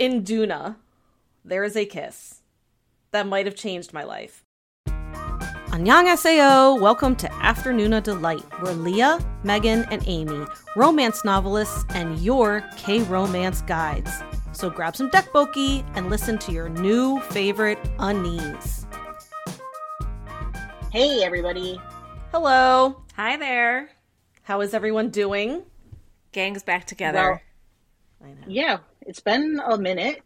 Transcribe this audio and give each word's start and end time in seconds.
In 0.00 0.22
Duna, 0.22 0.76
there 1.44 1.62
is 1.62 1.76
a 1.76 1.84
kiss 1.84 2.40
that 3.10 3.26
might 3.26 3.44
have 3.44 3.54
changed 3.54 3.92
my 3.92 4.02
life. 4.02 4.46
Annyeonghaseyo! 4.86 6.80
Welcome 6.80 7.14
to 7.16 7.28
Afternoona 7.28 8.02
Delight, 8.02 8.40
where 8.62 8.72
Leah, 8.72 9.18
Megan, 9.44 9.84
and 9.90 10.02
Amy, 10.06 10.46
romance 10.74 11.22
novelists, 11.22 11.84
and 11.90 12.18
your 12.20 12.64
K-romance 12.78 13.60
guides. 13.60 14.10
So 14.52 14.70
grab 14.70 14.96
some 14.96 15.10
tteokbokki 15.10 15.84
and 15.94 16.08
listen 16.08 16.38
to 16.38 16.50
your 16.50 16.70
new 16.70 17.20
favorite 17.20 17.82
unnies. 17.98 18.86
Hey, 20.90 21.22
everybody. 21.22 21.78
Hello. 22.32 23.02
Hi 23.16 23.36
there. 23.36 23.90
How 24.44 24.62
is 24.62 24.72
everyone 24.72 25.10
doing? 25.10 25.62
Gang's 26.32 26.62
back 26.62 26.86
together. 26.86 27.42
Well, 28.18 28.30
yeah, 28.46 28.78
it's 29.02 29.20
been 29.20 29.60
a 29.64 29.78
minute. 29.78 30.22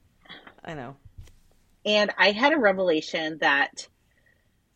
I 0.64 0.74
know. 0.74 0.96
And 1.84 2.10
I 2.18 2.30
had 2.30 2.52
a 2.52 2.58
revelation 2.58 3.38
that 3.40 3.86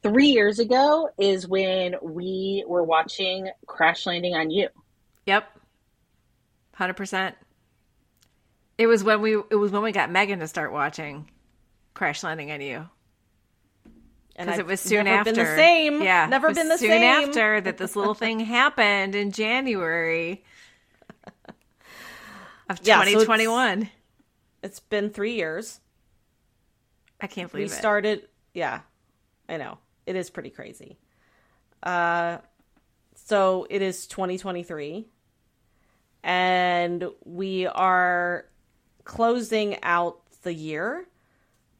three 0.02 0.28
years 0.28 0.58
ago 0.58 1.08
is 1.18 1.48
when 1.48 1.96
we 2.02 2.64
were 2.66 2.82
watching 2.82 3.48
Crash 3.66 4.06
Landing 4.06 4.34
on 4.34 4.50
You. 4.50 4.68
Yep. 5.26 5.44
100%. 6.78 7.34
It 8.76 8.86
was 8.86 9.02
when 9.02 9.20
we 9.20 9.34
it 9.34 9.56
was 9.56 9.72
when 9.72 9.82
we 9.82 9.90
got 9.90 10.10
Megan 10.10 10.38
to 10.38 10.46
start 10.46 10.72
watching 10.72 11.28
Crash 11.94 12.22
Landing 12.22 12.52
on 12.52 12.60
You. 12.60 12.88
Because 14.38 14.60
it 14.60 14.66
was 14.66 14.80
soon 14.80 15.06
never 15.06 15.18
after. 15.18 15.32
Been 15.32 15.44
the 15.44 15.56
same. 15.56 16.02
Yeah, 16.02 16.26
never 16.26 16.46
it 16.46 16.50
was 16.50 16.58
been 16.58 16.68
the 16.68 16.78
same. 16.78 16.90
soon 16.90 17.00
same. 17.00 17.28
after 17.28 17.60
that 17.60 17.76
this 17.76 17.96
little 17.96 18.14
thing 18.14 18.38
happened 18.44 19.16
in 19.16 19.32
January 19.32 20.44
of 22.68 22.80
Yeah, 22.82 22.96
so 22.96 23.08
it's- 23.08 23.22
2021. 23.24 23.90
It's 24.62 24.80
been 24.80 25.10
three 25.10 25.34
years. 25.34 25.80
I 27.20 27.26
can't 27.26 27.52
We 27.52 27.58
believe 27.60 27.72
it. 27.72 27.76
started. 27.76 28.28
Yeah, 28.54 28.80
I 29.48 29.56
know 29.56 29.78
it 30.06 30.16
is 30.16 30.30
pretty 30.30 30.50
crazy. 30.50 30.98
Uh, 31.82 32.38
so 33.14 33.66
it 33.70 33.82
is 33.82 34.06
2023, 34.08 35.06
and 36.22 37.04
we 37.24 37.66
are 37.66 38.46
closing 39.04 39.82
out 39.82 40.20
the 40.42 40.52
year 40.52 41.06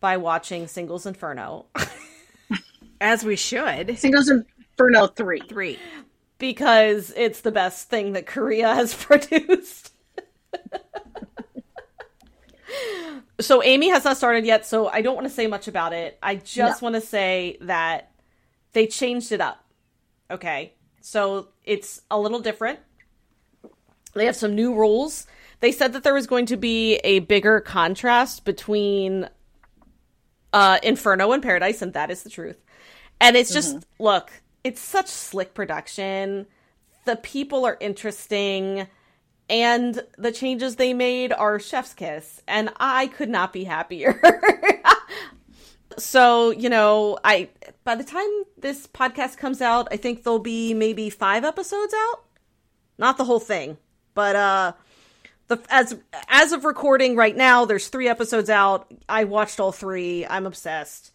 by 0.01 0.17
watching 0.17 0.67
Singles 0.69 1.07
Inferno 1.07 1.67
As 3.01 3.25
we 3.25 3.37
should. 3.37 3.97
Singles 3.99 4.29
Inferno 4.31 5.07
3. 5.09 5.41
Three. 5.49 5.79
because 6.39 7.13
it's 7.17 7.41
the 7.43 7.53
best 7.53 7.89
thing 7.91 8.13
that 8.13 8.27
Korea 8.27 8.75
has 8.75 8.93
produced. 9.05 9.93
So 13.41 13.63
Amy 13.63 13.89
has 13.89 14.05
not 14.05 14.17
started 14.17 14.45
yet, 14.45 14.67
so 14.67 14.89
I 14.89 15.01
don't 15.03 15.15
want 15.15 15.27
to 15.27 15.33
say 15.33 15.47
much 15.47 15.69
about 15.69 15.93
it. 15.93 16.19
I 16.23 16.37
just 16.37 16.83
No. 16.83 16.87
want 16.87 16.95
to 16.97 17.01
say 17.01 17.57
that 17.61 18.11
they 18.73 18.87
changed 18.87 19.33
it 19.33 19.41
up. 19.41 19.65
Okay. 20.31 20.75
So 21.01 21.49
it's 21.65 22.03
a 22.11 22.19
little 22.19 22.41
different. 22.41 22.81
They 24.15 24.27
have 24.27 24.37
some 24.37 24.55
new 24.55 24.75
rules. 24.75 25.27
They 25.61 25.73
said 25.73 25.93
that 25.93 26.03
there 26.03 26.15
was 26.15 26.27
going 26.27 26.47
to 26.47 26.57
be 26.57 26.97
a 26.97 27.21
bigger 27.21 27.61
contrast 27.61 28.45
between 28.45 29.29
uh 30.53 30.79
Inferno 30.83 31.33
and 31.33 31.43
Paradise, 31.43 31.83
and 31.83 31.93
that 31.93 32.11
is 32.11 32.23
the 32.23 32.31
truth. 32.31 32.57
And 33.21 33.37
it's 33.37 33.53
just 33.53 33.87
look, 33.99 34.31
it's 34.65 34.81
such 34.81 35.07
slick 35.09 35.55
production. 35.55 36.47
The 37.05 37.17
people 37.17 37.65
are 37.65 37.77
interesting 37.81 38.87
and 39.49 40.03
the 40.17 40.33
changes 40.33 40.77
they 40.77 40.93
made 40.93 41.33
are 41.33 41.59
chef's 41.59 41.95
kiss 41.95 42.43
and 42.47 42.71
I 42.77 43.07
could 43.09 43.29
not 43.29 43.53
be 43.53 43.65
happier. 43.65 44.21
so, 45.99 46.51
you 46.51 46.69
know, 46.69 47.19
I 47.25 47.49
by 47.85 47.95
the 47.95 48.05
time 48.05 48.29
this 48.57 48.87
podcast 48.87 49.39
comes 49.39 49.61
out, 49.61 49.89
I 49.91 49.97
think 49.97 50.23
there'll 50.23 50.39
be 50.39 50.75
maybe 50.75 51.11
5 51.11 51.45
episodes 51.45 51.95
out. 51.95 52.25
Not 52.99 53.17
the 53.17 53.25
whole 53.25 53.41
thing, 53.41 53.79
but 54.15 54.37
uh 54.37 54.73
the 55.49 55.61
as 55.71 55.97
as 56.29 56.53
of 56.53 56.65
recording 56.65 57.17
right 57.17 57.37
now, 57.37 57.65
there's 57.65 57.89
3 57.89 58.09
episodes 58.09 58.51
out. 58.51 58.93
I 59.09 59.25
watched 59.25 59.61
all 59.61 59.73
3. 59.73 60.27
I'm 60.27 60.47
obsessed. 60.47 61.13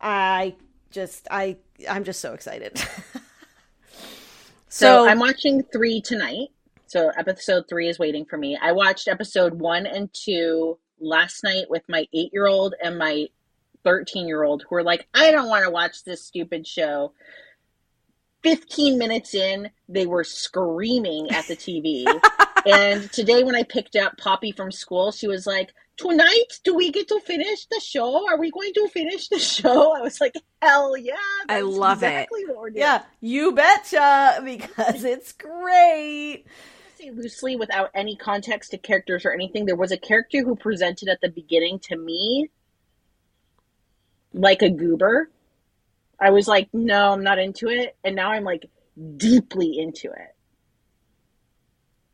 I 0.00 0.54
just 0.90 1.28
I 1.30 1.56
I'm 1.88 2.04
just 2.04 2.20
so 2.20 2.32
excited. 2.32 2.82
So, 4.68 5.08
I'm 5.08 5.18
watching 5.18 5.62
3 5.62 6.02
tonight. 6.02 6.48
So 6.88 7.10
episode 7.16 7.64
3 7.68 7.88
is 7.88 7.98
waiting 7.98 8.24
for 8.24 8.38
me. 8.38 8.58
I 8.60 8.72
watched 8.72 9.08
episode 9.08 9.60
1 9.60 9.86
and 9.86 10.08
2 10.12 10.78
last 11.00 11.44
night 11.44 11.66
with 11.68 11.82
my 11.88 12.06
8-year-old 12.14 12.74
and 12.82 12.98
my 12.98 13.26
13-year-old 13.84 14.64
who 14.68 14.74
were 14.74 14.82
like, 14.82 15.06
"I 15.12 15.30
don't 15.30 15.48
want 15.48 15.64
to 15.64 15.70
watch 15.70 16.04
this 16.04 16.24
stupid 16.24 16.66
show." 16.66 17.12
15 18.42 18.98
minutes 18.98 19.34
in, 19.34 19.70
they 19.88 20.06
were 20.06 20.24
screaming 20.24 21.30
at 21.30 21.46
the 21.46 21.56
TV. 21.56 22.04
and 22.66 23.10
today, 23.12 23.42
when 23.42 23.54
I 23.54 23.64
picked 23.64 23.96
up 23.96 24.16
Poppy 24.16 24.52
from 24.52 24.70
school, 24.70 25.12
she 25.12 25.28
was 25.28 25.46
like, 25.46 25.70
Tonight, 25.96 26.60
do 26.62 26.76
we 26.76 26.92
get 26.92 27.08
to 27.08 27.18
finish 27.18 27.66
the 27.66 27.80
show? 27.80 28.28
Are 28.28 28.38
we 28.38 28.52
going 28.52 28.72
to 28.74 28.88
finish 28.88 29.28
the 29.28 29.38
show? 29.40 29.96
I 29.96 30.00
was 30.00 30.20
like, 30.20 30.34
Hell 30.62 30.96
yeah. 30.96 31.14
I 31.48 31.60
love 31.62 32.02
it. 32.04 32.06
exactly 32.06 32.44
doing. 32.46 32.72
yeah, 32.76 33.02
you 33.20 33.52
betcha 33.52 34.40
because 34.44 35.04
it's 35.04 35.32
great. 35.32 36.44
Say 36.98 37.10
loosely 37.10 37.56
without 37.56 37.90
any 37.94 38.16
context 38.16 38.72
to 38.72 38.78
characters 38.78 39.24
or 39.24 39.32
anything, 39.32 39.66
there 39.66 39.76
was 39.76 39.92
a 39.92 39.96
character 39.96 40.42
who 40.42 40.56
presented 40.56 41.08
at 41.08 41.20
the 41.20 41.30
beginning 41.30 41.78
to 41.78 41.96
me 41.96 42.50
like 44.32 44.62
a 44.62 44.70
goober. 44.70 45.30
I 46.20 46.30
was 46.30 46.48
like, 46.48 46.68
no, 46.72 47.12
I'm 47.12 47.22
not 47.22 47.38
into 47.38 47.68
it. 47.68 47.96
And 48.02 48.16
now 48.16 48.32
I'm 48.32 48.44
like 48.44 48.68
deeply 49.16 49.78
into 49.78 50.08
it. 50.10 50.34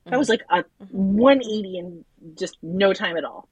That 0.07 0.19
was 0.19 0.29
like 0.29 0.43
a 0.51 0.65
180 0.91 1.79
in 1.79 2.05
just 2.35 2.59
no 2.63 2.93
time 2.93 3.17
at 3.17 3.25
all. 3.25 3.49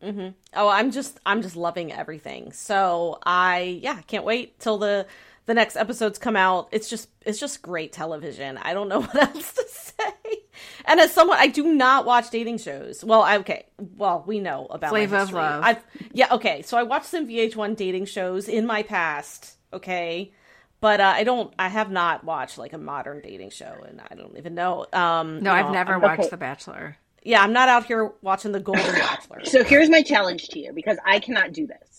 Mm-hmm. 0.00 0.28
Oh, 0.54 0.68
I'm 0.68 0.92
just 0.92 1.18
I'm 1.26 1.42
just 1.42 1.56
loving 1.56 1.92
everything. 1.92 2.52
So 2.52 3.18
I 3.26 3.80
yeah 3.82 4.00
can't 4.02 4.24
wait 4.24 4.60
till 4.60 4.78
the 4.78 5.06
the 5.46 5.54
next 5.54 5.76
episodes 5.76 6.18
come 6.18 6.36
out. 6.36 6.68
It's 6.72 6.88
just 6.88 7.08
it's 7.26 7.38
just 7.40 7.62
great 7.62 7.92
television. 7.92 8.58
I 8.58 8.74
don't 8.74 8.88
know 8.88 9.00
what 9.02 9.14
else 9.36 9.52
to 9.54 9.64
say. 9.68 10.38
And 10.84 11.00
as 11.00 11.12
someone 11.12 11.38
I 11.40 11.46
do 11.48 11.64
not 11.74 12.04
watch 12.06 12.30
dating 12.30 12.58
shows. 12.58 13.04
Well, 13.04 13.22
I, 13.22 13.38
okay. 13.38 13.66
Well, 13.96 14.22
we 14.26 14.40
know 14.40 14.66
about 14.70 14.90
Flavor 14.90 15.16
of. 15.18 15.32
Love. 15.32 15.62
I've 15.64 15.84
yeah 16.12 16.28
okay. 16.32 16.62
So 16.62 16.76
I 16.76 16.82
watched 16.84 17.06
some 17.06 17.26
VH1 17.28 17.76
dating 17.76 18.04
shows 18.06 18.48
in 18.48 18.66
my 18.66 18.82
past. 18.82 19.56
Okay. 19.72 20.32
But 20.80 21.00
uh, 21.00 21.12
I 21.14 21.22
don't. 21.24 21.52
I 21.60 21.68
have 21.68 21.90
not 21.92 22.24
watched 22.24 22.58
like 22.58 22.72
a 22.72 22.78
modern 22.78 23.20
dating 23.20 23.50
show, 23.50 23.72
and 23.88 24.00
I 24.10 24.16
don't 24.16 24.36
even 24.36 24.54
know. 24.56 24.86
Um, 24.92 25.40
No, 25.40 25.52
I've 25.52 25.66
know, 25.66 25.72
never 25.72 25.92
I'm- 25.92 26.02
watched 26.02 26.20
okay. 26.22 26.28
The 26.30 26.36
Bachelor. 26.36 26.96
yeah, 27.22 27.40
I'm 27.40 27.52
not 27.52 27.68
out 27.68 27.86
here 27.86 28.10
watching 28.20 28.50
the 28.50 28.58
Golden 28.58 28.92
Bachelor. 28.92 29.44
So 29.44 29.62
here's 29.62 29.88
my 29.88 30.02
challenge 30.02 30.48
to 30.48 30.58
you 30.58 30.72
because 30.72 30.98
I 31.06 31.20
cannot 31.20 31.52
do 31.52 31.68
this. 31.68 31.91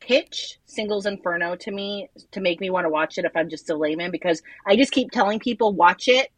Pitch 0.00 0.58
Singles 0.64 1.06
Inferno 1.06 1.56
to 1.56 1.70
me 1.70 2.08
to 2.30 2.40
make 2.40 2.60
me 2.60 2.70
want 2.70 2.84
to 2.84 2.90
watch 2.90 3.18
it 3.18 3.24
if 3.24 3.36
I'm 3.36 3.48
just 3.48 3.70
a 3.70 3.76
layman 3.76 4.10
because 4.10 4.42
I 4.66 4.76
just 4.76 4.92
keep 4.92 5.10
telling 5.10 5.38
people 5.38 5.72
watch 5.72 6.08
it. 6.08 6.30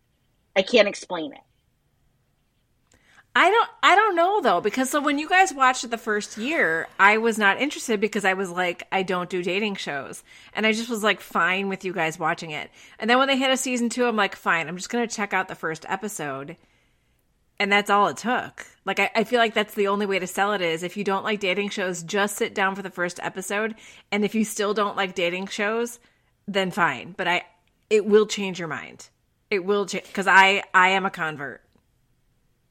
I 0.57 0.63
can't 0.63 0.89
explain 0.89 1.33
it. 1.33 1.41
I 3.35 3.49
don't 3.49 3.71
I 3.85 3.95
don't 3.95 4.17
know 4.17 4.41
though 4.41 4.61
because 4.61 4.91
so 4.91 5.01
when 5.01 5.21
you 5.21 5.29
guys 5.29 5.55
watched 5.55 5.85
it 5.85 5.93
the 5.93 5.99
first 5.99 6.37
year, 6.37 6.89
I 6.99 7.19
was 7.19 7.39
not 7.39 7.61
interested 7.61 8.01
because 8.01 8.25
I 8.25 8.35
was 8.35 8.51
like 8.51 8.89
I 8.91 9.05
don't 9.05 9.31
do 9.31 9.43
dating 9.43 9.77
shows. 9.77 10.25
And 10.53 10.67
I 10.67 10.73
just 10.73 10.91
was 10.91 11.05
like 11.05 11.21
fine 11.21 11.69
with 11.69 11.85
you 11.85 11.93
guys 11.93 12.19
watching 12.19 12.51
it. 12.51 12.71
And 12.99 13.09
then 13.09 13.19
when 13.19 13.29
they 13.29 13.37
hit 13.37 13.53
a 13.53 13.57
season 13.57 13.89
2, 13.89 14.05
I'm 14.07 14.17
like 14.17 14.35
fine, 14.35 14.67
I'm 14.69 14.77
just 14.77 14.91
going 14.91 15.07
to 15.07 15.15
check 15.15 15.33
out 15.33 15.47
the 15.47 15.55
first 15.55 15.87
episode. 15.89 16.57
And 17.61 17.71
that's 17.71 17.91
all 17.91 18.09
it 18.09 18.17
took. 18.17 18.67
Like 18.87 18.99
I, 18.99 19.11
I 19.15 19.25
feel 19.25 19.39
like 19.39 19.55
that's 19.55 19.75
the 19.75 19.87
only 19.89 20.07
way 20.07 20.19
to 20.19 20.27
sell 20.27 20.53
it 20.55 20.63
is 20.63 20.83
if 20.83 20.97
you 20.97 21.05
don't 21.05 21.25
like 21.25 21.41
dating 21.41 21.69
shows, 21.69 22.03
just 22.03 22.37
sit 22.37 22.55
down 22.55 22.75
for 22.75 22.83
the 22.83 22.91
first 22.91 23.21
episode. 23.23 23.77
And 24.11 24.25
if 24.25 24.35
you 24.35 24.45
still 24.45 24.75
don't 24.75 24.97
like 24.97 25.15
dating 25.15 25.47
shows, 25.49 26.01
then 26.49 26.73
fine. 26.73 27.15
But 27.17 27.29
I 27.29 27.45
it 27.91 28.07
will 28.07 28.27
change 28.27 28.59
your 28.59 28.69
mind. 28.69 29.11
It 29.51 29.65
will 29.65 29.87
change 29.87 30.07
because 30.07 30.27
I 30.27 30.63
I 30.75 30.89
am 30.91 31.07
a 31.07 31.11
convert. 31.11 31.63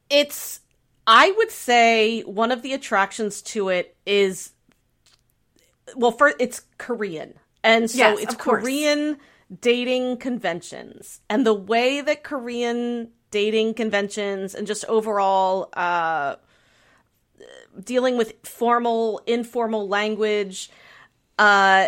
it's 0.09 0.61
i 1.07 1.31
would 1.37 1.51
say 1.51 2.21
one 2.21 2.51
of 2.51 2.61
the 2.61 2.73
attractions 2.73 3.41
to 3.41 3.69
it 3.69 3.95
is 4.05 4.51
well 5.95 6.11
for 6.11 6.33
it's 6.39 6.61
korean 6.77 7.33
and 7.63 7.89
so 7.89 7.97
Yes, 7.97 8.19
it's 8.23 8.35
korean 8.35 9.17
dating 9.61 10.17
conventions 10.17 11.21
and 11.29 11.45
the 11.45 11.53
way 11.53 12.01
that 12.01 12.23
korean 12.23 13.09
dating 13.31 13.73
conventions 13.73 14.55
and 14.55 14.67
just 14.67 14.85
overall 14.85 15.69
uh 15.73 16.35
dealing 17.83 18.17
with 18.17 18.33
formal 18.43 19.21
informal 19.25 19.87
language 19.87 20.69
uh 21.37 21.87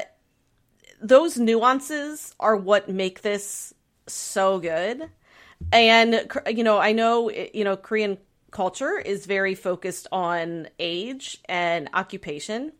those 1.01 1.37
nuances 1.37 2.35
are 2.39 2.55
what 2.55 2.87
make 2.89 3.21
this 3.21 3.73
so 4.07 4.59
good 4.59 5.09
and 5.71 6.27
you 6.47 6.63
know 6.63 6.77
i 6.77 6.91
know 6.91 7.29
you 7.29 7.63
know 7.63 7.75
korean 7.75 8.17
culture 8.51 8.97
is 8.97 9.25
very 9.25 9.55
focused 9.55 10.07
on 10.11 10.67
age 10.77 11.39
and 11.45 11.89
occupation. 11.93 12.73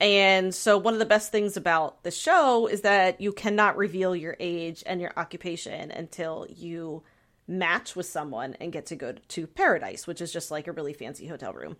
And 0.00 0.54
so, 0.54 0.78
one 0.78 0.94
of 0.94 1.00
the 1.00 1.06
best 1.06 1.30
things 1.30 1.58
about 1.58 2.04
the 2.04 2.10
show 2.10 2.66
is 2.66 2.80
that 2.82 3.20
you 3.20 3.32
cannot 3.32 3.76
reveal 3.76 4.16
your 4.16 4.36
age 4.40 4.82
and 4.86 5.00
your 5.00 5.12
occupation 5.16 5.90
until 5.90 6.46
you 6.48 7.02
match 7.50 7.96
with 7.96 8.06
someone 8.06 8.56
and 8.60 8.72
get 8.72 8.86
to 8.86 8.96
go 8.96 9.12
to 9.12 9.46
paradise, 9.46 10.06
which 10.06 10.20
is 10.20 10.32
just 10.32 10.50
like 10.50 10.66
a 10.66 10.72
really 10.72 10.92
fancy 10.92 11.26
hotel 11.26 11.52
room. 11.52 11.76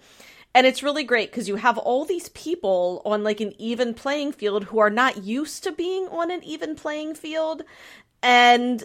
And 0.55 0.67
it's 0.67 0.83
really 0.83 1.05
great 1.05 1.31
because 1.31 1.49
you 1.49 1.57
have 1.57 1.79
all 1.79 2.05
these 2.05 2.29
people 2.31 3.03
on 3.05 3.23
like 3.23 3.41
an 3.41 3.55
even 3.59 3.95
playing 3.95 4.33
field 4.33 4.65
who 4.65 4.81
are 4.81 4.91
not 4.91 5.23
used 5.23 5.63
to 5.65 5.73
being 5.73 6.09
on 6.09 6.31
an 6.31 6.43
even 6.43 6.75
playing 6.75 7.15
field. 7.15 7.63
And 8.23 8.83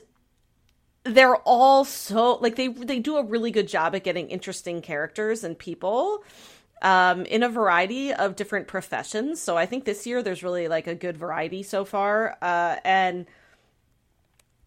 they're 1.03 1.37
all 1.37 1.85
so 1.85 2.35
like 2.35 2.55
they 2.55 2.67
they 2.67 2.99
do 2.99 3.17
a 3.17 3.23
really 3.23 3.51
good 3.51 3.67
job 3.67 3.93
at 3.95 4.03
getting 4.03 4.29
interesting 4.29 4.81
characters 4.81 5.43
and 5.43 5.57
people 5.57 6.23
um, 6.81 7.25
in 7.25 7.43
a 7.43 7.49
variety 7.49 8.13
of 8.13 8.35
different 8.35 8.67
professions. 8.67 9.41
So 9.41 9.57
I 9.57 9.65
think 9.65 9.85
this 9.85 10.05
year 10.05 10.21
there's 10.21 10.43
really 10.43 10.67
like 10.67 10.87
a 10.87 10.95
good 10.95 11.17
variety 11.17 11.63
so 11.63 11.85
far, 11.85 12.37
uh, 12.41 12.77
and 12.83 13.25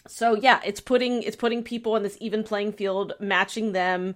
so 0.08 0.34
yeah, 0.34 0.60
it's 0.64 0.80
putting 0.80 1.22
it's 1.22 1.36
putting 1.36 1.62
people 1.62 1.92
on 1.92 2.02
this 2.02 2.16
even 2.20 2.42
playing 2.42 2.72
field, 2.72 3.12
matching 3.20 3.72
them, 3.72 4.14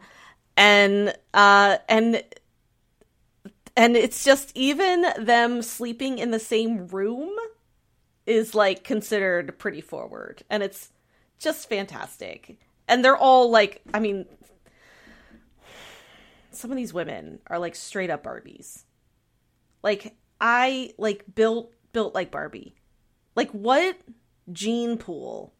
and 0.56 1.15
uh, 1.35 1.79
and 1.89 2.23
and 3.77 3.97
it's 3.97 4.25
just 4.25 4.53
even 4.55 5.05
them 5.19 5.62
sleeping 5.62 6.19
in 6.19 6.31
the 6.31 6.39
same 6.39 6.89
room 6.89 7.31
is 8.27 8.55
like 8.55 8.85
considered 8.85 9.59
pretty 9.59 9.83
forward, 9.83 10.43
and 10.49 10.62
it's 10.62 10.91
just 11.39 11.69
fantastic. 11.69 12.59
And 12.89 13.05
they're 13.05 13.17
all 13.17 13.50
like, 13.50 13.83
I 13.93 14.00
mean, 14.00 14.27
some 16.50 16.71
of 16.71 16.77
these 16.77 16.94
women 16.94 17.41
are 17.47 17.59
like 17.59 17.75
straight 17.75 18.11
up 18.11 18.25
Barbies. 18.25 18.85
Like 19.83 20.15
I 20.41 20.93
like 20.97 21.25
built 21.35 21.73
built 21.93 22.15
like 22.15 22.31
Barbie. 22.31 22.77
Like 23.37 23.50
what 23.50 23.99
gene 24.53 24.97
pool 24.97 25.53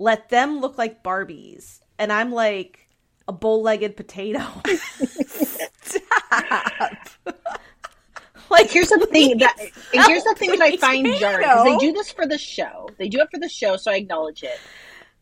let 0.00 0.30
them 0.30 0.60
look 0.60 0.76
like 0.76 1.04
Barbies 1.04 1.78
and 1.98 2.12
I'm 2.12 2.32
like 2.32 2.88
a 3.28 3.32
bow-legged 3.32 3.96
potato. 3.96 4.44
Stop. 5.82 7.08
like 8.50 8.68
here's 8.70 8.88
the 8.88 9.06
thing 9.12 9.38
that 9.38 9.56
and 9.94 10.04
here's 10.06 10.24
the 10.24 10.34
thing 10.36 10.50
that 10.50 10.60
I 10.60 10.76
find 10.76 11.06
jarring 11.18 11.46
they 11.64 11.76
do 11.78 11.92
this 11.92 12.10
for 12.10 12.26
the 12.26 12.38
show. 12.38 12.88
They 12.98 13.08
do 13.08 13.20
it 13.20 13.28
for 13.30 13.38
the 13.38 13.48
show, 13.48 13.76
so 13.76 13.92
I 13.92 13.96
acknowledge 13.96 14.42
it 14.42 14.58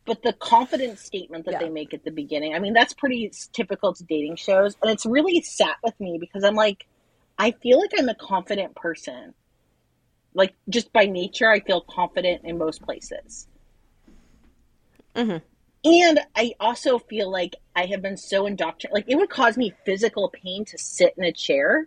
but 0.08 0.22
the 0.22 0.32
confidence 0.32 1.02
statement 1.02 1.44
that 1.44 1.52
yeah. 1.52 1.58
they 1.58 1.68
make 1.68 1.92
at 1.92 2.02
the 2.02 2.10
beginning, 2.10 2.54
I 2.54 2.60
mean, 2.60 2.72
that's 2.72 2.94
pretty 2.94 3.30
typical 3.52 3.92
to 3.92 4.04
dating 4.04 4.36
shows. 4.36 4.74
And 4.80 4.90
it's 4.90 5.04
really 5.04 5.42
sat 5.42 5.76
with 5.84 6.00
me 6.00 6.16
because 6.18 6.44
I'm 6.44 6.54
like, 6.54 6.86
I 7.38 7.50
feel 7.50 7.78
like 7.78 7.90
I'm 7.96 8.08
a 8.08 8.14
confident 8.14 8.74
person. 8.74 9.34
Like, 10.32 10.54
just 10.70 10.94
by 10.94 11.04
nature, 11.04 11.50
I 11.50 11.60
feel 11.60 11.82
confident 11.82 12.40
in 12.44 12.56
most 12.56 12.80
places. 12.80 13.48
Mm-hmm. 15.18 15.38
And 15.84 16.20
I 16.34 16.54
also 16.58 16.98
feel 16.98 17.30
like 17.30 17.54
I 17.74 17.86
have 17.86 18.02
been 18.02 18.16
so 18.16 18.46
indoctrinated. 18.46 18.94
Like, 18.94 19.04
it 19.08 19.16
would 19.16 19.30
cause 19.30 19.56
me 19.56 19.74
physical 19.84 20.28
pain 20.30 20.64
to 20.66 20.78
sit 20.78 21.14
in 21.16 21.24
a 21.24 21.32
chair 21.32 21.86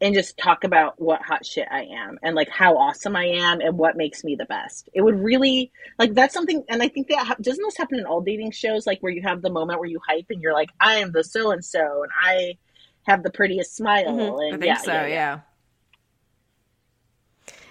and 0.00 0.14
just 0.14 0.36
talk 0.36 0.64
about 0.64 1.00
what 1.00 1.22
hot 1.22 1.46
shit 1.46 1.66
I 1.70 1.84
am 1.84 2.18
and 2.22 2.34
like 2.34 2.50
how 2.50 2.76
awesome 2.76 3.16
I 3.16 3.24
am 3.24 3.60
and 3.60 3.78
what 3.78 3.96
makes 3.96 4.24
me 4.24 4.36
the 4.36 4.44
best. 4.44 4.90
It 4.92 5.00
would 5.00 5.18
really 5.18 5.72
like 5.98 6.12
that's 6.12 6.34
something, 6.34 6.64
and 6.68 6.82
I 6.82 6.88
think 6.88 7.08
that 7.08 7.26
ha- 7.26 7.36
doesn't 7.40 7.64
this 7.64 7.78
happen 7.78 7.98
in 7.98 8.04
all 8.04 8.20
dating 8.20 8.50
shows, 8.50 8.86
like 8.86 9.00
where 9.00 9.12
you 9.12 9.22
have 9.22 9.40
the 9.40 9.48
moment 9.50 9.80
where 9.80 9.88
you 9.88 10.00
hype 10.06 10.26
and 10.28 10.42
you're 10.42 10.52
like, 10.52 10.68
I 10.80 10.96
am 10.96 11.12
the 11.12 11.24
so 11.24 11.50
and 11.50 11.64
so, 11.64 12.02
and 12.02 12.12
I 12.20 12.58
have 13.04 13.22
the 13.22 13.30
prettiest 13.30 13.74
smile. 13.74 14.04
Mm-hmm. 14.04 14.40
And 14.40 14.54
I 14.54 14.58
think 14.58 14.64
yeah, 14.64 14.76
so, 14.76 14.92
yeah, 14.92 15.06
yeah. 15.06 15.06
yeah. 15.06 15.40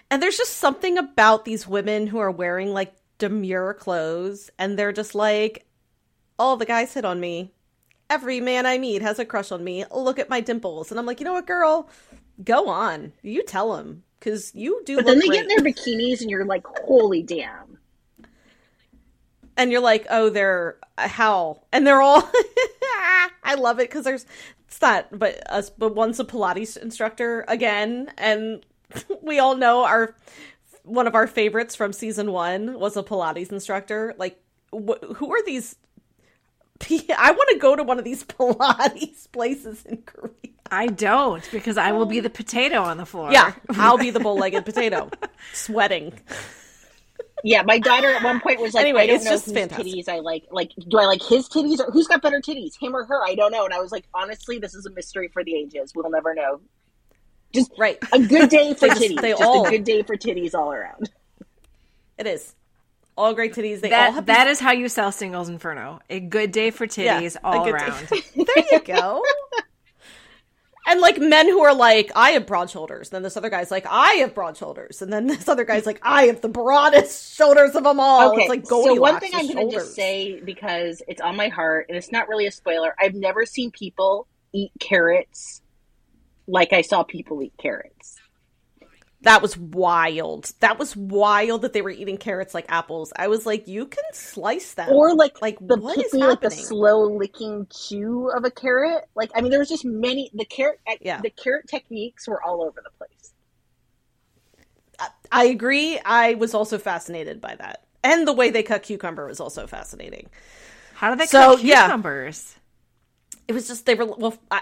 And 0.09 0.21
there's 0.21 0.37
just 0.37 0.57
something 0.57 0.97
about 0.97 1.45
these 1.45 1.67
women 1.67 2.07
who 2.07 2.19
are 2.19 2.31
wearing 2.31 2.73
like 2.73 2.93
demure 3.17 3.73
clothes, 3.73 4.49
and 4.59 4.77
they're 4.77 4.91
just 4.93 5.15
like, 5.15 5.65
all 6.39 6.57
the 6.57 6.65
guys 6.65 6.93
hit 6.93 7.05
on 7.05 7.19
me." 7.19 7.51
every 8.09 8.39
man 8.39 8.65
I 8.65 8.77
meet 8.77 9.01
has 9.01 9.19
a 9.19 9.25
crush 9.25 9.51
on 9.51 9.63
me. 9.63 9.85
Look 9.91 10.19
at 10.19 10.29
my 10.29 10.39
dimples. 10.39 10.91
And 10.91 10.99
I'm 10.99 11.05
like, 11.05 11.19
you 11.19 11.25
know 11.25 11.33
what, 11.33 11.47
girl? 11.47 11.89
Go 12.43 12.69
on. 12.69 13.13
You 13.21 13.43
tell 13.43 13.75
him. 13.77 14.03
Because 14.19 14.53
you 14.55 14.81
do 14.85 14.95
But 14.95 15.05
then 15.05 15.19
they 15.19 15.27
great. 15.27 15.47
get 15.47 15.51
in 15.51 15.63
their 15.63 15.73
bikinis 15.73 16.21
and 16.21 16.29
you're 16.29 16.45
like, 16.45 16.65
holy 16.65 17.21
damn. 17.21 17.77
And 19.57 19.71
you're 19.71 19.81
like, 19.81 20.05
oh, 20.09 20.29
they're 20.29 20.77
how? 20.97 21.61
And 21.71 21.85
they're 21.85 22.01
all. 22.01 22.21
I 23.43 23.55
love 23.57 23.79
it 23.79 23.89
because 23.89 24.03
there's. 24.03 24.25
It's 24.67 24.81
not, 24.81 25.17
but 25.17 25.49
us, 25.49 25.69
but 25.69 25.95
one's 25.95 26.19
a 26.19 26.25
Pilates 26.25 26.75
instructor 26.75 27.45
again. 27.47 28.11
And 28.17 28.65
we 29.21 29.39
all 29.39 29.55
know 29.55 29.85
our. 29.85 30.15
One 30.85 31.07
of 31.07 31.15
our 31.15 31.27
favorites 31.27 31.75
from 31.75 31.93
season 31.93 32.31
one 32.31 32.79
was 32.79 32.97
a 32.97 33.03
Pilates 33.03 33.51
instructor. 33.51 34.15
Like, 34.17 34.39
wh- 34.73 35.03
who 35.15 35.33
are 35.33 35.43
these 35.45 35.75
I 37.17 37.31
want 37.31 37.49
to 37.51 37.57
go 37.59 37.75
to 37.75 37.83
one 37.83 37.99
of 37.99 38.05
these 38.05 38.23
Pilates 38.25 39.31
places 39.31 39.85
in 39.85 39.97
Korea. 40.03 40.33
I 40.71 40.87
don't 40.87 41.47
because 41.51 41.77
I 41.77 41.91
will 41.91 42.05
be 42.07 42.19
the 42.19 42.29
potato 42.29 42.81
on 42.81 42.97
the 42.97 43.05
floor. 43.05 43.31
Yeah, 43.31 43.53
I'll 43.77 43.97
be 43.99 44.09
the 44.09 44.19
bow-legged 44.21 44.65
potato, 44.65 45.09
sweating. 45.53 46.13
Yeah, 47.43 47.61
my 47.63 47.79
daughter 47.79 48.07
at 48.07 48.23
one 48.23 48.39
point 48.39 48.59
was 48.59 48.73
like, 48.73 48.81
anyway, 48.83 49.03
"I 49.03 49.07
don't 49.07 49.23
know 49.23 49.31
whose 49.31 49.51
fantastic. 49.51 49.85
titties 49.85 50.09
I 50.09 50.19
like. 50.19 50.45
Like, 50.51 50.71
do 50.89 50.97
I 50.97 51.05
like 51.05 51.21
his 51.21 51.47
titties 51.47 51.79
or 51.79 51.91
who's 51.91 52.07
got 52.07 52.21
better 52.23 52.41
titties, 52.41 52.73
him 52.81 52.95
or 52.95 53.05
her? 53.05 53.23
I 53.25 53.35
don't 53.35 53.51
know." 53.51 53.65
And 53.65 53.73
I 53.73 53.79
was 53.79 53.91
like, 53.91 54.07
"Honestly, 54.13 54.57
this 54.57 54.73
is 54.73 54.85
a 54.87 54.91
mystery 54.91 55.29
for 55.31 55.43
the 55.43 55.55
ages. 55.55 55.93
We'll 55.95 56.09
never 56.09 56.33
know." 56.33 56.61
Just 57.55 57.71
right, 57.77 57.97
a 58.13 58.19
good 58.19 58.49
day 58.49 58.73
for 58.79 58.87
titties. 58.87 58.99
Just, 58.99 59.21
they 59.21 59.31
just 59.31 59.43
all... 59.43 59.65
a 59.65 59.69
good 59.69 59.83
day 59.83 60.03
for 60.03 60.15
titties 60.15 60.53
all 60.53 60.71
around. 60.71 61.09
It 62.17 62.27
is 62.27 62.55
all 63.17 63.33
great 63.33 63.53
titties. 63.53 63.81
They 63.81 63.89
that, 63.89 64.07
all 64.07 64.13
have 64.13 64.25
that 64.27 64.45
these... 64.45 64.57
is 64.57 64.59
how 64.59 64.71
you 64.71 64.89
sell 64.89 65.11
Singles 65.11 65.49
Inferno. 65.49 65.99
A 66.09 66.19
good 66.19 66.51
day 66.51 66.71
for 66.71 66.87
titties 66.87 67.35
yeah, 67.35 67.39
all 67.43 67.67
around. 67.67 68.07
there 68.35 68.65
you 68.71 68.79
go. 68.81 69.23
and 70.87 70.99
like 70.99 71.17
men 71.17 71.47
who 71.47 71.61
are 71.61 71.73
like, 71.73 72.11
I 72.15 72.31
have 72.31 72.45
broad 72.45 72.69
shoulders. 72.69 73.09
Then 73.09 73.23
this 73.23 73.37
other 73.37 73.49
guy's 73.49 73.71
like, 73.71 73.85
I 73.89 74.13
have 74.15 74.35
broad 74.35 74.57
shoulders. 74.57 75.01
And 75.01 75.11
then 75.11 75.27
this 75.27 75.47
other 75.47 75.63
guy's 75.63 75.85
like, 75.85 75.99
I 76.03 76.25
have 76.25 76.41
the 76.41 76.49
broadest 76.49 77.35
shoulders 77.35 77.75
of 77.75 77.83
them 77.83 77.99
all. 77.99 78.31
Okay, 78.33 78.43
it's 78.43 78.49
like 78.49 78.65
So 78.65 78.93
one 78.95 79.19
thing 79.19 79.31
I'm 79.33 79.47
going 79.47 79.69
to 79.69 79.75
just 79.75 79.95
say 79.95 80.39
because 80.41 81.01
it's 81.07 81.21
on 81.21 81.35
my 81.35 81.47
heart, 81.47 81.87
and 81.89 81.97
it's 81.97 82.11
not 82.11 82.27
really 82.27 82.47
a 82.47 82.51
spoiler. 82.51 82.95
I've 82.99 83.15
never 83.15 83.45
seen 83.45 83.71
people 83.71 84.27
eat 84.53 84.71
carrots 84.79 85.61
like 86.47 86.73
I 86.73 86.81
saw 86.81 87.03
people 87.03 87.41
eat 87.41 87.53
carrots. 87.57 88.17
That 89.25 89.41
was 89.41 89.57
wild. 89.57 90.53
That 90.59 90.77
was 90.77 90.95
wild 90.95 91.63
that 91.63 91.73
they 91.73 91.81
were 91.81 91.89
eating 91.89 92.17
carrots 92.17 92.53
like 92.53 92.65
apples. 92.69 93.11
I 93.15 93.27
was 93.27 93.43
like, 93.43 93.67
you 93.67 93.87
can 93.87 94.03
slice 94.13 94.75
them, 94.75 94.89
or 94.89 95.15
like 95.15 95.41
like 95.41 95.57
the 95.59 95.77
what 95.77 95.95
picky, 95.95 96.17
like 96.17 96.41
the 96.41 96.51
slow 96.51 97.11
licking 97.15 97.65
chew 97.75 98.29
of 98.29 98.45
a 98.45 98.51
carrot. 98.51 99.05
Like 99.15 99.31
I 99.35 99.41
mean, 99.41 99.49
there 99.49 99.59
was 99.59 99.69
just 99.69 99.83
many 99.83 100.29
the 100.33 100.45
carrot. 100.45 100.79
Yeah. 101.01 101.21
the 101.21 101.31
carrot 101.31 101.67
techniques 101.67 102.27
were 102.27 102.41
all 102.43 102.61
over 102.61 102.83
the 102.83 102.91
place. 102.99 103.33
I 105.31 105.45
agree. 105.45 105.99
I 106.05 106.35
was 106.35 106.53
also 106.53 106.77
fascinated 106.77 107.41
by 107.41 107.55
that, 107.55 107.83
and 108.03 108.27
the 108.27 108.33
way 108.33 108.51
they 108.51 108.61
cut 108.61 108.83
cucumber 108.83 109.25
was 109.25 109.39
also 109.39 109.65
fascinating. 109.65 110.29
How 110.93 111.09
do 111.09 111.15
they 111.17 111.25
so, 111.25 111.55
cut 111.55 111.61
cucumbers? 111.61 112.53
Yeah, 112.55 113.41
it 113.47 113.53
was 113.53 113.67
just 113.67 113.87
they 113.87 113.95
were 113.95 114.05
well, 114.05 114.37
I, 114.51 114.61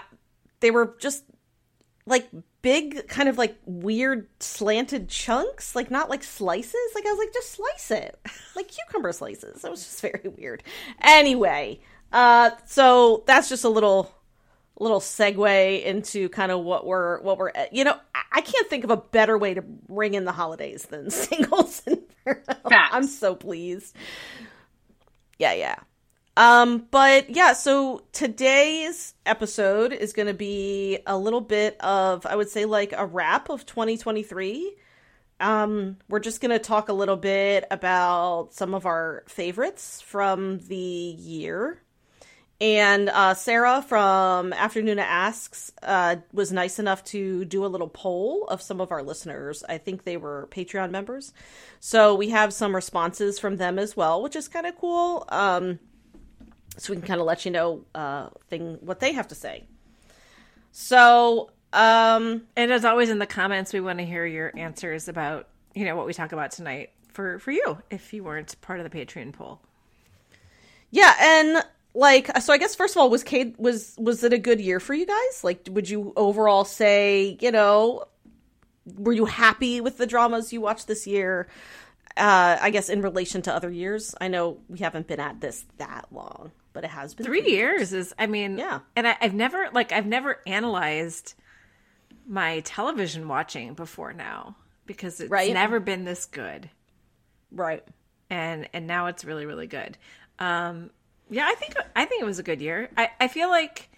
they 0.60 0.70
were 0.70 0.96
just 0.98 1.24
like 2.06 2.28
big 2.62 3.08
kind 3.08 3.28
of 3.28 3.38
like 3.38 3.56
weird 3.64 4.28
slanted 4.40 5.08
chunks 5.08 5.74
like 5.74 5.90
not 5.90 6.10
like 6.10 6.22
slices. 6.22 6.74
Like 6.94 7.06
i 7.06 7.10
was 7.10 7.18
like 7.18 7.32
just 7.32 7.52
slice 7.52 7.90
it. 7.90 8.18
Like 8.56 8.68
cucumber 8.68 9.10
slices. 9.12 9.64
It 9.64 9.70
was 9.70 9.82
just 9.82 10.00
very 10.00 10.28
weird. 10.36 10.62
Anyway 11.00 11.80
uh 12.12 12.50
so 12.66 13.24
that's 13.26 13.48
just 13.48 13.64
a 13.64 13.68
little 13.68 14.10
little 14.78 15.00
segue 15.00 15.84
into 15.84 16.28
kind 16.30 16.50
of 16.50 16.60
what 16.60 16.86
we're 16.86 17.20
what 17.22 17.38
we're 17.38 17.52
you 17.70 17.84
know 17.84 17.96
i 18.32 18.40
can't 18.40 18.68
think 18.68 18.84
of 18.84 18.90
a 18.90 18.96
better 18.96 19.36
way 19.38 19.54
to 19.54 19.62
bring 19.62 20.14
in 20.14 20.24
the 20.24 20.32
holidays 20.32 20.86
than 20.86 21.10
singles 21.10 21.82
and 21.86 22.00
i'm 22.64 23.06
so 23.06 23.34
pleased. 23.34 23.94
Yeah 25.38 25.52
yeah 25.52 25.76
um, 26.36 26.86
but 26.90 27.30
yeah, 27.30 27.52
so 27.52 28.04
today's 28.12 29.14
episode 29.24 29.92
is 29.92 30.12
going 30.12 30.26
to 30.26 30.34
be 30.34 30.98
a 31.06 31.16
little 31.16 31.40
bit 31.40 31.80
of, 31.80 32.26
I 32.26 32.34
would 32.34 32.48
say, 32.48 32.64
like 32.64 32.92
a 32.92 33.06
wrap 33.06 33.50
of 33.50 33.66
2023. 33.66 34.74
Um, 35.40 35.98
we're 36.08 36.20
just 36.20 36.40
going 36.40 36.50
to 36.50 36.58
talk 36.58 36.88
a 36.88 36.92
little 36.92 37.16
bit 37.16 37.64
about 37.70 38.48
some 38.52 38.74
of 38.74 38.86
our 38.86 39.24
favorites 39.28 40.00
from 40.00 40.58
the 40.60 40.76
year. 40.76 41.80
And 42.60 43.08
uh, 43.10 43.34
Sarah 43.34 43.82
from 43.82 44.52
Afternoon 44.52 44.98
Asks 44.98 45.72
uh, 45.82 46.16
was 46.32 46.52
nice 46.52 46.78
enough 46.78 47.04
to 47.06 47.44
do 47.44 47.64
a 47.64 47.68
little 47.68 47.88
poll 47.88 48.44
of 48.46 48.62
some 48.62 48.80
of 48.80 48.92
our 48.92 49.02
listeners. 49.02 49.64
I 49.68 49.78
think 49.78 50.04
they 50.04 50.16
were 50.16 50.48
Patreon 50.50 50.90
members. 50.90 51.32
So 51.80 52.14
we 52.14 52.30
have 52.30 52.52
some 52.52 52.74
responses 52.74 53.38
from 53.38 53.56
them 53.56 53.78
as 53.78 53.96
well, 53.96 54.22
which 54.22 54.36
is 54.36 54.48
kind 54.48 54.66
of 54.66 54.78
cool. 54.78 55.26
Um, 55.28 55.80
so 56.76 56.92
we 56.92 56.98
can 56.98 57.06
kind 57.06 57.20
of 57.20 57.26
let 57.26 57.44
you 57.44 57.50
know 57.50 57.84
uh, 57.94 58.28
thing 58.48 58.78
what 58.80 59.00
they 59.00 59.12
have 59.12 59.28
to 59.28 59.34
say. 59.34 59.64
So, 60.72 61.50
um, 61.72 62.42
And 62.56 62.72
as 62.72 62.84
always 62.84 63.10
in 63.10 63.18
the 63.18 63.26
comments, 63.26 63.72
we 63.72 63.80
want 63.80 63.98
to 64.00 64.04
hear 64.04 64.26
your 64.26 64.52
answers 64.56 65.08
about, 65.08 65.48
you 65.74 65.84
know, 65.84 65.96
what 65.96 66.06
we 66.06 66.12
talk 66.14 66.32
about 66.32 66.50
tonight 66.52 66.90
for 67.12 67.38
for 67.38 67.52
you 67.52 67.78
if 67.90 68.12
you 68.12 68.24
weren't 68.24 68.60
part 68.60 68.80
of 68.80 68.90
the 68.90 68.96
Patreon 68.98 69.32
poll. 69.32 69.60
yeah, 70.90 71.14
and 71.20 71.64
like, 71.94 72.28
so 72.40 72.52
I 72.52 72.58
guess 72.58 72.74
first 72.74 72.96
of 72.96 73.00
all, 73.00 73.08
was 73.10 73.22
Cade 73.22 73.54
was 73.58 73.94
was 73.98 74.24
it 74.24 74.32
a 74.32 74.38
good 74.38 74.60
year 74.60 74.80
for 74.80 74.94
you 74.94 75.06
guys? 75.06 75.44
Like, 75.44 75.68
would 75.70 75.88
you 75.88 76.12
overall 76.16 76.64
say, 76.64 77.38
you 77.40 77.52
know, 77.52 78.04
were 78.96 79.12
you 79.12 79.26
happy 79.26 79.80
with 79.80 79.96
the 79.96 80.06
dramas 80.06 80.52
you 80.52 80.60
watched 80.60 80.88
this 80.88 81.06
year? 81.06 81.46
Uh, 82.16 82.58
I 82.60 82.70
guess 82.70 82.88
in 82.88 83.00
relation 83.02 83.42
to 83.42 83.54
other 83.54 83.70
years, 83.70 84.14
I 84.20 84.28
know 84.28 84.58
we 84.68 84.78
haven't 84.80 85.06
been 85.08 85.20
at 85.20 85.40
this 85.40 85.64
that 85.78 86.06
long, 86.12 86.52
but 86.74 86.84
it 86.84 86.90
has 86.90 87.14
been 87.14 87.24
Three 87.24 87.48
years 87.48 87.94
is, 87.94 88.12
I 88.18 88.26
mean, 88.26 88.58
Yeah. 88.58 88.80
And 88.94 89.08
I, 89.08 89.16
I've 89.22 89.32
never 89.32 89.68
like 89.72 89.92
I've 89.92 90.06
never 90.06 90.40
analyzed 90.46 91.34
my 92.26 92.60
television 92.60 93.26
watching 93.28 93.72
before 93.72 94.12
now 94.12 94.56
because 94.84 95.20
it's 95.20 95.30
Right. 95.30 95.52
never 95.54 95.80
been 95.80 96.04
this 96.04 96.26
good. 96.26 96.68
right. 97.50 97.82
and 98.28 98.68
and 98.74 98.86
now 98.86 99.06
it's 99.06 99.24
really 99.24 99.46
really 99.46 99.66
good 99.66 99.96
um 100.38 100.90
yeah 101.30 101.46
i 101.46 101.54
think 101.54 101.74
i 101.94 102.04
think 102.04 102.20
it 102.22 102.24
was 102.24 102.38
a 102.38 102.42
good 102.42 102.60
year 102.60 102.88
i 102.96 103.08
i 103.20 103.28
feel 103.28 103.48
like 103.48 103.88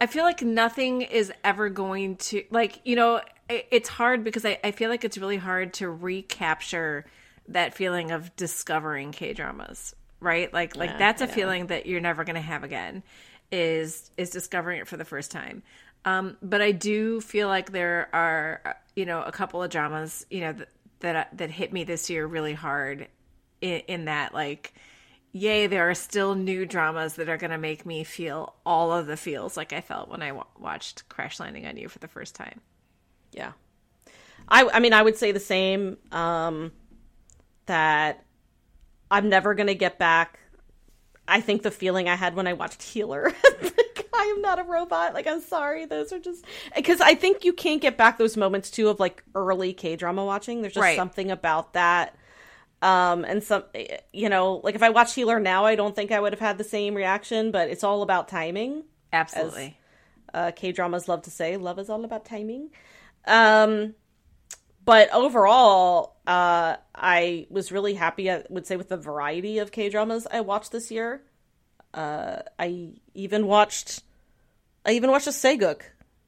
i 0.00 0.06
feel 0.06 0.24
like 0.24 0.42
nothing 0.42 1.02
is 1.02 1.32
ever 1.44 1.68
going 1.68 2.16
to 2.16 2.42
like 2.50 2.80
you 2.84 2.96
know 2.96 3.20
it, 3.48 3.66
it's 3.70 3.88
hard 3.88 4.24
because 4.24 4.44
I, 4.44 4.58
I 4.64 4.70
feel 4.72 4.90
like 4.90 5.04
it's 5.04 5.16
really 5.18 5.36
hard 5.36 5.72
to 5.74 5.88
recapture 5.88 7.04
that 7.48 7.74
feeling 7.74 8.10
of 8.10 8.34
discovering 8.36 9.12
k 9.12 9.32
dramas 9.32 9.94
right? 10.20 10.52
Like 10.52 10.76
like 10.76 10.90
Yeah, 10.90 10.98
that's 10.98 11.22
a 11.22 11.26
feeling 11.28 11.66
that 11.68 11.86
you're 11.86 12.00
never 12.00 12.24
going 12.24 12.36
to 12.36 12.40
have 12.40 12.64
again 12.64 13.02
is 13.50 14.10
is 14.16 14.30
discovering 14.30 14.80
it 14.80 14.88
for 14.88 14.96
the 14.96 15.04
first 15.04 15.30
time. 15.30 15.62
Um 16.04 16.36
but 16.42 16.62
i 16.62 16.70
do 16.70 17.20
feel 17.20 17.48
like 17.48 17.72
there 17.72 18.08
are 18.12 18.76
you 18.94 19.04
know 19.04 19.22
a 19.22 19.32
couple 19.32 19.62
of 19.62 19.70
dramas 19.70 20.24
you 20.30 20.40
know 20.40 20.52
that 20.52 20.68
that, 21.00 21.36
that 21.38 21.50
hit 21.50 21.72
me 21.72 21.84
this 21.84 22.10
year 22.10 22.26
really 22.26 22.54
hard 22.54 23.08
in, 23.60 23.80
in 23.88 24.04
that 24.06 24.34
like 24.34 24.74
yay 25.32 25.66
there 25.66 25.88
are 25.90 25.94
still 25.94 26.34
new 26.34 26.64
dramas 26.66 27.14
that 27.14 27.28
are 27.28 27.36
going 27.36 27.50
to 27.50 27.58
make 27.58 27.84
me 27.86 28.04
feel 28.04 28.54
all 28.64 28.92
of 28.92 29.06
the 29.06 29.16
feels 29.16 29.56
like 29.56 29.72
i 29.72 29.80
felt 29.80 30.08
when 30.08 30.22
i 30.22 30.28
w- 30.28 30.44
watched 30.58 31.08
crash 31.08 31.38
landing 31.40 31.66
on 31.66 31.76
you 31.76 31.88
for 31.88 31.98
the 31.98 32.08
first 32.08 32.34
time. 32.34 32.60
Yeah. 33.32 33.52
I 34.48 34.68
I 34.72 34.80
mean 34.80 34.92
I 34.92 35.02
would 35.02 35.16
say 35.16 35.32
the 35.32 35.40
same 35.40 35.98
um 36.12 36.72
that 37.66 38.24
I'm 39.10 39.28
never 39.28 39.54
going 39.54 39.68
to 39.68 39.74
get 39.74 39.98
back 39.98 40.38
I 41.28 41.42
think 41.42 41.62
the 41.62 41.70
feeling 41.70 42.08
I 42.08 42.16
had 42.16 42.34
when 42.34 42.46
I 42.46 42.54
watched 42.54 42.82
Healer. 42.82 43.24
like, 43.62 44.08
I 44.14 44.22
am 44.34 44.40
not 44.40 44.58
a 44.58 44.62
robot. 44.62 45.12
Like 45.12 45.26
I'm 45.26 45.42
sorry. 45.42 45.84
Those 45.84 46.12
are 46.12 46.18
just 46.18 46.44
cuz 46.82 47.00
I 47.00 47.14
think 47.14 47.44
you 47.44 47.52
can't 47.52 47.82
get 47.82 47.96
back 47.98 48.16
those 48.18 48.36
moments 48.36 48.70
too 48.70 48.88
of 48.88 48.98
like 48.98 49.22
early 49.34 49.74
K-drama 49.74 50.24
watching. 50.24 50.62
There's 50.62 50.72
just 50.72 50.82
Right. 50.82 50.96
something 50.96 51.30
about 51.30 51.74
that 51.74 52.16
um 52.80 53.24
and 53.24 53.44
some 53.44 53.64
you 54.12 54.28
know, 54.28 54.60
like 54.64 54.74
if 54.74 54.82
I 54.82 54.88
watched 54.88 55.14
Healer 55.14 55.38
now, 55.38 55.66
I 55.66 55.74
don't 55.74 55.94
think 55.94 56.10
I 56.10 56.18
would 56.18 56.32
have 56.32 56.40
had 56.40 56.56
the 56.56 56.64
same 56.64 56.94
reaction, 56.94 57.50
but 57.50 57.68
it's 57.68 57.84
all 57.84 58.02
about 58.02 58.28
timing 58.28 58.84
absolutely 59.12 59.76
uh, 60.34 60.50
K 60.54 60.72
dramas 60.72 61.08
love 61.08 61.22
to 61.22 61.30
say. 61.30 61.56
Love 61.56 61.78
is 61.78 61.90
all 61.90 62.04
about 62.04 62.24
timing. 62.24 62.70
Um, 63.26 63.94
but 64.88 65.12
overall, 65.12 66.16
uh, 66.26 66.76
I 66.94 67.46
was 67.50 67.70
really 67.70 67.92
happy. 67.92 68.30
I 68.30 68.44
would 68.48 68.66
say 68.66 68.76
with 68.76 68.88
the 68.88 68.96
variety 68.96 69.58
of 69.58 69.70
K 69.70 69.90
dramas 69.90 70.26
I 70.30 70.40
watched 70.40 70.72
this 70.72 70.90
year. 70.90 71.20
Uh, 71.92 72.38
I 72.58 72.94
even 73.12 73.46
watched, 73.46 74.02
I 74.86 74.92
even 74.92 75.10
watched 75.10 75.26
a 75.26 75.30
sageuk. 75.30 75.82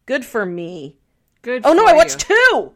Good 0.04 0.26
for 0.26 0.44
me. 0.44 0.98
good 1.40 1.62
Oh 1.64 1.72
no, 1.72 1.86
I 1.86 1.94
watched 1.94 2.28
you. 2.28 2.36
two. 2.36 2.72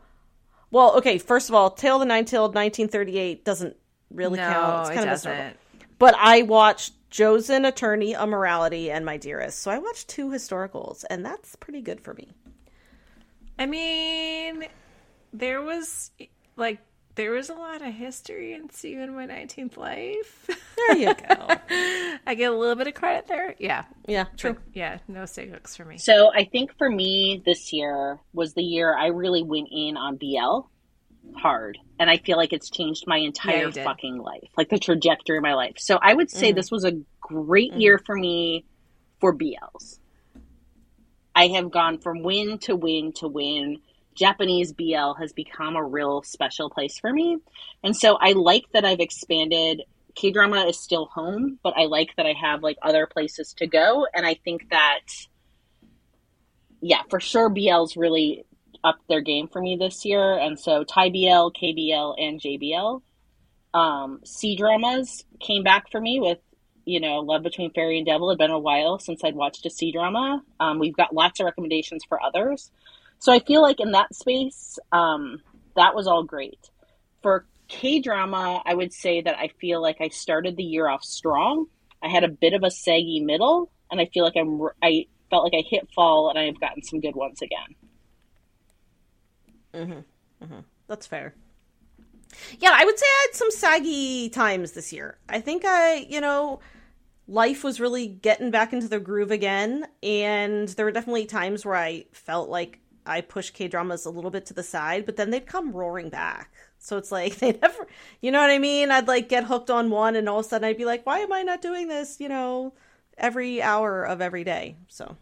Well, 0.71 0.97
okay. 0.97 1.19
First 1.19 1.51
of 1.51 1.55
all, 1.55 1.69
Tale 1.69 1.97
of 1.97 2.01
the 2.01 2.07
Nine 2.07 2.25
Tailed 2.25 2.55
1938 2.55 3.45
doesn't 3.45 3.77
really 4.11 4.39
no 4.39 4.49
count. 4.49 4.81
It's 4.81 4.89
it 4.89 4.95
kind 4.95 5.11
of 5.11 5.13
doesn't. 5.13 5.57
But 5.99 6.15
I 6.19 6.41
watched 6.43 6.95
Joseon, 7.11 7.69
Attorney, 7.69 8.15
A 8.15 8.27
Morality, 8.27 8.91
and 8.91 9.05
My 9.05 9.19
Dearest. 9.19 9.59
So 9.59 9.71
I 9.71 9.77
watched 9.77 10.09
two 10.09 10.31
historicals, 10.31 11.05
and 11.11 11.23
that's 11.23 11.57
pretty 11.57 11.83
good 11.83 12.01
for 12.01 12.15
me. 12.15 12.31
i 13.59 13.67
mean 13.67 14.65
there 15.35 15.61
was 15.61 16.11
like 16.57 16.81
there 17.17 17.31
was 17.31 17.49
a 17.49 17.55
lot 17.55 17.83
of 17.83 17.93
history 17.93 18.55
in 18.55 18.71
see 18.71 18.93
you 18.93 19.03
in 19.03 19.15
my 19.15 19.27
19th 19.27 19.77
life 19.77 20.49
There 20.77 20.97
you 20.97 21.15
go. 21.15 21.49
i 22.27 22.35
get 22.35 22.51
a 22.51 22.57
little 22.57 22.75
bit 22.75 22.87
of 22.87 22.95
credit 22.95 23.27
there 23.29 23.55
yeah 23.59 23.85
yeah, 24.09 24.25
true. 24.37 24.57
yeah 24.73 24.99
no 25.07 25.27
steak 25.27 25.51
hooks 25.51 25.77
for 25.77 25.85
me 25.85 25.99
So 25.99 26.33
I 26.35 26.45
think 26.45 26.77
for 26.79 26.89
me 26.89 27.43
this 27.45 27.73
year 27.73 28.19
was 28.33 28.55
the 28.55 28.63
year 28.63 28.97
I 28.97 29.09
really 29.09 29.43
went 29.43 29.69
in 29.71 29.97
on 29.97 30.17
BL 30.17 30.69
hard. 31.37 31.79
And 31.99 32.11
I 32.11 32.19
feel 32.19 32.37
like 32.37 32.53
it's 32.53 32.71
changed 32.71 33.05
my 33.07 33.19
entire 33.19 33.67
you 33.67 33.73
did. 33.73 33.85
fucking 33.85 34.19
life, 34.19 34.51
like 34.57 34.69
the 34.69 34.79
trajectory 34.79 35.39
of 35.39 35.43
my 35.43 35.55
life. 35.55 35.77
So 35.79 35.99
I 36.01 36.15
would 36.15 36.31
say 36.31 36.49
mm-hmm. 36.49 36.57
this 36.57 36.71
was 36.71 36.85
a 36.85 37.01
great 37.21 37.73
mm-hmm. 37.73 37.81
year 37.81 37.99
for 38.05 38.17
me 38.17 38.65
for 39.21 39.35
BLs. 39.35 39.99
I 41.35 41.49
have 41.49 41.71
gone 41.71 41.99
from 41.99 42.23
win 42.23 42.59
to 42.61 42.77
win 42.77 43.13
to 43.15 43.29
win. 43.29 43.79
Japanese 44.15 44.73
BL 44.73 45.15
has 45.19 45.33
become 45.33 45.77
a 45.77 45.85
real 45.85 46.23
special 46.23 46.71
place 46.71 46.99
for 46.99 47.13
me. 47.13 47.39
And 47.83 47.97
so 47.97 48.17
I 48.21 48.33
like 48.33 48.65
that 48.73 48.85
I've 48.85 49.01
expanded. 49.01 49.83
K 50.15 50.31
drama 50.31 50.65
is 50.67 50.79
still 50.79 51.07
home, 51.07 51.59
but 51.63 51.75
I 51.77 51.87
like 51.87 52.11
that 52.17 52.27
I 52.27 52.35
have 52.41 52.63
like 52.63 52.77
other 52.83 53.07
places 53.07 53.55
to 53.59 53.67
go. 53.67 54.07
And 54.15 54.25
I 54.25 54.35
think 54.45 54.71
that, 54.71 55.01
yeah, 56.81 57.03
for 57.11 57.21
sure, 57.21 57.49
BL's 57.49 57.97
really 57.97 58.45
upped 58.85 59.09
their 59.09 59.23
game 59.23 59.49
for 59.49 59.61
me 59.61 59.77
this 59.77 60.05
year. 60.05 60.39
And 60.39 60.59
so 60.59 60.85
Thai 60.85 61.11
BL, 61.11 61.51
KBL, 61.51 62.15
and 62.19 62.41
JBL. 62.41 63.03
Um, 63.73 64.21
C 64.25 64.55
dramas 64.55 65.25
came 65.41 65.65
back 65.65 65.91
for 65.91 66.01
me 66.01 66.21
with 66.21 66.39
you 66.85 67.01
know, 67.01 67.21
Love 67.21 67.43
Between 67.43 67.73
Fairy 67.73 67.99
and 67.99 68.07
Devil. 68.07 68.31
It 68.31 68.35
had 68.35 68.39
been 68.39 68.51
a 68.51 68.59
while 68.59 68.99
since 68.99 69.25
I'd 69.25 69.35
watched 69.35 69.67
a 69.67 69.71
C 69.71 69.93
drama. 69.93 70.43
Um, 70.61 70.79
we've 70.79 70.97
got 70.97 71.15
lots 71.15 71.41
of 71.41 71.47
recommendations 71.47 72.05
for 72.09 72.23
others. 72.23 72.71
So 73.19 73.33
I 73.33 73.39
feel 73.41 73.63
like 73.63 73.81
in 73.81 73.93
that 73.93 74.15
space, 74.15 74.79
um, 74.93 75.41
that 75.77 75.95
was 75.95 76.07
all 76.07 76.23
great. 76.25 76.71
For 77.23 77.47
K 77.69 78.01
drama, 78.01 78.63
I 78.67 78.75
would 78.75 78.93
say 78.93 79.23
that 79.23 79.39
I 79.39 79.49
feel 79.61 79.81
like 79.81 79.97
I 80.01 80.09
started 80.09 80.57
the 80.57 80.65
year 80.65 80.89
off 80.89 81.03
strong. 81.03 81.67
I 82.03 82.09
had 82.09 82.25
a 82.25 82.29
bit 82.29 82.53
of 82.53 82.63
a 82.63 82.71
saggy 82.71 83.21
middle, 83.21 83.73
and 83.91 84.01
I 84.01 84.07
feel 84.13 84.25
like 84.25 84.37
I'm 84.37 84.61
I 84.83 85.07
felt 85.31 85.45
like 85.45 85.55
I 85.55 85.65
hit 85.69 85.89
fall, 85.95 86.29
and 86.29 86.39
I've 86.39 86.61
gotten 86.61 86.83
some 86.83 87.01
good 87.01 87.17
ones 87.17 87.41
again. 87.43 87.75
Mhm, 89.73 90.05
mhm. 90.43 90.65
That's 90.87 91.07
fair. 91.07 91.35
Yeah, 92.59 92.73
I 92.75 92.85
would 92.85 92.99
say 92.99 93.07
I 93.07 93.27
had 93.29 93.37
some 93.37 93.51
saggy 93.51 94.29
times 94.29 94.73
this 94.73 94.93
year. 94.93 95.19
I 95.29 95.41
think 95.41 95.65
I, 95.65 96.07
you 96.09 96.21
know, 96.21 96.61
life 97.27 97.65
was 97.65 97.81
really 97.81 98.07
getting 98.07 98.51
back 98.51 98.73
into 98.73 98.89
the 98.89 99.01
groove 99.01 99.31
again, 99.31 99.87
and 100.03 100.69
there 100.71 100.85
were 100.85 100.93
definitely 100.93 101.27
times 101.27 101.65
where 101.65 101.77
I 101.77 102.07
felt 102.13 102.49
like 102.49 102.81
I 103.07 103.21
push 103.21 103.51
K 103.51 103.69
dramas 103.69 104.07
a 104.07 104.11
little 104.11 104.31
bit 104.31 104.47
to 104.47 104.55
the 104.55 104.63
side, 104.63 105.07
but 105.07 105.17
then 105.17 105.31
they'd 105.31 105.47
come 105.47 105.73
roaring 105.73 106.09
back. 106.09 106.53
So 106.79 106.97
it's 106.97 107.13
like 107.13 107.37
they 107.39 107.53
never, 107.53 107.87
you 108.21 108.31
know 108.31 108.41
what 108.41 108.51
I 108.51 108.59
mean? 108.59 108.91
I'd 108.91 109.09
like 109.09 109.29
get 109.29 109.45
hooked 109.45 109.71
on 109.71 109.91
one, 109.91 110.17
and 110.17 110.29
all 110.29 110.41
of 110.41 110.47
a 110.47 110.49
sudden 110.49 110.69
I'd 110.69 110.79
be 110.79 110.85
like, 110.85 111.05
why 111.07 111.21
am 111.21 111.33
I 111.33 111.43
not 111.43 111.63
doing 111.63 111.89
this, 111.89 112.21
you 112.21 112.29
know, 112.29 112.75
every 113.19 113.63
hour 113.63 114.05
of 114.05 114.21
every 114.21 114.45
day? 114.45 114.77
So, 114.89 115.17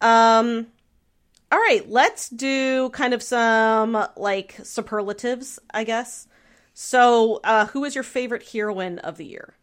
um, 0.00 0.66
all 1.50 1.58
right, 1.58 1.88
let's 1.88 2.28
do 2.28 2.90
kind 2.90 3.14
of 3.14 3.22
some 3.22 4.06
like 4.16 4.58
superlatives, 4.62 5.58
I 5.72 5.84
guess. 5.84 6.26
So, 6.74 7.40
uh, 7.44 7.66
who 7.66 7.84
is 7.84 7.94
your 7.94 8.04
favorite 8.04 8.48
heroine 8.48 8.98
of 9.00 9.18
the 9.18 9.26
year? 9.26 9.54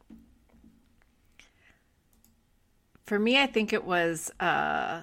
For 3.05 3.17
me, 3.17 3.41
I 3.41 3.47
think 3.47 3.73
it 3.73 3.83
was, 3.83 4.31
uh, 4.39 5.01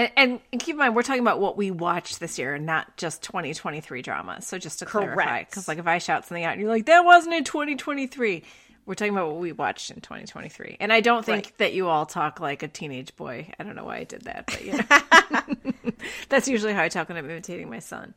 and, 0.00 0.12
and, 0.16 0.40
and 0.52 0.60
keep 0.60 0.74
in 0.74 0.78
mind, 0.78 0.94
we're 0.96 1.02
talking 1.02 1.22
about 1.22 1.40
what 1.40 1.56
we 1.56 1.70
watched 1.70 2.20
this 2.20 2.38
year, 2.38 2.58
not 2.58 2.96
just 2.96 3.22
2023 3.22 4.02
drama. 4.02 4.40
So 4.42 4.58
just 4.58 4.78
to 4.80 4.86
clarify, 4.86 5.44
because 5.44 5.68
like 5.68 5.78
if 5.78 5.86
I 5.86 5.98
shout 5.98 6.24
something 6.26 6.44
out 6.44 6.52
and 6.52 6.60
you're 6.60 6.70
like, 6.70 6.86
that 6.86 7.04
wasn't 7.04 7.34
in 7.34 7.44
2023, 7.44 8.42
we're 8.86 8.94
talking 8.94 9.12
about 9.12 9.28
what 9.28 9.36
we 9.40 9.52
watched 9.52 9.90
in 9.90 10.00
2023. 10.00 10.78
And 10.80 10.92
I 10.92 11.00
don't 11.00 11.24
think 11.24 11.44
Right. 11.46 11.58
that 11.58 11.72
you 11.74 11.88
all 11.88 12.06
talk 12.06 12.40
like 12.40 12.62
a 12.62 12.68
teenage 12.68 13.14
boy. 13.16 13.48
I 13.58 13.62
don't 13.62 13.76
know 13.76 13.84
why 13.84 13.98
I 13.98 14.04
did 14.04 14.22
that, 14.22 14.46
but 14.46 14.64
you 14.64 14.72
know. 14.72 15.92
That's 16.28 16.48
usually 16.48 16.72
how 16.72 16.82
I 16.82 16.88
talk 16.88 17.08
when 17.08 17.18
I'm 17.18 17.28
imitating 17.30 17.68
my 17.70 17.78
son, 17.78 18.14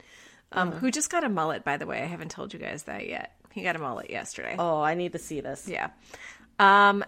um, 0.51 0.69
Uh-huh. 0.69 0.77
who 0.79 0.91
just 0.91 1.09
got 1.11 1.23
a 1.23 1.29
mullet, 1.29 1.63
by 1.63 1.77
the 1.77 1.85
way. 1.85 2.01
I 2.01 2.05
haven't 2.05 2.31
told 2.31 2.53
you 2.53 2.59
guys 2.59 2.83
that 2.83 3.07
yet. 3.07 3.35
He 3.51 3.61
got 3.61 3.75
a 3.75 3.79
mullet 3.79 4.09
yesterday. 4.09 4.55
Oh, 4.57 4.81
I 4.81 4.95
need 4.95 5.11
to 5.11 5.19
see 5.19 5.41
this. 5.41 5.67
Yeah. 5.67 5.89
Um, 6.59 7.03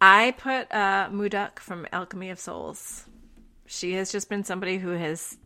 I 0.00 0.32
put 0.38 0.72
uh, 0.72 1.08
Muduk 1.10 1.58
from 1.60 1.86
Alchemy 1.92 2.30
of 2.30 2.40
Souls. 2.40 3.04
She 3.72 3.92
has 3.92 4.10
just 4.10 4.28
been 4.28 4.42
somebody 4.42 4.78
who 4.78 4.90
has 4.90 5.38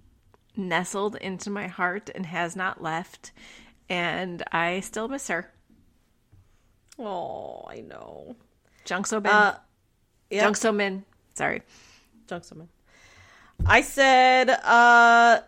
nestled 0.57 1.14
into 1.16 1.50
my 1.50 1.66
heart 1.66 2.09
and 2.14 2.25
has 2.25 2.57
not 2.57 2.83
left, 2.83 3.33
and 3.90 4.43
I 4.50 4.81
still 4.81 5.09
miss 5.09 5.28
her. 5.28 5.52
Oh, 6.99 7.66
I 7.69 7.83
know. 7.83 8.35
Jung 8.88 9.04
So 9.04 9.21
Min. 9.21 9.31
Uh, 9.31 9.59
yeah, 10.31 10.45
Jung 10.45 10.54
So 10.54 10.73
Min. 10.73 11.04
Sorry. 11.35 11.61
Jung 12.31 12.43
So 12.43 12.54
Min. 12.54 12.69
I 13.66 13.83
said 13.83 14.49
uh, 14.49 15.40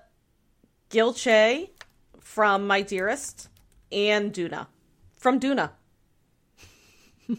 Gil 0.90 1.14
Chae 1.14 1.70
from 2.20 2.66
My 2.66 2.82
Dearest 2.82 3.48
and 3.90 4.34
Duna 4.34 4.66
from 5.16 5.40
Duna. 5.40 5.70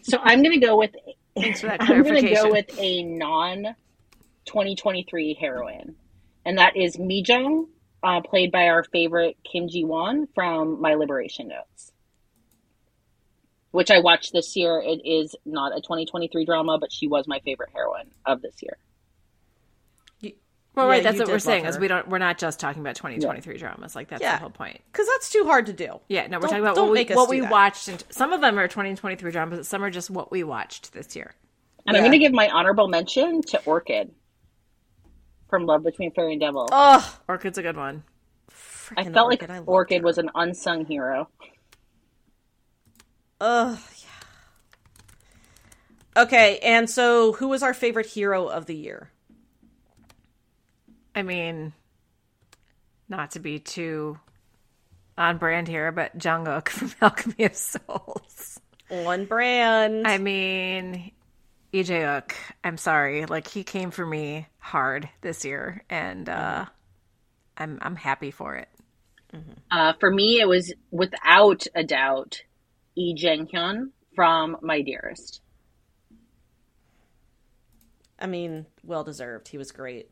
So 0.02 0.18
I'm 0.24 0.42
going 0.42 0.60
to 0.60 0.66
go 0.66 0.80
with. 0.80 0.96
Thanks 1.36 1.62
for 1.62 1.68
that 1.68 1.84
I'm 1.84 2.02
going 2.02 2.26
to 2.26 2.34
go 2.34 2.52
with 2.52 2.76
a 2.80 3.04
non 3.04 3.76
2023 4.48 5.36
heroine, 5.40 5.96
and 6.46 6.58
that 6.58 6.76
is 6.76 6.98
Mi 6.98 7.24
Jung, 7.28 7.68
uh, 8.04 8.22
played 8.22 8.52
by 8.52 8.68
our 8.70 8.84
favorite 8.84 9.38
Kim 9.50 9.68
Ji 9.70 9.84
Won 9.84 10.28
from 10.34 10.82
My 10.82 10.96
Liberation 10.96 11.48
Notes, 11.50 11.92
which 13.72 13.92
I 13.92 14.00
watched 14.00 14.34
this 14.34 14.56
year. 14.56 14.82
It 14.84 15.02
is 15.06 15.36
not 15.46 15.72
a 15.78 15.82
2023 15.82 16.46
drama, 16.46 16.78
but 16.80 16.92
she 16.92 17.08
was 17.08 17.28
my 17.28 17.40
favorite 17.40 17.70
heroine 17.74 18.10
of 18.26 18.42
this 18.42 18.56
year. 18.62 18.78
Well, 20.76 20.86
Yeah, 20.86 20.92
right. 20.92 21.04
That's 21.04 21.18
what 21.18 21.28
we're 21.30 21.40
saying 21.40 21.64
love 21.64 21.74
is 21.74 21.80
we 21.80 21.88
don't. 21.88 22.08
We're 22.08 22.20
not 22.20 22.38
just 22.38 22.60
talking 22.60 22.82
about 22.84 22.96
2023 22.96 23.58
dramas. 23.58 23.96
Like 23.96 24.10
that's 24.10 24.22
Yeah. 24.22 24.34
the 24.36 24.42
whole 24.42 24.52
point. 24.52 24.80
Because 24.92 25.08
that's 25.08 25.32
too 25.32 25.44
hard 25.46 25.66
to 25.66 25.74
do. 25.74 26.00
Yeah. 26.08 26.28
No, 26.28 26.38
we're 26.38 26.42
Don't- 26.42 26.50
talking 26.52 26.60
about 26.64 26.76
don't 26.76 26.86
what 26.90 26.92
we, 26.92 27.00
make 27.00 27.10
us 27.10 27.18
what 27.18 27.30
we 27.30 27.42
watched. 27.42 27.88
And 27.88 28.04
some 28.10 28.32
of 28.32 28.42
them 28.42 28.60
are 28.60 28.68
2023 28.68 29.32
dramas. 29.32 29.58
but 29.58 29.66
Some 29.66 29.84
are 29.84 29.90
just 29.90 30.12
what 30.12 30.32
we 30.32 30.44
watched 30.44 30.94
this 30.94 31.16
year. 31.16 31.34
And 31.88 31.98
I'm 31.98 32.04
going 32.04 32.12
to 32.12 32.20
give 32.20 32.32
my 32.32 32.48
honorable 32.50 32.88
mention 32.90 33.42
to 33.44 33.60
Orchid 33.66 34.12
from 35.50 35.66
Love 35.66 35.84
Between 35.84 36.12
Fairy 36.12 36.34
and 36.34 36.42
Devil. 36.42 36.68
Ugh. 36.72 37.04
Orchid's 37.28 37.58
a 37.58 37.62
good 37.62 37.78
one. 37.78 38.04
I 38.96 39.04
Freaking 39.04 39.14
felt 39.14 39.30
like 39.30 39.50
I 39.50 39.60
Orchid 39.60 40.02
her. 40.02 40.06
was 40.06 40.18
an 40.18 40.30
unsung 40.36 40.86
hero. 40.86 41.30
Ugh. 43.42 43.78
Yeah. 44.00 44.08
Okay, 46.24 46.60
and 46.60 46.90
so 46.90 47.34
who 47.34 47.50
was 47.50 47.64
our 47.64 47.74
favorite 47.74 48.08
hero 48.08 48.48
of 48.48 48.66
the 48.66 48.76
year? 48.76 49.12
I 51.16 51.22
mean, 51.22 51.74
not 53.10 53.32
to 53.32 53.40
be 53.40 53.60
too 53.60 54.20
on 55.18 55.38
brand 55.38 55.68
here, 55.68 55.92
but 55.92 56.18
Jungkook 56.18 56.70
from 56.70 56.92
Alchemy 57.02 57.46
of 57.46 57.56
Souls. 57.56 58.60
One 58.90 59.26
brand. 59.26 60.08
I 60.08 60.18
mean, 60.18 61.12
EJ 61.74 62.24
I'm 62.64 62.78
sorry, 62.78 63.26
like 63.26 63.48
he 63.48 63.64
came 63.64 63.92
for 63.92 64.06
me 64.06 64.48
hard 64.60 65.10
this 65.22 65.44
year, 65.44 65.84
and 65.90 66.30
uh, 66.30 66.66
I'm 67.58 67.78
I'm 67.82 67.96
happy 67.96 68.32
for 68.32 68.56
it. 68.56 68.70
Uh, 69.70 69.94
for 70.00 70.10
me, 70.10 70.40
it 70.40 70.48
was 70.48 70.74
without 70.92 71.68
a 71.76 71.84
doubt 71.84 72.42
Lee 72.96 73.14
Jang 73.14 73.48
Hyun 73.48 73.92
from 74.16 74.58
My 74.62 74.82
Dearest. 74.82 75.42
I 78.20 78.26
mean, 78.26 78.66
well 78.84 79.04
deserved. 79.04 79.50
He 79.50 79.58
was 79.58 79.72
great. 79.72 80.10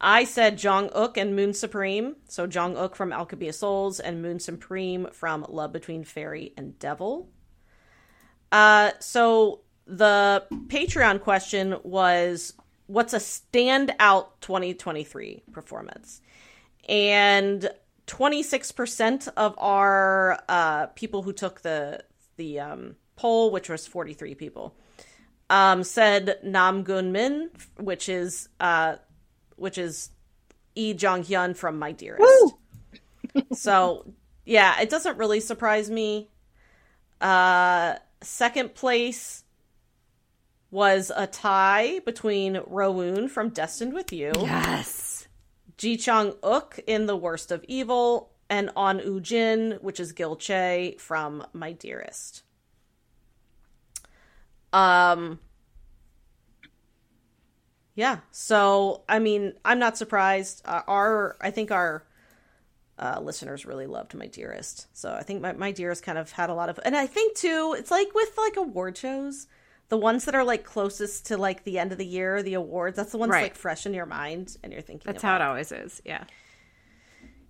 I 0.00 0.24
said 0.24 0.58
Jang 0.58 0.90
Uk 0.92 1.16
and 1.16 1.36
Moon 1.36 1.54
Supreme. 1.54 2.16
So 2.28 2.48
Jang 2.48 2.76
Uk 2.76 2.96
from 2.96 3.12
Alchemy 3.12 3.48
of 3.48 3.54
Souls 3.54 4.00
and 4.00 4.20
Moon 4.20 4.40
Supreme 4.40 5.06
from 5.12 5.46
Love 5.48 5.72
Between 5.72 6.02
Fairy 6.02 6.52
and 6.56 6.76
Devil. 6.80 7.28
Uh, 8.50 8.90
so 8.98 9.60
the 9.86 10.44
Patreon 10.68 11.20
question 11.20 11.76
was 11.82 12.54
what's 12.86 13.14
a 13.14 13.18
standout 13.18 14.28
2023 14.40 15.42
performance? 15.52 16.20
And 16.88 17.70
26% 18.06 19.28
of 19.36 19.54
our 19.58 20.38
uh, 20.48 20.86
people 20.88 21.22
who 21.22 21.32
took 21.32 21.62
the 21.62 22.04
the 22.36 22.60
um, 22.60 22.96
poll, 23.16 23.50
which 23.50 23.68
was 23.68 23.86
43 23.86 24.34
people, 24.34 24.74
um, 25.50 25.84
said 25.84 26.38
Namgoong 26.44 27.10
Min, 27.10 27.50
which 27.78 28.08
is 28.08 28.48
uh, 28.60 28.96
which 29.56 29.78
is 29.78 30.10
Lee 30.76 30.94
Jang 30.94 31.22
Hyun 31.22 31.56
from 31.56 31.78
My 31.78 31.92
Dearest. 31.92 32.54
so 33.52 34.06
yeah, 34.44 34.80
it 34.80 34.90
doesn't 34.90 35.18
really 35.18 35.40
surprise 35.40 35.90
me. 35.90 36.28
Uh, 37.20 37.94
second 38.22 38.74
place 38.74 39.41
was 40.72 41.12
a 41.14 41.26
tie 41.28 42.00
between 42.00 42.56
Rowoon 42.56 43.28
from 43.30 43.50
Destined 43.50 43.92
with 43.92 44.12
You, 44.12 44.32
Yes. 44.36 45.28
Ji 45.76 45.96
Chang 45.96 46.32
Uk 46.42 46.80
in 46.86 47.06
The 47.06 47.16
Worst 47.16 47.52
of 47.52 47.64
Evil, 47.68 48.32
and 48.48 48.70
Ahn 48.74 48.98
Eun 49.00 49.22
Jin, 49.22 49.78
which 49.82 50.00
is 50.00 50.12
Gil 50.12 50.36
Chae 50.36 50.98
from 50.98 51.46
My 51.52 51.72
Dearest. 51.72 52.42
Um 54.72 55.38
yeah, 57.94 58.20
so 58.30 59.04
I 59.06 59.18
mean, 59.18 59.52
I'm 59.66 59.78
not 59.78 59.98
surprised. 59.98 60.62
Uh, 60.64 60.80
our 60.88 61.36
I 61.42 61.50
think 61.50 61.70
our 61.70 62.06
uh, 62.98 63.20
listeners 63.20 63.66
really 63.66 63.86
loved 63.86 64.14
My 64.14 64.28
Dearest. 64.28 64.86
So 64.96 65.12
I 65.12 65.22
think 65.22 65.42
my, 65.42 65.52
my 65.52 65.72
Dearest 65.72 66.02
kind 66.02 66.16
of 66.16 66.30
had 66.32 66.48
a 66.48 66.54
lot 66.54 66.70
of 66.70 66.80
and 66.84 66.96
I 66.96 67.06
think 67.06 67.36
too, 67.36 67.74
it's 67.78 67.90
like 67.90 68.14
with 68.14 68.36
like 68.38 68.56
award 68.56 68.96
shows, 68.96 69.46
the 69.92 69.98
ones 69.98 70.24
that 70.24 70.34
are 70.34 70.42
like 70.42 70.64
closest 70.64 71.26
to 71.26 71.36
like 71.36 71.64
the 71.64 71.78
end 71.78 71.92
of 71.92 71.98
the 71.98 72.06
year, 72.06 72.42
the 72.42 72.54
awards, 72.54 72.96
that's 72.96 73.12
the 73.12 73.18
ones 73.18 73.28
Right. 73.28 73.42
like 73.42 73.54
fresh 73.54 73.84
in 73.84 73.92
your 73.92 74.06
mind 74.06 74.56
and 74.62 74.72
you're 74.72 74.80
thinking 74.80 75.02
That's 75.04 75.22
about. 75.22 75.42
how 75.42 75.44
it 75.44 75.48
always 75.50 75.70
is. 75.70 76.00
Yeah. 76.02 76.24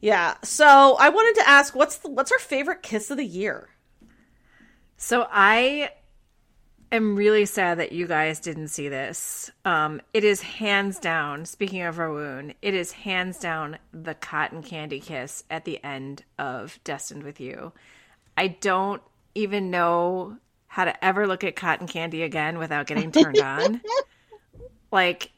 Yeah. 0.01 0.35
So 0.43 0.97
I 0.99 1.09
wanted 1.11 1.41
to 1.41 1.49
ask, 1.49 1.77
what's 1.77 1.99
the, 1.99 2.11
what's 2.11 2.33
our 2.33 2.41
favorite 2.41 2.83
kiss 2.83 3.13
of 3.13 3.17
the 3.19 3.25
year? 3.25 3.69
So 4.97 5.25
I 5.31 5.91
am 6.91 7.15
really 7.15 7.47
sad 7.47 7.79
that 7.79 7.93
you 7.93 8.09
guys 8.09 8.41
didn't 8.41 8.69
see 8.69 8.89
this. 8.89 9.49
Um, 9.65 10.01
it 10.13 10.25
is 10.25 10.41
hands 10.43 10.99
down, 10.99 11.45
speaking 11.45 11.83
of 11.83 11.95
Rowoon, 11.95 12.57
it 12.61 12.75
is 12.75 12.91
hands 12.91 13.39
down 13.39 13.79
the 13.93 14.15
cotton 14.15 14.65
candy 14.65 14.99
kiss 14.99 15.45
at 15.49 15.65
the 15.65 15.79
end 15.85 16.25
of 16.41 16.81
Destined 16.83 17.23
with 17.23 17.39
You. 17.39 17.73
I 18.37 18.49
don't 18.49 19.01
even 19.37 19.71
know 19.71 20.39
how 20.73 20.87
to 20.87 21.05
ever 21.05 21.27
look 21.27 21.45
at 21.45 21.55
cotton 21.55 21.87
candy 21.87 22.23
again 22.23 22.57
without 22.57 22.87
getting 22.87 23.13
turned 23.13 23.39
on. 23.39 23.81
Like, 24.95 25.31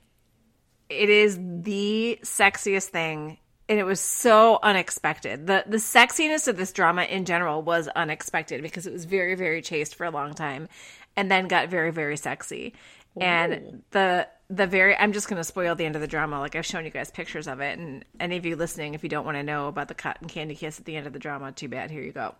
it 0.89 1.09
is 1.09 1.39
the 1.41 2.19
sexiest 2.25 2.87
thing 2.87 3.39
and 3.69 3.79
it 3.79 3.85
was 3.85 4.01
so 4.01 4.59
unexpected. 4.65 5.47
The 5.47 5.63
the 5.65 5.77
sexiness 5.77 6.49
of 6.49 6.57
this 6.57 6.73
drama 6.73 7.05
in 7.05 7.25
general 7.25 7.63
was 7.63 7.87
unexpected 7.87 8.63
because 8.63 8.89
it 8.89 8.93
was 8.93 9.05
very 9.05 9.37
very 9.37 9.63
chaste 9.63 9.95
for 9.95 10.05
a 10.05 10.11
long 10.11 10.35
time 10.35 10.69
and 11.15 11.31
then 11.31 11.47
got 11.47 11.69
very 11.69 11.93
very 11.93 12.17
sexy. 12.17 12.75
And 13.21 13.85
the 13.93 14.27
the 14.51 14.67
very 14.67 14.97
I'm 14.97 15.13
just 15.13 15.29
going 15.29 15.39
to 15.39 15.45
spoil 15.45 15.77
the 15.77 15.87
end 15.87 15.95
of 15.95 16.01
the 16.01 16.09
drama 16.09 16.41
like 16.41 16.57
I've 16.57 16.67
shown 16.67 16.85
you 16.85 16.91
guys 16.91 17.13
pictures 17.13 17.47
of 17.47 17.61
it 17.61 17.79
and 17.79 18.05
any 18.19 18.37
of 18.37 18.45
you 18.45 18.57
listening 18.57 18.95
if 18.95 19.05
you 19.05 19.09
don't 19.09 19.25
want 19.25 19.37
to 19.37 19.45
know 19.45 19.69
about 19.69 19.87
the 19.87 19.95
cotton 19.95 20.27
candy 20.27 20.57
kiss 20.57 20.81
at 20.81 20.85
the 20.85 20.97
end 20.97 21.07
of 21.07 21.13
the 21.13 21.21
drama 21.21 21.53
too 21.53 21.69
bad 21.69 21.93
here 21.93 22.03
you 22.03 22.11
go. 22.11 22.35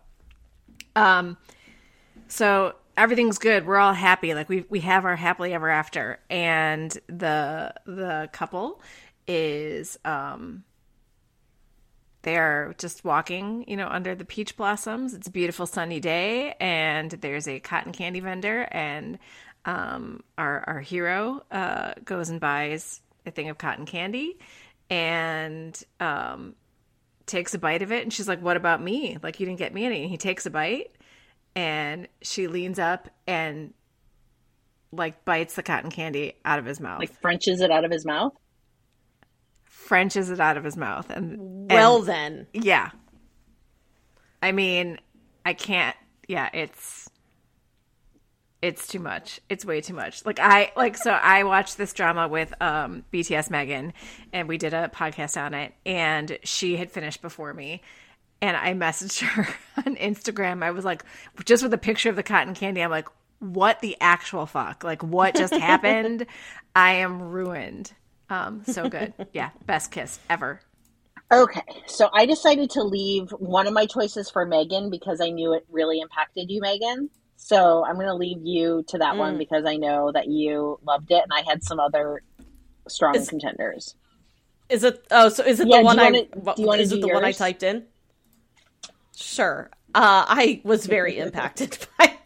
Um 0.97 1.37
so 2.27 2.75
everything's 2.97 3.37
good. 3.37 3.65
We're 3.65 3.77
all 3.77 3.93
happy. 3.93 4.33
Like 4.33 4.49
we 4.49 4.65
we 4.69 4.81
have 4.81 5.05
our 5.05 5.15
happily 5.15 5.53
ever 5.53 5.69
after 5.69 6.19
and 6.29 6.91
the 7.07 7.73
the 7.85 8.29
couple 8.31 8.81
is 9.27 9.97
um 10.05 10.63
they're 12.25 12.73
just 12.79 13.05
walking, 13.05 13.65
you 13.67 13.77
know, 13.77 13.87
under 13.87 14.15
the 14.15 14.25
peach 14.25 14.57
blossoms. 14.57 15.13
It's 15.13 15.27
a 15.27 15.31
beautiful 15.31 15.67
sunny 15.67 15.99
day, 15.99 16.55
and 16.59 17.11
there's 17.11 17.47
a 17.47 17.59
cotton 17.59 17.91
candy 17.91 18.19
vendor, 18.19 18.67
and 18.71 19.19
um, 19.63 20.23
our 20.35 20.63
our 20.65 20.79
hero 20.79 21.43
uh, 21.51 21.93
goes 22.03 22.29
and 22.29 22.39
buys 22.39 23.01
a 23.27 23.31
thing 23.31 23.49
of 23.49 23.59
cotton 23.59 23.85
candy, 23.85 24.39
and 24.89 25.79
um, 25.99 26.55
takes 27.27 27.53
a 27.53 27.59
bite 27.59 27.83
of 27.83 27.91
it, 27.91 28.01
and 28.01 28.11
she's 28.11 28.27
like, 28.27 28.41
"What 28.41 28.57
about 28.57 28.81
me? 28.81 29.19
Like 29.21 29.39
you 29.39 29.45
didn't 29.45 29.59
get 29.59 29.71
me 29.71 29.85
any." 29.85 30.01
And 30.01 30.09
he 30.09 30.17
takes 30.17 30.47
a 30.47 30.49
bite, 30.49 30.94
and 31.55 32.07
she 32.21 32.47
leans 32.47 32.79
up 32.79 33.09
and 33.27 33.73
like 34.91 35.25
bites 35.25 35.55
the 35.55 35.63
cotton 35.63 35.91
candy 35.91 36.33
out 36.45 36.59
of 36.59 36.65
his 36.65 36.79
mouth, 36.79 36.99
Like 36.99 37.13
Frenches 37.21 37.61
it 37.61 37.71
out 37.71 37.83
of 37.85 37.91
his 37.91 38.05
mouth. 38.05 38.33
Frenches 39.63 40.29
it 40.29 40.39
out 40.39 40.57
of 40.57 40.63
his 40.63 40.77
mouth, 40.77 41.09
and 41.09 41.69
Well, 41.71 41.97
and- 41.99 42.07
then. 42.07 42.47
Yeah. 42.53 42.91
I 44.41 44.51
mean, 44.51 44.99
I 45.45 45.53
can't. 45.53 45.95
Yeah, 46.27 46.49
it's 46.53 47.09
it's 48.61 48.87
too 48.87 48.99
much. 48.99 49.39
It's 49.49 49.63
way 49.63 49.81
too 49.81 49.93
much. 49.93 50.25
Like 50.25 50.39
I 50.39 50.71
like 50.75 50.97
so 50.97 51.11
I 51.11 51.43
watched 51.43 51.77
this 51.77 51.93
drama 51.93 52.27
with 52.27 52.51
um 52.61 53.03
BTS 53.13 53.49
Megan 53.51 53.93
and 54.33 54.47
we 54.47 54.57
did 54.57 54.73
a 54.73 54.89
podcast 54.93 55.39
on 55.39 55.53
it 55.53 55.73
and 55.85 56.37
she 56.43 56.77
had 56.77 56.91
finished 56.91 57.21
before 57.21 57.53
me 57.53 57.81
and 58.41 58.55
I 58.57 58.73
messaged 58.73 59.19
her 59.27 59.47
on 59.85 59.95
Instagram. 59.95 60.63
I 60.63 60.71
was 60.71 60.85
like 60.85 61.03
just 61.45 61.63
with 61.63 61.73
a 61.73 61.77
picture 61.77 62.09
of 62.09 62.15
the 62.15 62.23
cotton 62.23 62.53
candy. 62.53 62.81
I'm 62.81 62.91
like 62.91 63.07
what 63.39 63.81
the 63.81 63.97
actual 63.99 64.45
fuck? 64.45 64.83
Like 64.83 65.03
what 65.03 65.35
just 65.35 65.53
happened? 65.71 66.25
I 66.75 66.93
am 66.93 67.21
ruined. 67.21 67.93
Um 68.29 68.63
so 68.65 68.89
good. 68.89 69.13
Yeah, 69.33 69.49
best 69.65 69.91
kiss 69.91 70.19
ever. 70.29 70.61
Okay, 71.33 71.61
so 71.87 72.09
I 72.13 72.27
decided 72.27 72.69
to 72.71 72.83
leave 72.83 73.31
one 73.31 73.65
of 73.65 73.73
my 73.73 73.87
choices 73.87 74.29
for 74.29 74.45
Megan 74.45 74.91
because 74.91 75.19
I 75.21 75.31
knew 75.31 75.53
it 75.53 75.65
really 75.71 75.99
impacted 75.99 76.51
you, 76.51 76.61
Megan. 76.61 77.09
So 77.35 77.83
I'm 77.83 77.95
going 77.95 78.05
to 78.07 78.13
leave 78.13 78.41
you 78.43 78.83
to 78.89 78.99
that 78.99 79.17
one 79.17 79.35
Mm. 79.35 79.37
because 79.39 79.65
I 79.65 79.75
know 79.75 80.11
that 80.11 80.27
you 80.27 80.79
loved 80.85 81.11
it, 81.11 81.21
and 81.23 81.31
I 81.33 81.41
had 81.41 81.63
some 81.63 81.79
other 81.79 82.21
strong 82.87 83.15
Is- 83.15 83.27
contenders. 83.27 83.95
Is 84.69 84.83
it? 84.83 85.03
Oh, 85.11 85.29
so 85.29 85.43
is 85.43 85.59
it 85.59 85.67
Yeah, 85.67 85.79
the 85.79 85.83
one 85.83 85.99
I? 85.99 86.03
wanna- 86.05 86.23
what- 86.35 86.55
do 86.57 86.61
you 86.61 86.67
wanna 86.67 86.83
is 86.83 86.91
it 86.91 86.95
do 86.97 87.01
the 87.07 87.13
one 87.13 87.25
I 87.25 87.31
typed 87.31 87.63
in? 87.63 87.85
Sure. 89.15 89.69
Uh, 89.93 90.25
I 90.27 90.61
was 90.63 90.85
very 90.85 91.17
impacted 91.17 91.77
by. 91.97 92.17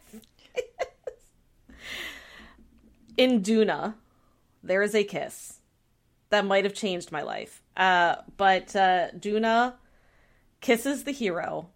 in 3.16 3.42
Duna, 3.42 3.96
there 4.64 4.82
is 4.82 4.96
a 4.96 5.04
kiss 5.04 5.60
that 6.30 6.46
might 6.46 6.64
have 6.64 6.74
changed 6.74 7.12
my 7.12 7.22
life. 7.22 7.62
Uh, 7.78 8.16
but 8.38 8.76
uh, 8.76 9.10
Duna 9.12 9.76
kisses 10.62 11.04
the 11.04 11.12
hero, 11.12 11.70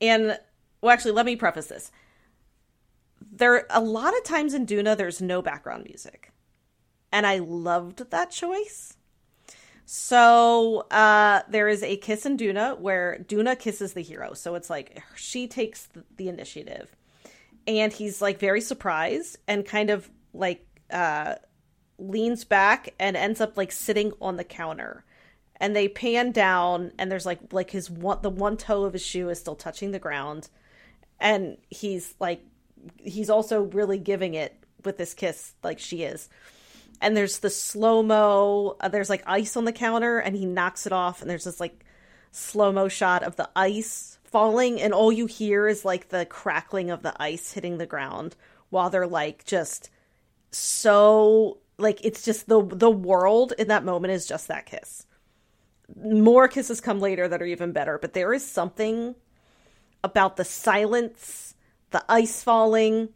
and 0.00 0.38
well, 0.80 0.92
actually, 0.92 1.12
let 1.12 1.26
me 1.26 1.36
preface 1.36 1.66
this. 1.66 1.92
There, 3.32 3.66
a 3.70 3.80
lot 3.80 4.16
of 4.16 4.24
times 4.24 4.54
in 4.54 4.66
Duna, 4.66 4.96
there's 4.96 5.20
no 5.20 5.42
background 5.42 5.84
music, 5.84 6.32
and 7.12 7.26
I 7.26 7.38
loved 7.38 8.10
that 8.10 8.30
choice. 8.30 8.96
So 9.92 10.86
uh, 10.92 11.42
there 11.48 11.66
is 11.66 11.82
a 11.82 11.96
kiss 11.96 12.24
in 12.24 12.36
Duna 12.36 12.78
where 12.78 13.24
Duna 13.26 13.58
kisses 13.58 13.92
the 13.92 14.02
hero. 14.02 14.34
So 14.34 14.54
it's 14.54 14.70
like 14.70 15.02
she 15.16 15.48
takes 15.48 15.88
the, 16.16 16.28
initiative, 16.28 16.94
and 17.66 17.92
he's 17.92 18.22
like 18.22 18.38
very 18.38 18.60
surprised 18.60 19.38
and 19.48 19.66
kind 19.66 19.90
of 19.90 20.08
like 20.32 20.64
uh, 20.92 21.34
leans 21.98 22.44
back 22.44 22.94
and 23.00 23.16
ends 23.16 23.40
up 23.40 23.56
like 23.56 23.72
sitting 23.72 24.12
on 24.20 24.36
the 24.36 24.44
counter. 24.44 25.04
And 25.56 25.74
they 25.74 25.88
pan 25.88 26.30
down, 26.30 26.92
and 26.96 27.10
there's 27.10 27.26
like 27.26 27.52
like 27.52 27.72
his 27.72 27.90
one 27.90 28.22
the 28.22 28.30
one 28.30 28.56
toe 28.56 28.84
of 28.84 28.92
his 28.92 29.04
shoe 29.04 29.28
is 29.28 29.40
still 29.40 29.56
touching 29.56 29.90
the 29.90 29.98
ground, 29.98 30.50
and 31.18 31.56
he's 31.68 32.14
like 32.20 32.44
he's 32.98 33.28
also 33.28 33.62
really 33.62 33.98
giving 33.98 34.34
it 34.34 34.54
with 34.84 34.98
this 34.98 35.14
kiss 35.14 35.54
like 35.64 35.80
she 35.80 36.04
is 36.04 36.28
and 37.00 37.16
there's 37.16 37.38
the 37.38 37.50
slow 37.50 38.02
mo. 38.02 38.76
Uh, 38.80 38.88
there's 38.88 39.10
like 39.10 39.22
ice 39.26 39.56
on 39.56 39.64
the 39.64 39.72
counter, 39.72 40.18
and 40.18 40.36
he 40.36 40.46
knocks 40.46 40.86
it 40.86 40.92
off, 40.92 41.20
and 41.20 41.30
there's 41.30 41.44
this 41.44 41.60
like 41.60 41.84
slow 42.30 42.72
mo 42.72 42.88
shot 42.88 43.22
of 43.22 43.36
the 43.36 43.48
ice 43.56 44.18
falling, 44.24 44.80
and 44.80 44.92
all 44.92 45.12
you 45.12 45.26
hear 45.26 45.66
is 45.68 45.84
like 45.84 46.08
the 46.08 46.26
crackling 46.26 46.90
of 46.90 47.02
the 47.02 47.14
ice 47.20 47.52
hitting 47.52 47.78
the 47.78 47.86
ground 47.86 48.36
while 48.68 48.90
they're 48.90 49.06
like 49.06 49.44
just 49.44 49.90
so 50.52 51.58
like 51.78 52.04
it's 52.04 52.22
just 52.24 52.48
the 52.48 52.62
the 52.64 52.90
world 52.90 53.52
in 53.58 53.68
that 53.68 53.84
moment 53.84 54.12
is 54.12 54.26
just 54.26 54.48
that 54.48 54.66
kiss. 54.66 55.06
More 55.96 56.46
kisses 56.46 56.80
come 56.80 57.00
later 57.00 57.26
that 57.26 57.42
are 57.42 57.46
even 57.46 57.72
better, 57.72 57.98
but 57.98 58.12
there 58.12 58.32
is 58.32 58.46
something 58.46 59.16
about 60.04 60.36
the 60.36 60.44
silence, 60.44 61.54
the 61.90 62.04
ice 62.08 62.42
falling, 62.42 63.08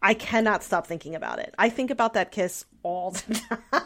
I 0.00 0.14
cannot 0.14 0.62
stop 0.62 0.86
thinking 0.86 1.14
about 1.14 1.38
it. 1.38 1.54
I 1.58 1.68
think 1.70 1.90
about 1.90 2.14
that 2.14 2.30
kiss 2.30 2.64
all 2.82 3.10
the 3.12 3.34
time. 3.72 3.82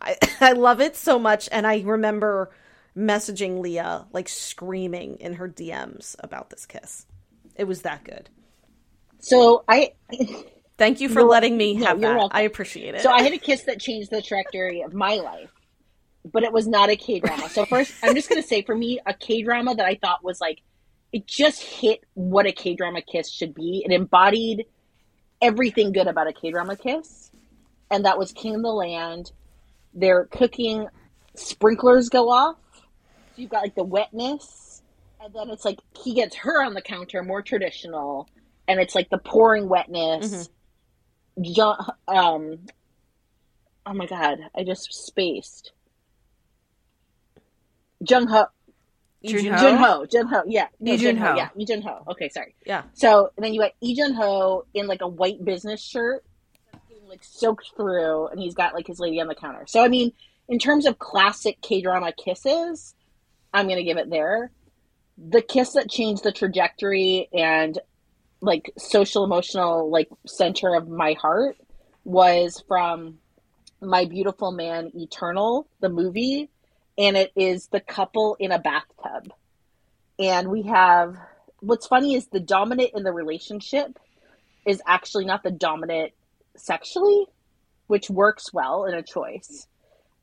I, 0.00 0.16
I 0.40 0.52
love 0.52 0.80
it 0.80 0.96
so 0.96 1.18
much, 1.18 1.48
and 1.52 1.66
I 1.66 1.80
remember 1.80 2.50
messaging 2.96 3.60
Leah 3.60 4.06
like 4.12 4.28
screaming 4.28 5.16
in 5.16 5.34
her 5.34 5.48
DMs 5.48 6.14
about 6.20 6.50
this 6.50 6.66
kiss. 6.66 7.06
It 7.56 7.64
was 7.64 7.82
that 7.82 8.04
good. 8.04 8.28
So 9.18 9.64
I, 9.68 9.92
Thank 10.78 11.00
you 11.00 11.08
for 11.08 11.22
letting 11.22 11.56
me 11.56 11.74
have 11.76 12.00
you're 12.00 12.10
that. 12.12 12.18
welcome. 12.18 12.36
I 12.36 12.42
appreciate 12.42 12.94
it. 12.94 13.02
so 13.02 13.10
I 13.10 13.22
had 13.22 13.32
a 13.32 13.38
kiss 13.38 13.62
that 13.64 13.80
changed 13.80 14.10
the 14.10 14.20
trajectory 14.20 14.82
of 14.82 14.92
my 14.94 15.14
life, 15.16 15.50
but 16.32 16.42
it 16.42 16.52
was 16.52 16.66
not 16.66 16.90
a 16.90 16.96
K 16.96 17.20
drama. 17.20 17.48
So 17.48 17.64
first, 17.64 17.94
I'm 18.02 18.14
just 18.14 18.28
gonna 18.28 18.42
say 18.42 18.62
for 18.62 18.74
me, 18.74 18.98
a 19.06 19.14
K 19.14 19.42
drama 19.42 19.74
that 19.74 19.86
I 19.86 19.94
thought 19.94 20.24
was 20.24 20.40
like, 20.40 20.60
it 21.12 21.26
just 21.26 21.62
hit 21.62 22.04
what 22.14 22.46
a 22.46 22.52
K 22.52 22.74
drama 22.74 23.00
kiss 23.02 23.30
should 23.30 23.54
be. 23.54 23.82
It 23.86 23.92
embodied 23.92 24.66
everything 25.42 25.92
good 25.92 26.06
about 26.06 26.28
a 26.28 26.32
K 26.32 26.50
drama 26.52 26.76
kiss, 26.76 27.30
and 27.90 28.04
that 28.06 28.18
was 28.18 28.32
King 28.32 28.54
of 28.56 28.62
the 28.62 28.68
Land. 28.72 29.32
They're 29.92 30.24
cooking, 30.26 30.88
sprinklers 31.34 32.08
go 32.08 32.30
off, 32.30 32.56
so 32.72 33.42
you've 33.42 33.50
got 33.50 33.62
like 33.62 33.74
the 33.74 33.84
wetness, 33.84 34.82
and 35.22 35.34
then 35.34 35.50
it's 35.50 35.64
like 35.64 35.78
he 36.02 36.14
gets 36.14 36.36
her 36.36 36.62
on 36.64 36.74
the 36.74 36.82
counter, 36.82 37.22
more 37.22 37.42
traditional, 37.42 38.28
and 38.68 38.80
it's 38.80 38.94
like 38.94 39.10
the 39.10 39.18
pouring 39.18 39.68
wetness. 39.68 40.48
John, 41.40 41.76
um, 42.08 42.58
oh 43.86 43.94
my 43.94 44.06
god, 44.06 44.38
I 44.56 44.64
just 44.64 44.92
spaced. 44.92 45.72
Jung 48.08 48.26
Ho? 48.28 48.46
Jun 49.24 49.76
Ho, 49.76 50.06
Jun 50.06 50.26
Ho, 50.26 50.42
yeah, 50.46 50.68
Lee 50.80 50.96
Jun 50.96 51.16
Jun-ho. 51.16 51.36
yeah, 51.36 51.48
Lee 51.54 51.64
Jun 51.64 51.82
Ho. 51.82 52.02
Okay, 52.08 52.28
sorry. 52.28 52.54
yeah. 52.66 52.82
So 52.94 53.30
and 53.36 53.44
then 53.44 53.54
you 53.54 53.60
got 53.60 53.72
Lee 53.80 53.94
Jun 53.94 54.14
Ho 54.14 54.64
in 54.74 54.86
like 54.86 55.00
a 55.00 55.08
white 55.08 55.44
business 55.44 55.82
shirt, 55.82 56.24
like 57.08 57.22
soaked 57.22 57.72
through, 57.76 58.28
and 58.28 58.40
he's 58.40 58.54
got 58.54 58.74
like 58.74 58.86
his 58.86 58.98
lady 58.98 59.20
on 59.20 59.28
the 59.28 59.34
counter. 59.34 59.64
So 59.66 59.82
I 59.82 59.88
mean, 59.88 60.12
in 60.48 60.58
terms 60.58 60.86
of 60.86 60.98
classic 60.98 61.60
K 61.62 61.80
drama 61.82 62.12
kisses, 62.12 62.94
I'm 63.52 63.68
gonna 63.68 63.84
give 63.84 63.96
it 63.98 64.10
there. 64.10 64.50
The 65.18 65.42
kiss 65.42 65.74
that 65.74 65.90
changed 65.90 66.24
the 66.24 66.32
trajectory 66.32 67.28
and 67.32 67.78
like 68.40 68.72
social 68.76 69.24
emotional 69.24 69.88
like 69.90 70.08
center 70.26 70.74
of 70.74 70.88
my 70.88 71.12
heart 71.12 71.56
was 72.04 72.64
from 72.66 73.18
My 73.80 74.04
Beautiful 74.06 74.50
Man 74.50 74.90
Eternal, 74.94 75.68
the 75.80 75.88
movie, 75.88 76.50
and 76.98 77.16
it 77.16 77.32
is 77.36 77.68
the 77.68 77.80
couple 77.80 78.36
in 78.38 78.52
a 78.52 78.58
bathtub. 78.58 79.32
And 80.18 80.48
we 80.48 80.62
have 80.62 81.16
what's 81.60 81.86
funny 81.86 82.14
is 82.14 82.26
the 82.26 82.40
dominant 82.40 82.90
in 82.94 83.04
the 83.04 83.12
relationship 83.12 83.98
is 84.66 84.82
actually 84.86 85.24
not 85.24 85.42
the 85.42 85.50
dominant 85.50 86.12
sexually, 86.56 87.26
which 87.86 88.10
works 88.10 88.52
well 88.52 88.84
in 88.84 88.94
a 88.94 89.02
choice. 89.02 89.66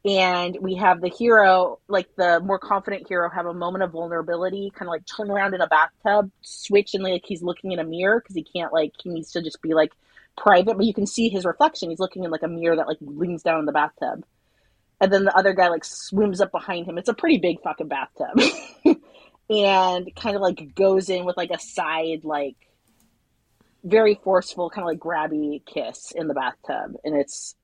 And 0.05 0.57
we 0.61 0.75
have 0.75 1.01
the 1.01 1.09
hero, 1.09 1.79
like 1.89 2.07
the 2.15 2.39
more 2.39 2.59
confident 2.59 3.07
hero, 3.07 3.29
have 3.29 3.45
a 3.45 3.53
moment 3.53 3.83
of 3.83 3.91
vulnerability, 3.91 4.71
kind 4.73 4.87
of 4.87 4.91
like 4.91 5.05
turn 5.05 5.29
around 5.29 5.53
in 5.53 5.61
a 5.61 5.67
bathtub, 5.67 6.31
switch, 6.41 6.93
and 6.93 7.03
like 7.03 7.25
he's 7.25 7.41
looking 7.41 7.73
in 7.73 7.79
a 7.79 7.83
mirror 7.83 8.21
because 8.21 8.35
he 8.35 8.43
can't, 8.43 8.71
like, 8.71 8.93
he 9.03 9.09
needs 9.09 9.31
to 9.31 9.41
just 9.41 9.61
be 9.61 9.73
like 9.73 9.91
private, 10.37 10.77
but 10.77 10.85
you 10.85 10.93
can 10.93 11.05
see 11.05 11.27
his 11.27 11.43
reflection. 11.43 11.89
He's 11.89 11.99
looking 11.99 12.23
in 12.23 12.31
like 12.31 12.43
a 12.43 12.47
mirror 12.47 12.77
that 12.77 12.87
like 12.87 12.97
leans 13.01 13.43
down 13.43 13.59
in 13.59 13.65
the 13.65 13.73
bathtub. 13.73 14.23
And 15.01 15.11
then 15.11 15.23
the 15.23 15.35
other 15.35 15.53
guy 15.53 15.69
like 15.69 15.85
swims 15.85 16.41
up 16.41 16.51
behind 16.51 16.87
him. 16.87 16.97
It's 16.97 17.09
a 17.09 17.13
pretty 17.13 17.37
big 17.37 17.61
fucking 17.61 17.87
bathtub. 17.87 18.39
and 19.49 20.15
kind 20.15 20.35
of 20.35 20.41
like 20.41 20.75
goes 20.75 21.09
in 21.09 21.25
with 21.25 21.37
like 21.37 21.51
a 21.51 21.59
side, 21.59 22.23
like 22.23 22.55
very 23.83 24.19
forceful, 24.23 24.69
kind 24.69 24.83
of 24.83 24.87
like 24.87 24.99
grabby 24.99 25.65
kiss 25.65 26.11
in 26.11 26.27
the 26.27 26.33
bathtub. 26.33 26.95
And 27.03 27.15
it's, 27.15 27.55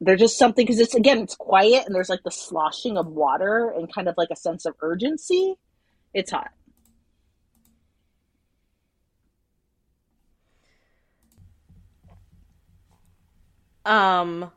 there's 0.00 0.20
just 0.20 0.38
something 0.38 0.64
because 0.64 0.80
it's 0.80 0.94
again, 0.94 1.18
it's 1.18 1.34
quiet 1.34 1.86
and 1.86 1.94
there's 1.94 2.10
like 2.10 2.22
the 2.24 2.30
sloshing 2.30 2.98
of 2.98 3.06
water 3.06 3.72
and 3.74 3.92
kind 3.92 4.08
of 4.08 4.14
like 4.18 4.28
a 4.30 4.36
sense 4.36 4.66
of 4.66 4.74
urgency. 4.82 5.54
It's 6.12 6.30
hot. 6.30 6.50
Um, 13.84 14.50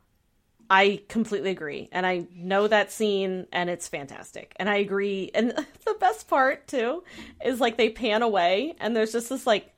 I 0.70 1.02
completely 1.08 1.52
agree, 1.52 1.88
and 1.92 2.06
I 2.06 2.28
know 2.36 2.68
that 2.68 2.92
scene, 2.92 3.48
and 3.54 3.70
it's 3.70 3.88
fantastic. 3.88 4.54
And 4.58 4.70
I 4.70 4.78
agree. 4.78 5.32
And 5.34 5.52
the 5.86 5.96
best 6.00 6.28
part 6.28 6.68
too 6.68 7.04
is 7.44 7.62
like 7.62 7.78
they 7.78 7.90
pan 7.90 8.22
away, 8.22 8.76
and 8.80 8.96
there's 8.96 9.14
just 9.14 9.30
this 9.30 9.48
like, 9.48 9.74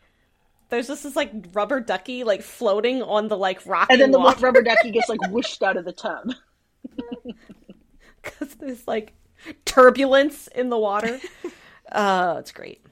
there's 0.70 0.88
just 0.88 1.04
this 1.04 1.16
like 1.16 1.32
rubber 1.54 1.80
ducky 1.80 2.24
like 2.24 2.42
floating 2.42 3.04
on 3.04 3.28
the 3.28 3.38
like 3.38 3.66
rock. 3.68 3.88
And 3.92 4.02
then 4.02 4.12
the 4.12 4.20
water 4.20 4.40
rubber 4.46 4.62
ducky 4.62 4.92
gets 4.92 5.10
like 5.10 5.20
whooshed 5.30 5.62
out 5.62 5.78
of 5.78 5.86
the 5.86 5.94
tub. 5.94 6.34
because 8.22 8.56
there's 8.56 8.88
like 8.88 9.14
turbulence 9.66 10.48
in 10.48 10.70
the 10.70 10.78
water. 10.78 11.20
uh, 11.92 12.38
it's 12.40 12.52
great. 12.52 12.84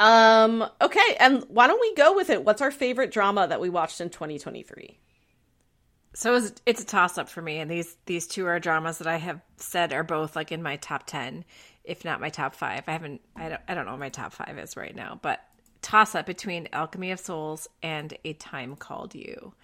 Um. 0.00 0.68
Okay, 0.80 1.16
and 1.20 1.44
why 1.48 1.68
don't 1.68 1.80
we 1.80 1.94
go 1.94 2.16
with 2.16 2.28
it? 2.28 2.44
What's 2.44 2.60
our 2.60 2.72
favorite 2.72 3.12
drama 3.12 3.46
that 3.46 3.60
we 3.60 3.70
watched 3.70 4.00
in 4.00 4.10
2023? 4.10 4.98
So 6.16 6.36
it's, 6.36 6.52
it's 6.64 6.80
a 6.80 6.86
toss 6.86 7.18
up 7.18 7.28
for 7.28 7.42
me, 7.42 7.58
and 7.58 7.70
these 7.70 7.96
these 8.06 8.26
two 8.26 8.46
are 8.46 8.60
dramas 8.60 8.98
that 8.98 9.08
I 9.08 9.16
have 9.16 9.40
said 9.56 9.92
are 9.92 10.04
both 10.04 10.36
like 10.36 10.52
in 10.52 10.62
my 10.62 10.76
top 10.76 11.06
ten, 11.06 11.44
if 11.82 12.04
not 12.04 12.20
my 12.20 12.28
top 12.30 12.54
five. 12.54 12.84
I 12.86 12.92
haven't, 12.92 13.20
I 13.34 13.48
don't, 13.48 13.60
I 13.66 13.74
don't 13.74 13.84
know 13.84 13.92
what 13.92 14.00
my 14.00 14.10
top 14.10 14.32
five 14.32 14.56
is 14.58 14.76
right 14.76 14.94
now, 14.94 15.18
but 15.20 15.40
toss 15.82 16.14
up 16.14 16.24
between 16.24 16.68
Alchemy 16.72 17.10
of 17.10 17.18
Souls 17.20 17.68
and 17.82 18.16
A 18.24 18.32
Time 18.34 18.76
Called 18.76 19.14
You. 19.14 19.54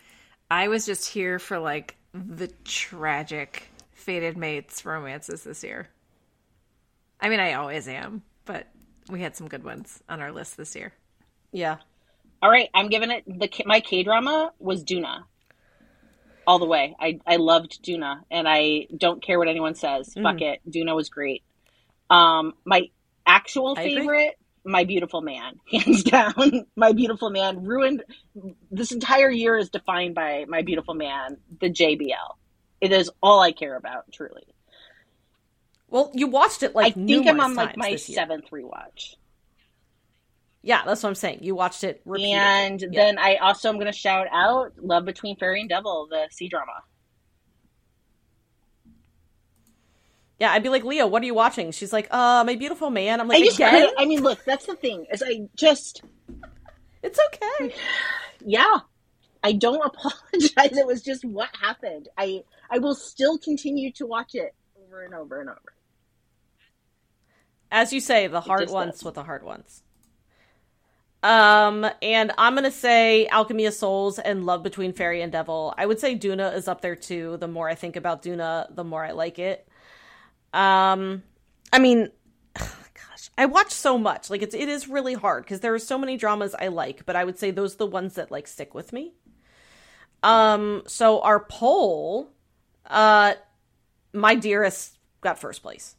I 0.50 0.66
was 0.66 0.84
just 0.86 1.06
here 1.06 1.38
for 1.38 1.60
like 1.60 1.96
the 2.12 2.48
tragic 2.64 3.68
fated 3.92 4.36
mates 4.36 4.84
romances 4.84 5.44
this 5.44 5.62
year. 5.62 5.88
I 7.20 7.28
mean, 7.28 7.38
I 7.38 7.52
always 7.52 7.86
am, 7.86 8.22
but 8.44 8.66
we 9.08 9.20
had 9.20 9.36
some 9.36 9.46
good 9.46 9.62
ones 9.62 10.02
on 10.08 10.20
our 10.20 10.32
list 10.32 10.56
this 10.56 10.74
year. 10.74 10.92
Yeah. 11.52 11.76
All 12.42 12.50
right, 12.50 12.70
I'm 12.74 12.88
giving 12.88 13.12
it 13.12 13.22
the 13.26 13.48
my 13.66 13.80
K 13.80 14.02
drama 14.02 14.52
was 14.58 14.82
Duna. 14.82 15.24
All 16.46 16.58
the 16.58 16.66
way. 16.66 16.94
I 16.98 17.20
I 17.26 17.36
loved 17.36 17.82
Duna, 17.84 18.20
and 18.30 18.48
I 18.48 18.86
don't 18.96 19.22
care 19.22 19.38
what 19.38 19.48
anyone 19.48 19.74
says. 19.74 20.14
Mm. 20.14 20.22
Fuck 20.22 20.40
it, 20.40 20.60
Duna 20.68 20.94
was 20.94 21.08
great. 21.08 21.42
Um, 22.08 22.54
my 22.64 22.90
actual 23.26 23.76
favorite, 23.76 24.36
My 24.64 24.84
Beautiful 24.84 25.20
Man, 25.20 25.60
hands 25.70 26.02
down. 26.02 26.66
My 26.76 26.92
Beautiful 26.92 27.30
Man 27.30 27.64
ruined 27.64 28.02
this 28.70 28.92
entire 28.92 29.30
year 29.30 29.56
is 29.56 29.70
defined 29.70 30.14
by 30.14 30.44
My 30.48 30.62
Beautiful 30.62 30.94
Man, 30.94 31.36
the 31.60 31.70
JBL. 31.70 32.36
It 32.80 32.92
is 32.92 33.10
all 33.22 33.40
I 33.40 33.52
care 33.52 33.76
about, 33.76 34.10
truly. 34.12 34.42
Well, 35.88 36.10
you 36.14 36.28
watched 36.28 36.62
it 36.62 36.74
like 36.74 36.96
I 36.96 37.00
think 37.00 37.26
I'm 37.26 37.40
on 37.40 37.54
like 37.54 37.76
my 37.76 37.96
seventh 37.96 38.50
rewatch. 38.50 39.16
Yeah, 40.62 40.82
that's 40.84 41.02
what 41.02 41.08
I'm 41.08 41.14
saying. 41.14 41.38
You 41.42 41.54
watched 41.54 41.84
it 41.84 42.02
repeatedly. 42.04 42.34
And 42.34 42.80
Yeah. 42.82 42.88
then 42.92 43.18
I 43.18 43.36
also 43.36 43.68
am 43.70 43.76
going 43.76 43.86
to 43.86 43.92
shout 43.92 44.26
out 44.30 44.72
Love 44.82 45.04
Between 45.06 45.36
Fairy 45.36 45.60
and 45.60 45.68
Devil, 45.70 46.06
the 46.10 46.28
C 46.30 46.48
drama. 46.48 46.72
yeah, 50.38 50.52
I'd 50.52 50.62
be 50.62 50.68
like, 50.70 50.84
Leo, 50.84 51.06
what 51.06 51.22
are 51.22 51.26
you 51.26 51.34
watching? 51.34 51.70
She's 51.70 51.92
like, 51.92 52.08
uh, 52.10 52.44
My 52.46 52.54
Beautiful 52.56 52.88
Man. 52.90 53.20
I'm 53.20 53.28
like, 53.28 53.38
I 53.42 53.44
just 53.44 53.56
again? 53.56 53.72
couldn't- 53.72 53.94
I 53.98 54.06
mean, 54.06 54.22
look, 54.22 54.42
that's 54.44 54.66
the 54.66 54.74
thing 54.76 55.06
is 55.12 55.22
I 55.22 55.48
just 55.54 56.02
It's 57.02 57.18
okay. 57.34 57.74
yeah, 58.44 58.78
I 59.42 59.52
don't 59.52 59.82
apologize. 59.84 60.76
It 60.76 60.86
was 60.86 61.02
just 61.02 61.24
what 61.24 61.48
happened. 61.58 62.08
I 62.18 62.44
I 62.70 62.78
will 62.78 62.94
still 62.94 63.38
continue 63.38 63.90
to 63.92 64.06
watch 64.06 64.34
it 64.34 64.54
over 64.86 65.02
and 65.02 65.14
over 65.14 65.40
and 65.40 65.48
over. 65.50 65.60
As 67.72 67.92
you 67.92 68.00
say, 68.00 68.26
the 68.26 68.40
hard 68.40 68.62
just 68.62 68.74
ones 68.74 68.92
does. 68.96 69.04
with 69.04 69.14
the 69.14 69.22
hard 69.24 69.42
ones. 69.42 69.82
Um, 71.22 71.86
and 72.00 72.32
I'm 72.38 72.54
gonna 72.54 72.70
say 72.70 73.26
Alchemy 73.26 73.66
of 73.66 73.74
Souls 73.74 74.18
and 74.18 74.46
Love 74.46 74.62
Between 74.62 74.92
Fairy 74.92 75.20
and 75.22 75.30
Devil. 75.30 75.74
I 75.76 75.84
would 75.86 76.00
say 76.00 76.16
Duna 76.18 76.54
is 76.54 76.66
up 76.66 76.80
there 76.80 76.96
too. 76.96 77.36
The 77.38 77.48
more 77.48 77.68
I 77.68 77.74
think 77.74 77.96
about 77.96 78.22
Duna, 78.22 78.74
the 78.74 78.84
more 78.84 79.04
I 79.04 79.10
like 79.12 79.38
it. 79.38 79.68
Um, 80.54 81.22
I 81.72 81.78
mean, 81.78 82.10
gosh, 82.54 83.30
I 83.36 83.46
watch 83.46 83.70
so 83.70 83.98
much. 83.98 84.30
Like 84.30 84.40
it's 84.42 84.54
it 84.54 84.68
is 84.68 84.88
really 84.88 85.14
hard 85.14 85.44
because 85.44 85.60
there 85.60 85.74
are 85.74 85.78
so 85.78 85.98
many 85.98 86.16
dramas 86.16 86.54
I 86.58 86.68
like, 86.68 87.04
but 87.04 87.16
I 87.16 87.24
would 87.24 87.38
say 87.38 87.50
those 87.50 87.74
are 87.74 87.78
the 87.78 87.86
ones 87.86 88.14
that 88.14 88.30
like 88.30 88.46
stick 88.46 88.74
with 88.74 88.92
me. 88.92 89.12
Um, 90.22 90.82
so 90.86 91.20
our 91.20 91.40
poll, 91.40 92.30
uh, 92.86 93.34
my 94.12 94.34
dearest 94.34 94.98
got 95.20 95.38
first 95.38 95.62
place 95.62 95.96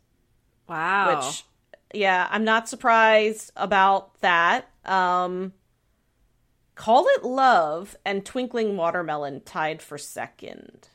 Wow. 0.68 1.16
which 1.26 1.44
yeah 1.94 2.28
i'm 2.32 2.44
not 2.44 2.68
surprised 2.68 3.52
about 3.56 4.20
that 4.22 4.68
um 4.86 5.54
call 6.76 7.06
it 7.10 7.24
love 7.24 7.96
and 8.06 8.26
twinkling 8.26 8.76
watermelon 8.78 9.42
tied 9.42 9.82
for 9.82 9.98
second 9.98 10.88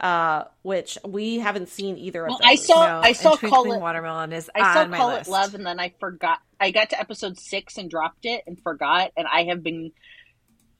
uh 0.00 0.44
which 0.62 0.96
we 1.06 1.38
haven't 1.38 1.68
seen 1.68 1.96
either 1.98 2.24
of 2.24 2.30
Well, 2.30 2.38
those 2.38 2.48
I 2.50 2.54
saw- 2.56 2.86
No, 2.86 3.00
I 3.00 3.12
saw 3.12 3.32
and 3.32 3.40
Call 3.40 3.50
Twinkling 3.50 3.78
It- 3.80 3.82
Watermelon 3.82 4.32
is 4.32 4.50
I 4.54 4.74
saw 4.74 4.88
Call 4.96 5.08
list. 5.10 5.28
It 5.28 5.30
Love, 5.32 5.54
and 5.54 5.66
then 5.66 5.78
I 5.78 5.92
forgot. 6.00 6.38
I 6.58 6.70
got 6.70 6.90
to 6.90 6.98
episode 7.00 7.38
six 7.38 7.76
and 7.76 7.90
dropped 7.90 8.24
it 8.24 8.42
and 8.46 8.58
forgot, 8.62 9.12
and 9.16 9.26
I 9.30 9.44
have 9.44 9.62
been. 9.62 9.92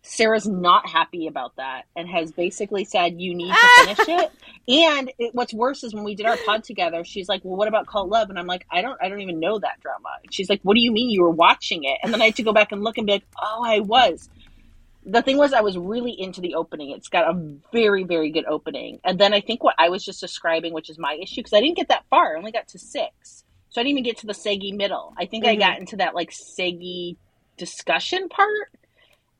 Sarah's 0.02 0.46
not 0.46 0.88
happy 0.88 1.26
about 1.26 1.56
that 1.56 1.82
and 1.94 2.08
has 2.08 2.32
basically 2.32 2.84
said 2.84 3.20
you 3.20 3.34
need 3.34 3.52
to 3.52 3.68
finish 3.84 4.08
it. 4.08 4.32
And 4.68 5.12
it, 5.18 5.34
what's 5.34 5.52
worse 5.52 5.84
is 5.84 5.94
when 5.94 6.04
we 6.04 6.14
did 6.14 6.26
our 6.26 6.36
pod 6.38 6.64
together, 6.64 7.04
she's 7.04 7.28
like, 7.28 7.42
"Well, 7.44 7.56
what 7.56 7.68
about 7.68 7.86
Call 7.86 8.08
Love?" 8.08 8.30
And 8.30 8.38
I'm 8.38 8.46
like, 8.46 8.64
"I 8.70 8.82
don't, 8.82 8.98
I 9.02 9.08
don't 9.08 9.20
even 9.20 9.40
know 9.40 9.58
that 9.58 9.80
drama." 9.80 10.08
And 10.22 10.32
she's 10.32 10.48
like, 10.48 10.60
"What 10.62 10.74
do 10.74 10.80
you 10.80 10.92
mean 10.92 11.10
you 11.10 11.22
were 11.22 11.30
watching 11.30 11.84
it?" 11.84 11.98
And 12.02 12.12
then 12.12 12.22
I 12.22 12.26
had 12.26 12.36
to 12.36 12.42
go 12.42 12.52
back 12.52 12.72
and 12.72 12.82
look 12.82 12.98
and 12.98 13.06
be 13.06 13.14
like, 13.14 13.26
"Oh, 13.40 13.62
I 13.64 13.80
was." 13.80 14.28
The 15.04 15.22
thing 15.22 15.38
was, 15.38 15.52
I 15.54 15.62
was 15.62 15.78
really 15.78 16.12
into 16.12 16.40
the 16.42 16.54
opening. 16.54 16.90
It's 16.90 17.08
got 17.08 17.28
a 17.34 17.56
very, 17.72 18.04
very 18.04 18.30
good 18.30 18.44
opening. 18.46 19.00
And 19.02 19.18
then 19.18 19.32
I 19.32 19.40
think 19.40 19.64
what 19.64 19.74
I 19.78 19.88
was 19.88 20.04
just 20.04 20.20
describing, 20.20 20.74
which 20.74 20.90
is 20.90 20.98
my 20.98 21.18
issue, 21.20 21.36
because 21.40 21.54
I 21.54 21.60
didn't 21.60 21.76
get 21.76 21.88
that 21.88 22.04
far. 22.10 22.34
I 22.34 22.38
only 22.38 22.52
got 22.52 22.68
to 22.68 22.78
six. 22.78 23.44
So 23.70 23.80
I 23.80 23.84
didn't 23.84 23.92
even 23.92 24.04
get 24.04 24.18
to 24.18 24.26
the 24.26 24.34
Segi 24.34 24.76
middle. 24.76 25.14
I 25.16 25.24
think 25.24 25.46
I 25.46 25.56
Mhm. 25.56 25.58
got 25.60 25.78
into 25.78 25.96
that 25.96 26.14
like 26.14 26.30
Segi 26.30 27.16
discussion 27.56 28.28
part 28.28 28.70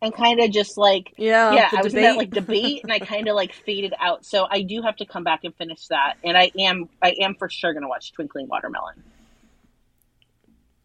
and 0.03 0.15
kind 0.15 0.41
of 0.41 0.51
just 0.51 0.77
like 0.79 1.13
yeah 1.17 1.53
yeah, 1.55 1.71
I 1.75 1.83
was 1.83 1.95
in 1.95 2.03
that 2.03 2.17
like 2.17 2.33
debate 2.33 2.83
and 2.85 2.93
I 2.93 3.01
kind 3.01 3.29
of 3.29 3.37
like 3.37 3.53
faded 3.55 3.95
out. 4.01 4.25
So 4.25 4.47
I 4.51 4.63
do 4.63 4.83
have 4.83 4.97
to 4.97 5.07
come 5.07 5.25
back 5.25 5.41
and 5.45 5.55
finish 5.57 5.87
that. 5.89 6.15
And 6.25 6.37
I 6.37 6.53
am 6.59 6.89
I 7.03 7.15
am 7.21 7.35
for 7.37 7.49
sure 7.51 7.73
going 7.73 7.83
to 7.83 7.89
watch 7.89 8.13
Twinkling 8.13 8.49
Watermelon. 8.49 9.05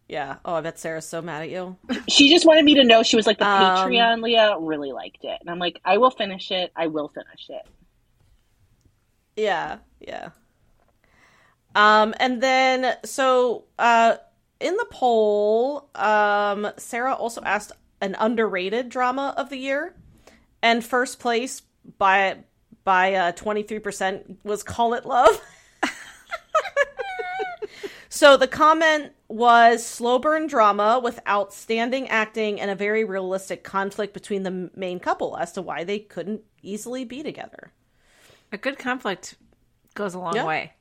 yeah 0.07 0.35
oh 0.45 0.55
i 0.55 0.61
bet 0.61 0.77
sarah's 0.77 1.07
so 1.07 1.21
mad 1.21 1.41
at 1.41 1.49
you 1.49 1.77
She 2.07 2.29
just 2.29 2.45
wanted 2.45 2.65
me 2.65 2.75
to 2.75 2.83
know 2.83 3.03
she 3.03 3.15
was 3.15 3.25
like 3.27 3.39
the 3.39 3.45
Um, 3.45 3.55
Patreon 3.55 4.21
Leah 4.21 4.57
really 4.59 4.91
liked 4.91 5.23
it. 5.23 5.37
And 5.41 5.49
I'm 5.49 5.59
like 5.59 5.79
I 5.85 5.97
will 5.97 6.11
finish 6.11 6.51
it. 6.51 6.71
I 6.75 6.87
will 6.87 7.09
finish 7.09 7.49
it. 7.49 7.63
yeah 9.35 9.79
yeah 9.99 10.29
um 11.75 12.13
and 12.19 12.41
then 12.41 12.95
so 13.03 13.65
uh 13.79 14.15
in 14.59 14.75
the 14.77 14.85
poll 14.91 15.89
um 15.95 16.67
sarah 16.77 17.13
also 17.13 17.41
asked 17.41 17.71
an 18.05 18.15
underrated 18.19 18.89
drama 18.89 19.33
of 19.35 19.49
the 19.49 19.57
year 19.57 19.95
and 20.61 20.83
first 20.85 21.19
place 21.19 21.61
by 21.97 22.37
by 22.83 23.13
uh 23.15 23.31
23% 23.31 24.37
was 24.43 24.61
call 24.63 24.93
it 24.93 25.05
love 25.05 25.41
so 28.09 28.37
the 28.37 28.47
comment 28.47 29.11
was 29.27 29.85
slow 29.85 30.19
burn 30.19 30.47
drama 30.47 30.99
with 31.03 31.19
outstanding 31.27 32.07
acting 32.09 32.59
and 32.61 32.69
a 32.71 32.75
very 32.75 33.03
realistic 33.03 33.63
conflict 33.63 34.13
between 34.13 34.43
the 34.43 34.69
main 34.75 34.99
couple 34.99 35.35
as 35.37 35.51
to 35.53 35.61
why 35.61 35.83
they 35.83 35.99
couldn't 35.99 36.41
easily 36.61 37.03
be 37.03 37.23
together 37.23 37.71
A 38.51 38.57
good 38.57 38.77
conflict 38.77 39.35
goes 39.95 40.13
a 40.13 40.19
long 40.19 40.35
Yeah. 40.35 40.45
way. 40.45 40.73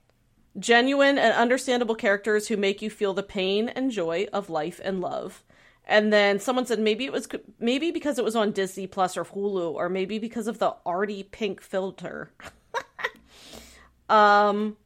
genuine 0.58 1.18
and 1.18 1.34
understandable 1.34 1.94
characters 1.94 2.48
who 2.48 2.56
make 2.56 2.82
you 2.82 2.90
feel 2.90 3.14
the 3.14 3.22
pain 3.22 3.68
and 3.70 3.90
joy 3.90 4.26
of 4.32 4.48
life 4.50 4.80
and 4.84 5.00
love. 5.00 5.42
And 5.86 6.12
then 6.12 6.40
someone 6.40 6.66
said 6.66 6.78
maybe 6.78 7.04
it 7.04 7.12
was 7.12 7.28
maybe 7.58 7.90
because 7.90 8.18
it 8.18 8.24
was 8.24 8.36
on 8.36 8.52
Disney 8.52 8.86
Plus 8.86 9.16
or 9.16 9.24
Hulu 9.24 9.74
or 9.74 9.88
maybe 9.88 10.18
because 10.18 10.46
of 10.46 10.58
the 10.58 10.74
arty 10.86 11.22
pink 11.22 11.60
filter. 11.60 12.32
um 14.08 14.76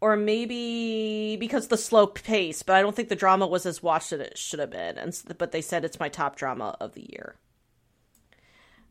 or 0.00 0.16
maybe 0.16 1.36
because 1.36 1.68
the 1.68 1.76
slow 1.76 2.06
pace, 2.08 2.62
but 2.62 2.74
I 2.74 2.82
don't 2.82 2.94
think 2.94 3.08
the 3.08 3.14
drama 3.14 3.46
was 3.46 3.64
as 3.66 3.82
watched 3.82 4.12
as 4.12 4.20
it 4.20 4.36
should 4.36 4.58
have 4.58 4.70
been. 4.70 4.98
And 4.98 5.16
but 5.38 5.52
they 5.52 5.62
said 5.62 5.84
it's 5.84 6.00
my 6.00 6.08
top 6.08 6.36
drama 6.36 6.76
of 6.80 6.94
the 6.94 7.08
year. 7.10 7.36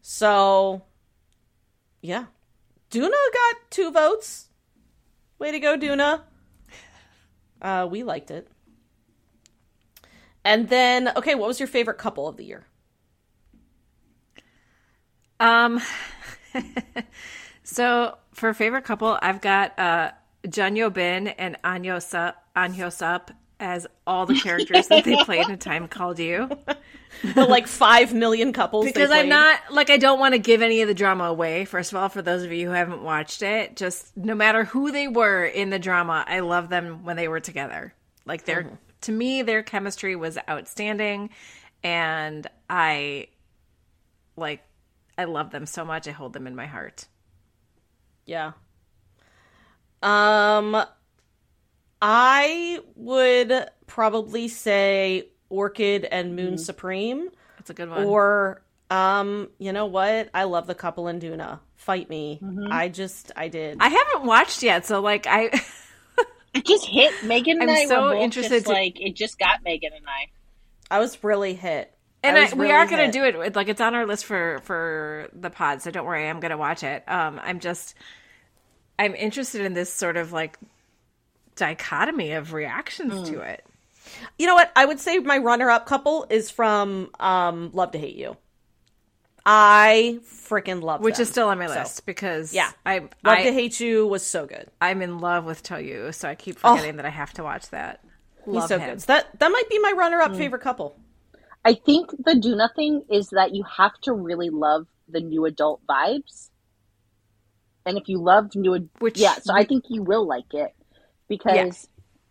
So 0.01 0.83
yeah. 2.01 2.25
Duna 2.89 3.09
got 3.09 3.55
two 3.69 3.91
votes. 3.91 4.47
Way 5.37 5.51
to 5.51 5.59
go, 5.59 5.77
Duna. 5.77 6.21
Uh, 7.61 7.87
we 7.89 8.03
liked 8.03 8.31
it. 8.31 8.47
And 10.43 10.69
then, 10.69 11.11
okay, 11.15 11.35
what 11.35 11.47
was 11.47 11.59
your 11.59 11.67
favorite 11.67 11.97
couple 11.97 12.27
of 12.27 12.37
the 12.37 12.45
year? 12.45 12.65
Um, 15.39 15.81
so 17.63 18.17
for 18.33 18.53
favorite 18.53 18.83
couple, 18.83 19.17
I've 19.21 19.41
got 19.41 19.77
uh, 19.77 20.11
Jeon 20.45 20.75
Yeo 20.75 20.89
Been 20.89 21.29
and 21.29 21.57
Ahn 21.63 21.83
Hyo 21.83 21.97
Seop, 21.97 22.35
Anyo 22.55 22.91
Sup 22.91 23.31
as 23.59 23.85
all 24.07 24.25
the 24.25 24.33
characters 24.35 24.87
that 24.87 25.05
they 25.05 25.15
played 25.23 25.45
in 25.45 25.51
a 25.51 25.57
time 25.57 25.87
called 25.87 26.19
you. 26.19 26.49
The 27.35 27.45
like 27.45 27.67
five 27.67 28.13
million 28.13 28.53
couples. 28.53 28.85
Because 28.85 29.11
I'm 29.11 29.27
not 29.27 29.59
like 29.69 29.89
I 29.89 29.97
don't 29.97 30.17
want 30.17 30.33
to 30.33 30.39
give 30.39 30.61
any 30.61 30.81
of 30.81 30.87
the 30.87 30.93
drama 30.93 31.25
away. 31.25 31.65
First 31.65 31.91
of 31.91 31.97
all, 31.97 32.07
for 32.07 32.21
those 32.21 32.41
of 32.43 32.53
you 32.53 32.69
who 32.69 32.73
haven't 32.73 33.03
watched 33.03 33.41
it, 33.41 33.75
just 33.75 34.15
no 34.15 34.33
matter 34.33 34.63
who 34.63 34.93
they 34.93 35.09
were 35.09 35.43
in 35.43 35.69
the 35.71 35.77
drama, 35.77 36.23
I 36.25 36.39
love 36.39 36.69
them 36.69 37.03
when 37.03 37.17
they 37.17 37.27
were 37.27 37.41
together. 37.41 37.93
Like 38.25 38.45
their 38.45 38.79
to 39.01 39.11
me, 39.11 39.41
their 39.41 39.63
chemistry 39.63 40.15
was 40.15 40.37
outstanding, 40.49 41.29
and 41.83 42.47
I 42.69 43.27
like 44.35 44.63
I 45.17 45.25
love 45.25 45.51
them 45.51 45.65
so 45.65 45.85
much. 45.85 46.07
I 46.07 46.11
hold 46.11 46.33
them 46.33 46.47
in 46.47 46.55
my 46.55 46.65
heart. 46.65 47.07
Yeah. 48.25 48.53
Um, 50.03 50.83
I 52.01 52.79
would 52.95 53.67
probably 53.85 54.47
say 54.47 55.29
Orchid 55.49 56.05
and 56.05 56.35
Moon 56.35 56.57
Supreme, 56.57 57.29
That's 57.57 57.69
a 57.69 57.73
good 57.73 57.89
one. 57.89 58.05
or 58.05 58.63
um, 58.89 59.49
you 59.59 59.73
know 59.73 59.85
what? 59.85 60.29
I 60.33 60.45
love 60.45 60.65
the 60.67 60.75
couple 60.75 61.07
in 61.07 61.19
Duna. 61.19 61.59
Fight 61.75 62.09
me. 62.09 62.39
I 62.69 62.89
just, 62.89 63.31
I 63.35 63.47
did. 63.47 63.77
I 63.79 63.89
haven't 63.89 64.25
watched 64.25 64.63
yet, 64.63 64.85
so 64.85 65.01
like 65.01 65.27
I 65.27 65.51
It 66.53 66.65
just 66.65 66.85
hit 66.85 67.23
Megan 67.23 67.61
and 67.61 67.69
I'm 67.71 67.77
I 67.77 67.85
so 67.85 68.03
were 68.03 68.13
both 68.13 68.21
interested 68.23 68.55
just 68.55 68.65
to- 68.65 68.71
like 68.73 68.99
it 68.99 69.15
just 69.15 69.39
got 69.39 69.63
Megan 69.63 69.93
and 69.93 70.05
I. 70.07 70.95
I 70.95 70.99
was 70.99 71.23
really 71.23 71.53
hit. 71.53 71.93
and 72.23 72.37
I 72.37 72.41
was 72.43 72.55
we 72.55 72.71
are 72.71 72.85
gonna 72.85 73.11
do 73.11 73.23
it. 73.23 73.55
Like 73.55 73.69
it's 73.69 73.79
on 73.81 73.95
our 73.95 74.05
list 74.05 74.25
for 74.25 74.59
for 74.63 75.29
the 75.33 75.49
pod, 75.49 75.81
so 75.81 75.91
don't 75.91 76.05
worry. 76.05 76.27
I'm 76.27 76.39
gonna 76.41 76.57
watch 76.57 76.83
it. 76.83 77.03
Um, 77.07 77.39
I'm 77.41 77.59
just 77.61 77.95
I'm 78.99 79.15
interested 79.15 79.61
in 79.61 79.73
this 79.73 79.91
sort 79.91 80.17
of 80.17 80.33
like 80.33 80.57
dichotomy 81.55 82.31
of 82.33 82.53
reactions 82.53 83.29
to 83.29 83.41
it. 83.41 83.65
You 84.37 84.47
know 84.47 84.55
what? 84.55 84.71
I 84.75 84.85
would 84.85 84.99
say 84.99 85.19
my 85.19 85.37
runner-up 85.37 85.85
couple 85.85 86.25
is 86.29 86.49
from 86.49 87.09
um, 87.19 87.69
Love 87.73 87.91
to 87.91 87.97
Hate 87.97 88.15
You. 88.15 88.35
I 89.45 90.19
freaking 90.23 90.81
love 90.83 91.01
which 91.01 91.15
them. 91.15 91.23
is 91.23 91.29
still 91.29 91.47
on 91.47 91.57
my 91.57 91.67
So, 91.67 91.73
list 91.73 92.05
because 92.05 92.53
yeah. 92.53 92.71
I 92.85 92.99
Love 92.99 93.09
I, 93.25 93.43
to 93.43 93.53
Hate 93.53 93.79
You 93.79 94.05
was 94.05 94.23
so 94.25 94.45
good. 94.45 94.67
I'm 94.79 95.01
in 95.01 95.19
love 95.19 95.45
with 95.45 95.63
Teo 95.63 95.77
Yoo, 95.77 96.11
so 96.11 96.29
I 96.29 96.35
keep 96.35 96.57
oh. 96.63 96.75
forgetting 96.75 96.97
that 96.97 97.05
I 97.05 97.09
have 97.09 97.33
to 97.33 97.43
watch 97.43 97.69
that. 97.69 98.03
He's 98.45 98.53
Love 98.53 98.67
so 98.69 98.79
him. 98.79 98.89
good. 98.91 99.01
So 99.01 99.07
that 99.13 99.39
that 99.39 99.49
might 99.49 99.69
be 99.69 99.79
my 99.79 99.93
runner-up 99.95 100.31
mm. 100.31 100.37
favorite 100.37 100.61
couple. 100.61 100.95
I 101.63 101.73
think 101.75 102.09
the 102.23 102.35
do 102.35 102.55
nothing 102.55 103.03
is 103.09 103.29
that 103.29 103.53
you 103.55 103.63
have 103.63 103.93
to 104.01 104.13
really 104.13 104.49
love 104.49 104.87
the 105.07 105.21
new 105.21 105.45
adult 105.45 105.81
vibes. 105.87 106.49
And 107.85 107.97
if 107.97 108.07
you 108.07 108.19
loved 108.21 108.55
new, 108.55 108.75
ad- 108.75 108.89
Which- 108.99 109.17
yeah, 109.17 109.35
so 109.35 109.53
I 109.53 109.63
think 109.65 109.85
you 109.89 110.03
will 110.03 110.25
like 110.27 110.53
it 110.53 110.73
because 111.27 111.87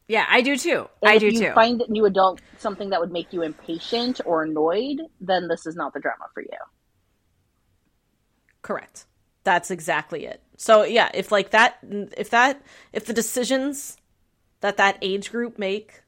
Yeah, 0.09 0.27
I 0.29 0.41
do 0.43 0.57
too. 0.57 0.89
and 1.03 1.11
I 1.11 1.15
if 1.15 1.21
do 1.21 1.27
you 1.27 1.33
too. 1.33 1.53
find 1.55 1.83
new 1.89 2.05
adult 2.07 2.41
something 2.59 2.91
that 2.91 3.01
would 3.01 3.13
make 3.13 3.33
you 3.33 3.43
impatient 3.43 4.21
or 4.25 4.43
annoyed, 4.45 5.01
then 5.21 5.49
this 5.49 5.67
is 5.67 5.77
not 5.77 5.93
the 5.95 6.01
drama 6.01 6.27
for 6.35 6.43
you. 6.43 6.49
Correct. 8.63 9.07
That's 9.45 9.71
exactly 9.71 10.27
it. 10.27 10.43
So 10.57 10.83
yeah, 10.85 11.11
if 11.15 11.33
like 11.33 11.51
that, 11.51 11.79
if 12.17 12.31
that, 12.31 12.63
if 12.93 13.07
the 13.07 13.13
decisions 13.13 13.97
that 14.61 14.77
that 14.77 14.99
age 15.01 15.31
group 15.31 15.59
make 15.59 16.03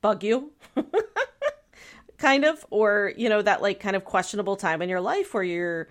bug 0.00 0.24
you, 0.24 0.52
kind 2.18 2.44
of, 2.44 2.66
or 2.70 3.12
you 3.16 3.28
know 3.28 3.42
that 3.42 3.62
like 3.62 3.78
kind 3.80 3.94
of 3.96 4.04
questionable 4.04 4.56
time 4.56 4.82
in 4.82 4.88
your 4.88 5.00
life 5.00 5.32
where 5.34 5.44
you're 5.44 5.88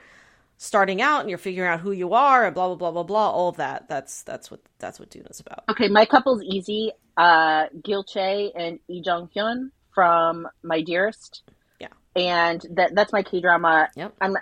starting 0.58 1.02
out 1.02 1.22
and 1.22 1.30
you're 1.30 1.38
figuring 1.38 1.70
out 1.70 1.80
who 1.80 1.92
you 1.92 2.14
are 2.14 2.46
and 2.46 2.54
blah 2.54 2.68
blah 2.68 2.76
blah 2.76 2.92
blah 2.92 3.04
blah, 3.04 3.30
all 3.30 3.50
of 3.50 3.58
that. 3.58 3.88
That's 3.88 4.24
that's 4.24 4.52
what 4.52 4.60
that's 4.80 5.00
what 5.00 5.10
Duna's 5.10 5.40
about. 5.40 5.64
Okay, 5.70 5.88
my 5.88 6.06
couple's 6.06 6.44
easy. 6.44 6.92
Uh, 7.16 7.68
Gil 7.84 8.04
Chae 8.04 8.52
and 8.56 8.80
Lee 8.90 9.02
Jang 9.02 9.30
Hyun 9.36 9.72
from 9.94 10.48
My 10.64 10.82
Dearest. 10.82 11.44
Yeah. 11.80 11.88
and 12.16 12.64
that 12.72 12.94
that's 12.96 13.14
my 13.14 13.24
K 13.24 13.40
drama. 13.40 13.90
Yep. 13.96 14.14
I'm. 14.22 14.36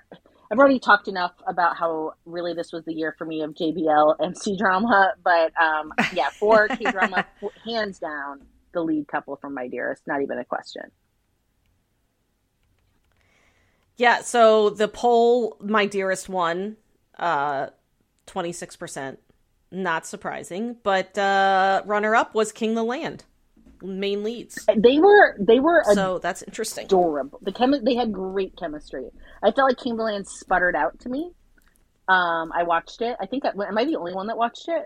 I've 0.52 0.60
already 0.60 0.80
talked 0.80 1.08
enough 1.08 1.34
about 1.48 1.78
how 1.78 2.14
really 2.26 2.54
this 2.54 2.72
was 2.72 2.86
the 2.86 2.94
year 2.94 3.16
for 3.18 3.26
me 3.26 3.42
of 3.42 3.52
JBL 3.52 4.16
and 4.20 4.38
C 4.42 4.58
drama, 4.58 5.14
but 5.24 5.52
um, 5.60 5.94
yeah, 6.14 6.30
for 6.30 6.68
K 6.78 6.92
drama, 6.92 7.26
hands 7.66 8.00
down, 8.00 8.42
the 8.74 8.82
lead 8.82 9.08
couple 9.08 9.36
from 9.38 9.54
My 9.54 9.68
Dearest, 9.68 10.04
not 10.08 10.22
even 10.22 10.38
a 10.38 10.46
question. 10.46 10.84
Yeah, 13.98 14.22
so 14.22 14.70
the 14.70 14.90
poll, 14.90 15.58
my 15.62 15.86
dearest 15.86 16.28
one, 16.28 16.76
uh, 17.18 17.68
26%. 18.28 19.18
Not 19.72 20.06
surprising. 20.06 20.78
But 20.84 21.18
uh, 21.18 21.82
runner 21.86 22.16
up 22.16 22.36
was 22.36 22.52
King 22.52 22.76
the 22.76 22.84
Land, 22.84 23.24
main 23.86 24.24
leads. 24.24 24.66
They 24.76 25.00
were 25.00 25.38
they 25.40 25.60
were 25.60 25.84
So 25.92 26.20
that's 26.20 26.42
interesting. 26.44 26.86
adorable. 26.86 27.40
The 27.42 27.52
chemi- 27.52 27.84
they 27.84 27.96
had 27.96 28.12
great 28.12 28.56
chemistry. 28.58 29.10
I 29.44 29.52
felt 29.52 29.70
like 29.70 29.78
King 29.78 29.98
the 29.98 30.04
Land 30.04 30.28
sputtered 30.28 30.76
out 30.76 31.00
to 31.02 31.10
me. 31.10 31.32
Um, 32.08 32.52
I 32.54 32.64
watched 32.64 33.02
it. 33.02 33.16
I 33.20 33.26
think 33.26 33.46
I, 33.46 33.50
am 33.50 33.78
I 33.78 33.86
the 33.86 33.96
only 33.98 34.14
one 34.14 34.28
that 34.28 34.38
watched 34.38 34.66
it? 34.68 34.86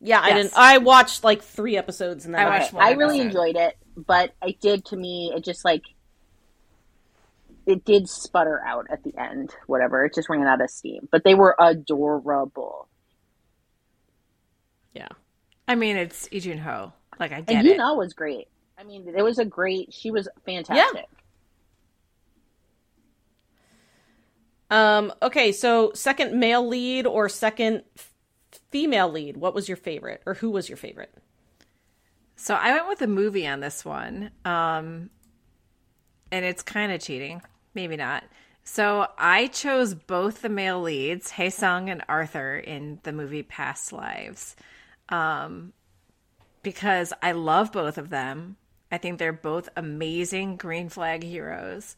Yeah, 0.00 0.20
I 0.22 0.32
didn't. 0.32 0.52
I 0.56 0.78
watched 0.78 1.24
like 1.24 1.42
three 1.42 1.76
episodes 1.76 2.24
and 2.24 2.34
then 2.34 2.40
I 2.40 2.44
I 2.46 2.48
watched 2.48 2.68
Okay, 2.68 2.76
one 2.78 2.86
I 2.86 2.92
really 2.92 3.20
enjoyed 3.20 3.56
it, 3.56 3.76
but 3.96 4.32
it 4.42 4.60
did 4.60 4.84
to 4.86 4.96
me. 4.96 5.32
It 5.34 5.44
just 5.44 5.64
like 5.64 5.82
it 7.66 7.84
did 7.84 8.08
sputter 8.08 8.60
out 8.64 8.86
at 8.90 9.02
the 9.04 9.12
end. 9.18 9.54
Whatever, 9.66 10.04
it 10.04 10.14
just 10.14 10.28
ran 10.28 10.46
out 10.46 10.60
of 10.62 10.70
steam. 10.70 11.08
But 11.12 11.24
they 11.24 11.34
were 11.34 11.54
adorable, 11.58 12.88
Yeah. 14.94 15.08
I 15.70 15.76
mean, 15.76 15.96
it's 15.96 16.28
Lee 16.32 16.40
Jun 16.40 16.58
Ho. 16.58 16.92
Like 17.20 17.30
I 17.30 17.42
get 17.42 17.58
and 17.58 17.68
it. 17.68 17.78
Yuna 17.78 17.96
was 17.96 18.12
great. 18.12 18.48
I 18.76 18.82
mean, 18.82 19.06
it 19.16 19.22
was 19.22 19.38
a 19.38 19.44
great. 19.44 19.94
She 19.94 20.10
was 20.10 20.26
fantastic. 20.44 21.06
Yeah. 24.70 24.98
Um. 24.98 25.12
Okay. 25.22 25.52
So 25.52 25.92
second 25.94 26.34
male 26.40 26.66
lead 26.66 27.06
or 27.06 27.28
second 27.28 27.84
f- 27.96 28.12
female 28.72 29.08
lead? 29.12 29.36
What 29.36 29.54
was 29.54 29.68
your 29.68 29.76
favorite, 29.76 30.22
or 30.26 30.34
who 30.34 30.50
was 30.50 30.68
your 30.68 30.76
favorite? 30.76 31.14
So 32.34 32.56
I 32.56 32.72
went 32.72 32.88
with 32.88 33.02
a 33.02 33.06
movie 33.06 33.46
on 33.46 33.60
this 33.60 33.84
one. 33.84 34.32
Um 34.44 35.10
and 36.32 36.44
it's 36.44 36.64
kind 36.64 36.90
of 36.90 37.00
cheating. 37.00 37.42
Maybe 37.74 37.96
not. 37.96 38.24
So 38.64 39.06
I 39.18 39.46
chose 39.46 39.94
both 39.94 40.42
the 40.42 40.48
male 40.48 40.80
leads, 40.82 41.30
Haesung 41.30 41.88
and 41.88 42.02
Arthur, 42.08 42.56
in 42.58 42.98
the 43.04 43.12
movie 43.12 43.44
Past 43.44 43.92
Lives. 43.92 44.56
Um 45.10 45.72
because 46.62 47.12
I 47.22 47.32
love 47.32 47.72
both 47.72 47.98
of 47.98 48.10
them. 48.10 48.56
I 48.92 48.98
think 48.98 49.18
they're 49.18 49.32
both 49.32 49.68
amazing 49.76 50.56
green 50.56 50.88
flag 50.88 51.22
heroes. 51.22 51.96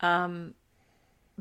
Um 0.00 0.54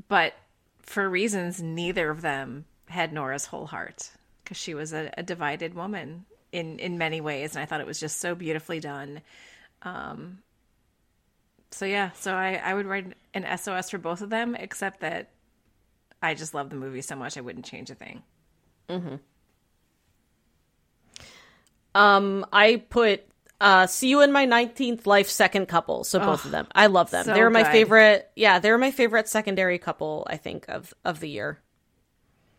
but 0.07 0.33
for 0.81 1.09
reasons 1.09 1.61
neither 1.61 2.09
of 2.09 2.21
them 2.21 2.65
had 2.87 3.13
Nora's 3.13 3.45
whole 3.45 3.67
heart 3.67 4.11
because 4.43 4.57
she 4.57 4.73
was 4.73 4.93
a, 4.93 5.11
a 5.17 5.23
divided 5.23 5.73
woman 5.73 6.25
in 6.51 6.79
in 6.79 6.97
many 6.97 7.21
ways, 7.21 7.55
and 7.55 7.63
I 7.63 7.65
thought 7.65 7.81
it 7.81 7.87
was 7.87 7.99
just 7.99 8.19
so 8.19 8.35
beautifully 8.35 8.79
done. 8.79 9.21
Um, 9.83 10.39
so 11.71 11.85
yeah, 11.85 12.11
so 12.11 12.33
I 12.33 12.55
I 12.55 12.73
would 12.73 12.85
write 12.85 13.13
an 13.33 13.57
SOS 13.57 13.89
for 13.89 13.97
both 13.97 14.21
of 14.21 14.29
them, 14.29 14.55
except 14.55 14.99
that 15.01 15.29
I 16.21 16.33
just 16.33 16.53
love 16.53 16.69
the 16.69 16.75
movie 16.75 17.01
so 17.01 17.15
much 17.15 17.37
I 17.37 17.41
wouldn't 17.41 17.65
change 17.65 17.89
a 17.89 17.95
thing. 17.95 18.23
Um. 21.95 22.45
I 22.51 22.77
put 22.89 23.23
uh, 23.59 23.87
"See 23.87 24.09
You 24.09 24.21
in 24.21 24.31
My 24.31 24.45
19th 24.45 25.05
Life" 25.05 25.29
second 25.29 25.67
couple. 25.67 26.03
So 26.03 26.19
both 26.19 26.45
of 26.45 26.51
them. 26.51 26.67
I 26.73 26.87
love 26.87 27.11
them. 27.11 27.25
so 27.25 27.33
they're 27.33 27.49
my 27.49 27.63
good. 27.63 27.71
favorite. 27.71 28.31
Yeah, 28.35 28.59
they're 28.59 28.77
my 28.77 28.91
favorite 28.91 29.27
secondary 29.27 29.77
couple. 29.77 30.25
I 30.29 30.37
think 30.37 30.65
of 30.69 30.93
of 31.05 31.19
the 31.19 31.29
year. 31.29 31.59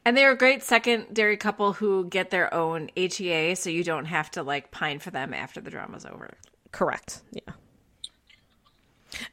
And 0.04 0.16
they're 0.16 0.32
a 0.32 0.36
great 0.36 0.64
secondary 0.64 1.36
couple 1.36 1.74
who 1.74 2.06
get 2.06 2.30
their 2.30 2.52
own 2.52 2.90
HEA, 2.96 3.54
so 3.54 3.70
you 3.70 3.84
don't 3.84 4.06
have 4.06 4.30
to 4.32 4.42
like 4.42 4.72
pine 4.72 4.98
for 4.98 5.12
them 5.12 5.32
after 5.32 5.60
the 5.60 5.70
drama's 5.70 6.04
over. 6.04 6.36
Correct. 6.72 7.22
Yeah. 7.30 7.52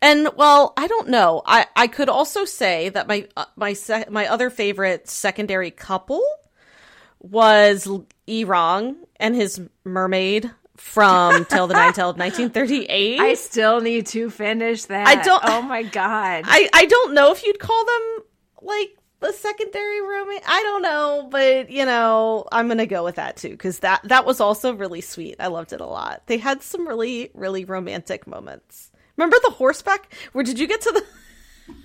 And 0.01 0.29
well, 0.35 0.73
I 0.77 0.87
don't 0.87 1.07
know. 1.09 1.41
I 1.45 1.65
I 1.75 1.87
could 1.87 2.09
also 2.09 2.45
say 2.45 2.89
that 2.89 3.07
my 3.07 3.27
uh, 3.37 3.45
my 3.55 3.73
sec- 3.73 4.11
my 4.11 4.27
other 4.27 4.49
favorite 4.49 5.09
secondary 5.09 5.71
couple 5.71 6.21
was 7.19 7.87
E 8.27 8.43
Rong 8.43 8.95
and 9.19 9.35
his 9.35 9.61
mermaid 9.83 10.49
from 10.77 11.45
Till 11.49 11.67
the 11.67 11.73
Nine 11.73 11.89
of 11.89 12.17
1938. 12.17 13.19
I 13.19 13.33
still 13.33 13.81
need 13.81 14.07
to 14.07 14.29
finish 14.29 14.85
that. 14.85 15.07
I 15.07 15.21
don't- 15.21 15.43
Oh 15.45 15.61
my 15.61 15.83
god. 15.83 16.45
I 16.47 16.69
I 16.73 16.85
don't 16.85 17.13
know 17.13 17.31
if 17.31 17.43
you'd 17.43 17.59
call 17.59 17.85
them 17.85 18.25
like 18.61 18.95
the 19.19 19.33
secondary 19.33 20.01
romance. 20.01 20.45
I 20.47 20.61
don't 20.63 20.81
know, 20.81 21.27
but 21.29 21.69
you 21.69 21.85
know, 21.85 22.45
I'm 22.51 22.69
gonna 22.69 22.85
go 22.85 23.03
with 23.03 23.15
that 23.15 23.35
too 23.35 23.49
because 23.49 23.79
that 23.79 24.01
that 24.05 24.25
was 24.25 24.39
also 24.39 24.73
really 24.73 25.01
sweet. 25.01 25.35
I 25.39 25.47
loved 25.47 25.73
it 25.73 25.81
a 25.81 25.85
lot. 25.85 26.23
They 26.27 26.37
had 26.37 26.61
some 26.61 26.87
really 26.87 27.29
really 27.33 27.65
romantic 27.65 28.25
moments. 28.27 28.91
Remember 29.17 29.35
the 29.43 29.51
horseback? 29.51 30.13
Where 30.31 30.45
did 30.45 30.57
you 30.57 30.67
get 30.67 30.79
to 30.81 30.91
the? 30.93 31.03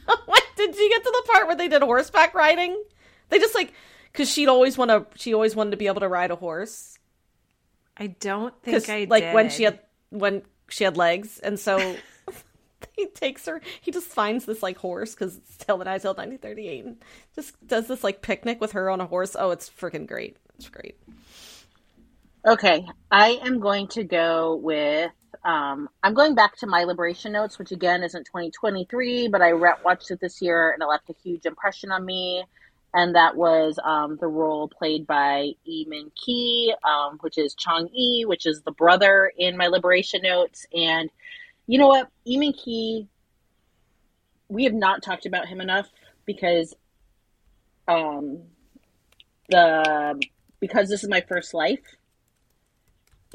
what 0.27 0.43
did 0.57 0.77
you 0.77 0.89
get 0.89 1.03
to 1.03 1.11
the 1.25 1.33
part 1.33 1.47
where 1.49 1.57
they 1.57 1.67
did 1.67 1.83
horseback 1.83 2.33
riding? 2.35 2.81
They 3.31 3.41
just 3.41 3.57
like 3.57 3.73
because 4.13 4.31
she'd 4.31 4.47
always 4.49 4.79
want 4.79 4.91
to. 4.93 5.07
She 5.19 5.35
always 5.35 5.57
wanted 5.57 5.73
to 5.73 5.77
be 5.77 5.89
able 5.89 6.01
to 6.03 6.09
ride 6.09 6.31
a 6.31 6.37
horse 6.37 6.97
I 7.97 8.09
don't 8.09 8.55
think 8.63 8.89
I 8.89 9.07
like 9.09 9.25
did. 9.25 9.35
when 9.35 9.51
she 9.51 9.65
had 9.65 9.81
when 10.11 10.43
she 10.69 10.85
had 10.85 10.97
legs, 10.97 11.39
and 11.39 11.59
so 11.59 11.97
he 12.97 13.07
takes 13.07 13.47
her. 13.47 13.61
He 13.81 13.91
just 13.91 14.07
finds 14.07 14.45
this 14.45 14.63
like 14.63 14.79
horse 14.79 15.15
because 15.15 15.37
it's 15.37 15.57
till 15.57 15.79
the 15.79 15.85
night 15.85 16.03
till 16.03 16.11
1938, 16.13 16.85
and 16.85 16.97
just 17.35 17.67
does 17.67 17.89
this 17.89 18.03
like 18.03 18.23
picnic 18.23 18.61
with 18.61 18.73
her 18.73 18.91
on 18.91 19.01
a 19.01 19.07
horse. 19.07 19.37
Oh, 19.39 19.51
it's 19.51 19.71
freaking 19.71 20.07
great! 20.07 20.37
It's 20.57 20.69
great. 20.69 20.99
Okay, 22.47 22.87
I 23.11 23.41
am 23.43 23.59
going 23.61 23.89
to 23.89 24.05
go 24.05 24.57
with. 24.57 25.13
Um, 25.45 25.89
I'm 26.03 26.15
going 26.15 26.35
back 26.35 26.57
to 26.59 26.67
my 26.67 26.85
Liberation 26.85 27.33
Notes, 27.33 27.59
which 27.59 27.73
again 27.73 28.03
isn't 28.03 28.25
2023, 28.25 29.29
but 29.29 29.41
I 29.43 29.51
re- 29.51 29.73
watched 29.85 30.11
it 30.11 30.21
this 30.21 30.43
year 30.43 30.73
and 30.73 30.83
it 30.83 30.87
left 30.87 31.09
a 31.11 31.15
huge 31.23 31.47
impression 31.47 31.91
on 31.91 32.05
me. 32.05 32.45
And 32.95 33.17
that 33.17 33.37
was 33.37 33.79
um, 33.85 34.19
the 34.21 34.29
role 34.29 34.69
played 34.69 35.07
by 35.07 35.51
Min 35.67 36.13
Ki, 36.15 36.73
um, 36.85 37.19
which 37.21 37.37
is 37.37 37.55
Chong 37.55 37.89
Yi, 37.93 38.25
which 38.25 38.47
is 38.47 38.63
the 38.63 38.71
brother 38.71 39.33
in 39.37 39.57
my 39.57 39.67
Liberation 39.67 40.23
Notes. 40.23 40.65
And 40.73 41.11
you 41.67 41.79
know 41.79 41.89
what? 41.89 42.09
Min 42.25 42.53
Ki, 42.53 43.09
we 44.49 44.65
have 44.65 44.75
not 44.75 45.03
talked 45.03 45.27
about 45.27 45.49
him 45.49 45.61
enough 45.61 45.89
because 46.25 46.73
um, 47.89 48.43
the 49.49 50.23
because 50.61 50.89
this 50.89 51.03
is 51.03 51.11
my 51.11 51.23
first 51.29 51.53
life 51.53 51.81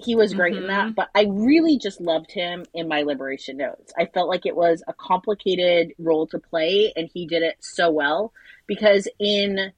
he 0.04 0.16
was 0.16 0.34
great 0.34 0.56
in 0.56 0.68
that, 0.68 0.96
but 0.96 1.10
I 1.14 1.28
really 1.30 1.78
just 1.78 2.00
loved 2.00 2.32
him 2.32 2.64
in 2.74 2.88
my 2.88 3.02
Liberation 3.02 3.58
Notes. 3.58 3.92
I 3.98 4.06
felt 4.06 4.30
like 4.30 4.46
it 4.46 4.56
was 4.56 4.82
a 4.88 4.94
complicated 4.94 5.94
role 6.00 6.28
to 6.28 6.40
play, 6.40 6.94
and 6.96 7.10
he 7.14 7.28
did 7.28 7.44
it 7.44 7.58
so 7.60 7.92
well 7.92 8.32
because 8.70 9.10
in 9.20 9.74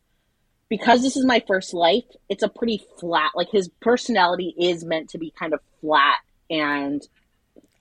because 0.69 1.01
this 1.01 1.17
is 1.17 1.25
my 1.25 1.43
first 1.47 1.73
life, 1.73 2.03
it's 2.29 2.43
a 2.43 2.47
pretty 2.49 2.81
flat. 2.99 3.31
Like 3.35 3.49
his 3.51 3.69
personality 3.81 4.53
is 4.59 4.85
meant 4.85 5.09
to 5.09 5.17
be 5.17 5.31
kind 5.31 5.53
of 5.55 5.59
flat 5.81 6.17
and 6.51 7.01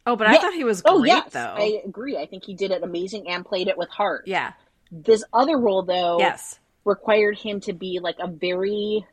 Oh, 0.06 0.16
but 0.16 0.26
I 0.26 0.32
Yeah. 0.34 0.40
thought 0.40 0.54
he 0.54 0.64
was 0.64 0.80
oh, 0.86 1.00
great 1.00 1.12
Oh 1.12 1.14
yes, 1.16 1.32
though. 1.34 1.54
I 1.58 1.82
agree. 1.86 2.16
I 2.16 2.24
think 2.26 2.44
he 2.44 2.54
did 2.54 2.70
it 2.70 2.82
amazing 2.82 3.28
and 3.28 3.44
played 3.44 3.68
it 3.68 3.76
with 3.76 3.90
heart. 3.90 4.22
and 4.26 4.26
played 4.26 4.48
it 4.48 4.48
with 4.48 4.54
heart. 4.54 4.56
Yeah. 4.96 5.04
This 5.06 5.24
other 5.32 5.58
role 5.58 5.82
though 5.82 6.18
Yes. 6.18 6.58
required 6.84 7.38
him 7.38 7.60
to 7.62 7.72
be 7.74 8.00
like 8.02 8.16
a 8.18 8.26
very 8.28 9.04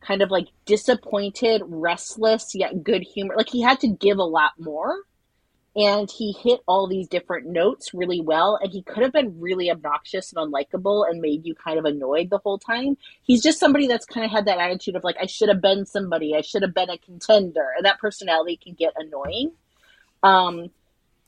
kind 0.00 0.22
of 0.22 0.30
like 0.30 0.48
disappointed, 0.66 1.62
restless 1.66 2.54
yet 2.54 2.82
good 2.84 3.02
humor. 3.02 3.34
Like 3.36 3.48
he 3.48 3.62
had 3.62 3.80
to 3.80 3.88
give 3.88 4.18
a 4.18 4.22
lot 4.24 4.52
more. 4.58 4.94
And 5.76 6.08
he 6.08 6.32
hit 6.32 6.60
all 6.68 6.86
these 6.86 7.08
different 7.08 7.48
notes 7.48 7.92
really 7.92 8.20
well. 8.20 8.58
And 8.62 8.70
he 8.70 8.82
could 8.82 9.02
have 9.02 9.12
been 9.12 9.40
really 9.40 9.72
obnoxious 9.72 10.32
and 10.32 10.52
unlikable 10.52 11.08
and 11.08 11.20
made 11.20 11.44
you 11.44 11.56
kind 11.56 11.80
of 11.80 11.84
annoyed 11.84 12.30
the 12.30 12.38
whole 12.38 12.58
time. 12.58 12.96
He's 13.22 13.42
just 13.42 13.58
somebody 13.58 13.88
that's 13.88 14.06
kind 14.06 14.24
of 14.24 14.30
had 14.30 14.46
that 14.46 14.58
attitude 14.58 14.94
of 14.94 15.02
like, 15.02 15.16
I 15.20 15.26
should 15.26 15.48
have 15.48 15.60
been 15.60 15.84
somebody, 15.84 16.36
I 16.36 16.42
should 16.42 16.62
have 16.62 16.74
been 16.74 16.90
a 16.90 16.98
contender. 16.98 17.66
And 17.76 17.84
that 17.86 17.98
personality 17.98 18.56
can 18.56 18.74
get 18.74 18.92
annoying. 18.96 19.50
Um, 20.22 20.70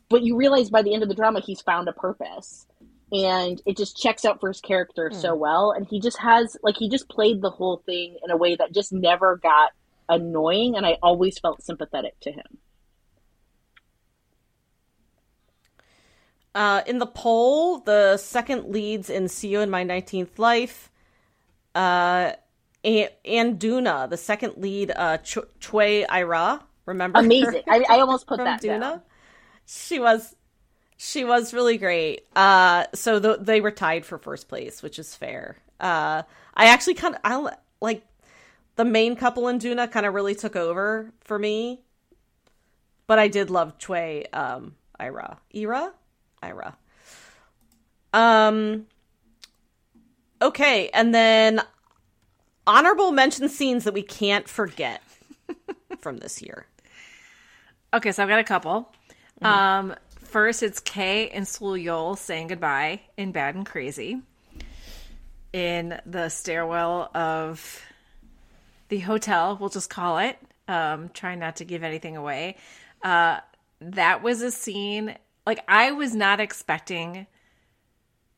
but 0.08 0.22
you 0.22 0.36
realize 0.36 0.70
by 0.70 0.82
the 0.82 0.94
end 0.94 1.02
of 1.02 1.08
the 1.08 1.16
drama, 1.16 1.40
he's 1.40 1.60
found 1.60 1.88
a 1.88 1.92
purpose. 1.92 2.66
And 3.12 3.60
it 3.66 3.76
just 3.76 3.96
checks 3.96 4.24
out 4.24 4.40
for 4.40 4.48
his 4.48 4.60
character 4.60 5.10
so 5.12 5.34
well. 5.34 5.72
And 5.72 5.86
he 5.86 6.00
just 6.00 6.18
has, 6.18 6.56
like, 6.62 6.76
he 6.76 6.88
just 6.88 7.08
played 7.08 7.40
the 7.40 7.50
whole 7.50 7.82
thing 7.86 8.16
in 8.24 8.30
a 8.30 8.36
way 8.36 8.56
that 8.56 8.72
just 8.72 8.92
never 8.92 9.36
got 9.36 9.72
annoying. 10.08 10.76
And 10.76 10.84
I 10.86 10.98
always 11.02 11.38
felt 11.38 11.62
sympathetic 11.62 12.18
to 12.20 12.32
him. 12.32 12.58
Uh, 16.56 16.82
in 16.86 16.96
the 16.98 17.06
poll, 17.06 17.80
the 17.80 18.16
second 18.16 18.72
leads 18.72 19.10
in 19.10 19.28
See 19.28 19.48
You 19.48 19.60
in 19.60 19.68
My 19.68 19.84
19th 19.84 20.38
Life, 20.38 20.90
uh, 21.74 22.32
and, 22.82 23.10
and 23.26 23.60
Duna, 23.60 24.08
the 24.08 24.16
second 24.16 24.54
lead, 24.56 24.90
uh, 24.96 25.18
Ch- 25.18 25.36
Chue 25.60 26.06
Ira, 26.08 26.64
remember? 26.86 27.18
Amazing. 27.18 27.62
I, 27.68 27.84
I 27.86 28.00
almost 28.00 28.26
put 28.26 28.38
that 28.38 28.62
Duna. 28.62 28.80
down. 28.80 29.02
She 29.66 30.00
was, 30.00 30.34
she 30.96 31.24
was 31.24 31.52
really 31.52 31.76
great. 31.76 32.24
Uh, 32.34 32.86
so 32.94 33.20
th- 33.20 33.40
they 33.42 33.60
were 33.60 33.70
tied 33.70 34.06
for 34.06 34.16
first 34.16 34.48
place, 34.48 34.82
which 34.82 34.98
is 34.98 35.14
fair. 35.14 35.58
Uh, 35.78 36.22
I 36.54 36.68
actually 36.68 36.94
kind 36.94 37.16
of, 37.16 37.20
I 37.22 37.54
like 37.82 38.02
the 38.76 38.86
main 38.86 39.14
couple 39.14 39.46
in 39.48 39.58
Duna 39.58 39.92
kind 39.92 40.06
of 40.06 40.14
really 40.14 40.34
took 40.34 40.56
over 40.56 41.12
for 41.20 41.38
me, 41.38 41.82
but 43.06 43.18
I 43.18 43.28
did 43.28 43.50
love 43.50 43.76
Chue, 43.76 44.24
um, 44.32 44.76
Ira, 44.98 45.36
Ira, 45.54 45.92
Ira. 46.46 46.76
Um. 48.12 48.86
Okay, 50.40 50.90
and 50.92 51.14
then 51.14 51.60
honorable 52.66 53.10
mention 53.12 53.48
scenes 53.48 53.84
that 53.84 53.94
we 53.94 54.02
can't 54.02 54.48
forget 54.48 55.02
from 55.98 56.18
this 56.18 56.42
year. 56.42 56.66
Okay, 57.94 58.12
so 58.12 58.22
I've 58.22 58.28
got 58.28 58.38
a 58.38 58.44
couple. 58.44 58.92
Um, 59.40 59.94
first, 60.24 60.62
it's 60.62 60.80
Kay 60.80 61.30
and 61.30 61.46
Sul 61.48 61.72
Yol 61.72 62.18
saying 62.18 62.48
goodbye 62.48 63.00
in 63.16 63.32
Bad 63.32 63.54
and 63.54 63.64
Crazy 63.64 64.20
in 65.56 65.98
the 66.04 66.28
stairwell 66.28 67.10
of 67.14 67.82
the 68.88 68.98
hotel, 68.98 69.56
we'll 69.58 69.70
just 69.70 69.88
call 69.88 70.18
it. 70.18 70.38
Um, 70.68 71.08
trying 71.14 71.38
not 71.38 71.56
to 71.56 71.64
give 71.64 71.82
anything 71.82 72.16
away. 72.16 72.56
Uh, 73.02 73.38
that 73.80 74.22
was 74.22 74.42
a 74.42 74.50
scene, 74.50 75.16
like, 75.46 75.64
I 75.68 75.92
was 75.92 76.14
not 76.14 76.40
expecting 76.40 77.26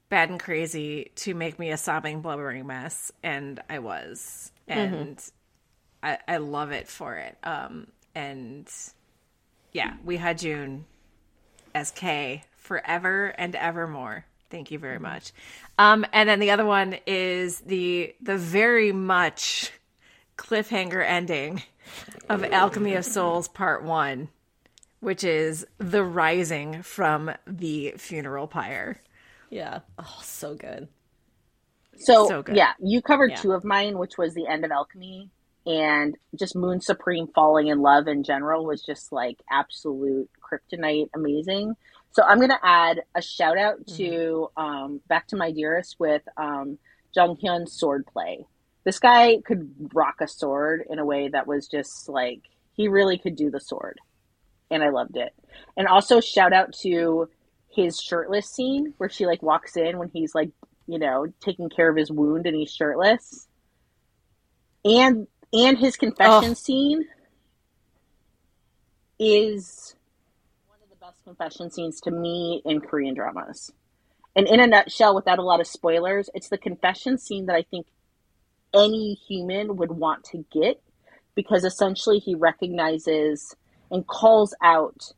Bad 0.08 0.30
and 0.30 0.40
Crazy 0.40 1.10
to 1.16 1.34
make 1.34 1.58
me 1.58 1.70
a 1.70 1.76
sobbing, 1.76 2.20
blubbering 2.20 2.66
mess, 2.66 3.10
and 3.22 3.60
I 3.68 3.78
was. 3.80 4.52
And 4.68 5.22
I, 6.02 6.18
I 6.28 6.36
love 6.36 6.70
it 6.72 6.88
for 6.88 7.16
it. 7.16 7.36
Um, 7.42 7.88
and 8.14 8.70
yeah, 9.72 9.94
we 10.04 10.16
had 10.16 10.38
June 10.38 10.84
as 11.74 11.90
K 11.90 12.44
forever 12.56 13.26
and 13.38 13.54
evermore. 13.54 14.24
Thank 14.50 14.70
you 14.70 14.78
very 14.78 14.98
much. 14.98 15.32
Um, 15.78 16.06
and 16.12 16.28
then 16.28 16.40
the 16.40 16.50
other 16.50 16.64
one 16.64 16.96
is 17.06 17.60
the 17.60 18.14
the 18.22 18.38
very 18.38 18.92
much 18.92 19.70
cliffhanger 20.36 21.04
ending 21.04 21.62
of 22.28 22.44
Alchemy 22.44 22.94
of 22.94 23.04
Souls 23.04 23.48
Part 23.48 23.84
One, 23.84 24.28
which 25.00 25.24
is 25.24 25.66
the 25.78 26.02
rising 26.04 26.82
from 26.82 27.30
the 27.46 27.94
funeral 27.96 28.46
pyre. 28.46 29.00
Yeah. 29.50 29.80
Oh, 29.98 30.18
so 30.22 30.54
good. 30.54 30.88
So, 31.98 32.28
So 32.28 32.42
good. 32.42 32.56
yeah, 32.56 32.72
you 32.80 33.02
covered 33.02 33.30
Yeah. 33.32 33.36
two 33.36 33.52
of 33.52 33.64
mine, 33.64 33.98
which 33.98 34.18
was 34.18 34.34
the 34.34 34.46
end 34.46 34.64
of 34.64 34.70
Alchemy 34.70 35.30
and 35.66 36.16
just 36.34 36.56
Moon 36.56 36.80
Supreme 36.80 37.26
falling 37.34 37.66
in 37.66 37.80
love 37.80 38.08
in 38.08 38.22
general 38.22 38.64
was 38.64 38.82
just 38.82 39.12
like 39.12 39.42
absolute 39.50 40.30
kryptonite 40.40 41.08
amazing. 41.14 41.74
So 42.10 42.22
I'm 42.22 42.40
gonna 42.40 42.58
add 42.62 43.02
a 43.14 43.20
shout 43.20 43.58
out 43.58 43.86
to 43.96 44.48
um, 44.56 45.00
Back 45.08 45.26
to 45.28 45.36
My 45.36 45.52
Dearest 45.52 45.96
with 45.98 46.22
um, 46.36 46.78
Jang 47.14 47.36
Hyun's 47.42 47.72
sword 47.78 48.06
play. 48.06 48.46
This 48.84 48.98
guy 48.98 49.38
could 49.44 49.70
rock 49.92 50.16
a 50.20 50.28
sword 50.28 50.84
in 50.88 50.98
a 50.98 51.04
way 51.04 51.28
that 51.28 51.46
was 51.46 51.68
just 51.68 52.08
like 52.08 52.40
he 52.72 52.88
really 52.88 53.18
could 53.18 53.36
do 53.36 53.50
the 53.50 53.60
sword, 53.60 53.98
and 54.70 54.82
I 54.82 54.90
loved 54.90 55.16
it. 55.16 55.32
And 55.76 55.86
also 55.88 56.20
shout 56.20 56.52
out 56.52 56.72
to 56.82 57.28
his 57.70 58.00
shirtless 58.00 58.50
scene 58.50 58.94
where 58.98 59.08
she 59.08 59.26
like 59.26 59.42
walks 59.42 59.76
in 59.76 59.98
when 59.98 60.08
he's 60.12 60.34
like 60.34 60.50
you 60.86 60.98
know 60.98 61.26
taking 61.40 61.68
care 61.68 61.88
of 61.88 61.96
his 61.96 62.10
wound 62.10 62.46
and 62.46 62.56
he's 62.56 62.72
shirtless, 62.72 63.46
and 64.84 65.26
and 65.52 65.78
his 65.78 65.96
confession 65.96 66.50
Oh. 66.50 66.54
scene 66.54 67.04
is 69.18 69.94
one 70.66 70.78
of 70.82 70.90
the 70.90 70.96
best 71.04 71.22
confession 71.24 71.70
scenes 71.70 72.00
to 72.02 72.10
me 72.10 72.62
in 72.64 72.80
Korean 72.80 73.14
dramas. 73.14 73.72
And 74.36 74.46
in 74.46 74.60
a 74.60 74.66
nutshell, 74.66 75.14
without 75.14 75.38
a 75.38 75.42
lot 75.42 75.60
of 75.60 75.66
spoilers, 75.66 76.30
it's 76.34 76.48
the 76.48 76.58
confession 76.58 77.18
scene 77.18 77.46
that 77.46 77.56
I 77.56 77.62
think 77.62 77.86
any 78.72 79.14
human 79.14 79.76
would 79.76 79.90
want 79.90 80.24
to 80.24 80.44
get 80.52 80.80
because 81.34 81.64
essentially 81.64 82.18
he 82.18 82.34
recognizes 82.34 83.56
and 83.90 84.06
calls 84.06 84.54
out 84.62 85.12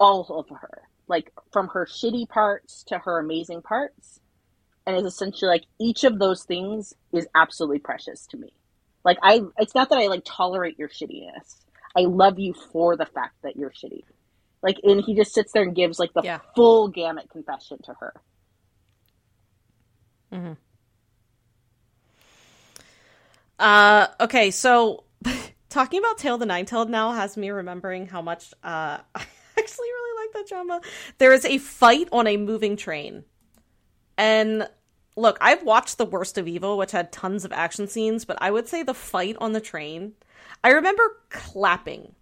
all 0.00 0.26
of 0.30 0.48
her, 0.56 0.82
like 1.08 1.32
from 1.52 1.68
her 1.68 1.86
shitty 1.86 2.28
parts 2.28 2.84
to 2.84 2.98
her 2.98 3.18
amazing 3.18 3.62
parts. 3.62 4.20
And 4.86 4.96
is 4.96 5.04
essentially 5.04 5.50
like 5.50 5.64
each 5.78 6.04
of 6.04 6.18
those 6.18 6.44
things 6.44 6.94
is 7.12 7.26
absolutely 7.34 7.78
precious 7.78 8.26
to 8.28 8.38
me. 8.38 8.52
Like 9.04 9.18
I 9.22 9.42
it's 9.58 9.74
not 9.74 9.90
that 9.90 9.98
I 9.98 10.06
like 10.06 10.22
tolerate 10.24 10.78
your 10.78 10.88
shittiness. 10.88 11.56
I 11.96 12.02
love 12.02 12.38
you 12.38 12.54
for 12.72 12.96
the 12.96 13.04
fact 13.04 13.34
that 13.42 13.56
you're 13.56 13.70
shitty. 13.70 14.02
Like 14.62 14.76
and 14.82 15.02
he 15.04 15.14
just 15.14 15.34
sits 15.34 15.52
there 15.52 15.62
and 15.64 15.74
gives 15.74 15.98
like 15.98 16.14
the 16.14 16.22
Yeah. 16.24 16.38
full 16.56 16.88
gamut 16.88 17.28
confession 17.30 17.78
to 17.84 17.94
her. 18.00 18.14
Mm-hmm. 20.32 20.52
Uh, 23.58 24.06
okay, 24.20 24.50
so 24.50 25.04
talking 25.68 25.98
about 25.98 26.18
Tale 26.18 26.38
the 26.38 26.46
Nine-Tailed 26.46 26.90
now 26.90 27.12
has 27.12 27.36
me 27.36 27.50
remembering 27.50 28.06
how 28.06 28.22
much 28.22 28.52
uh, 28.62 28.98
I 29.14 29.26
actually 29.56 29.88
really 29.88 30.24
like 30.24 30.32
that 30.34 30.48
drama. 30.48 30.80
There 31.18 31.32
is 31.32 31.44
a 31.44 31.58
fight 31.58 32.08
on 32.12 32.26
a 32.26 32.36
moving 32.36 32.76
train. 32.76 33.24
And 34.16 34.68
look, 35.16 35.38
I've 35.40 35.62
watched 35.62 35.98
The 35.98 36.06
Worst 36.06 36.38
of 36.38 36.48
Evil, 36.48 36.76
which 36.78 36.92
had 36.92 37.12
tons 37.12 37.44
of 37.44 37.52
action 37.52 37.88
scenes, 37.88 38.24
but 38.24 38.38
I 38.40 38.50
would 38.50 38.68
say 38.68 38.82
the 38.82 38.94
fight 38.94 39.36
on 39.40 39.52
the 39.52 39.60
train, 39.60 40.14
I 40.64 40.70
remember 40.70 41.02
clapping. 41.30 42.14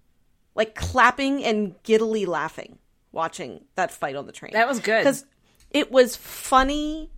Like 0.54 0.74
clapping 0.74 1.44
and 1.44 1.74
giddily 1.82 2.26
laughing 2.26 2.78
watching 3.12 3.64
that 3.74 3.90
fight 3.90 4.16
on 4.16 4.26
the 4.26 4.32
train. 4.32 4.52
That 4.54 4.68
was 4.68 4.80
good. 4.80 5.00
Because 5.00 5.26
it 5.70 5.90
was 5.90 6.16
funny 6.16 7.10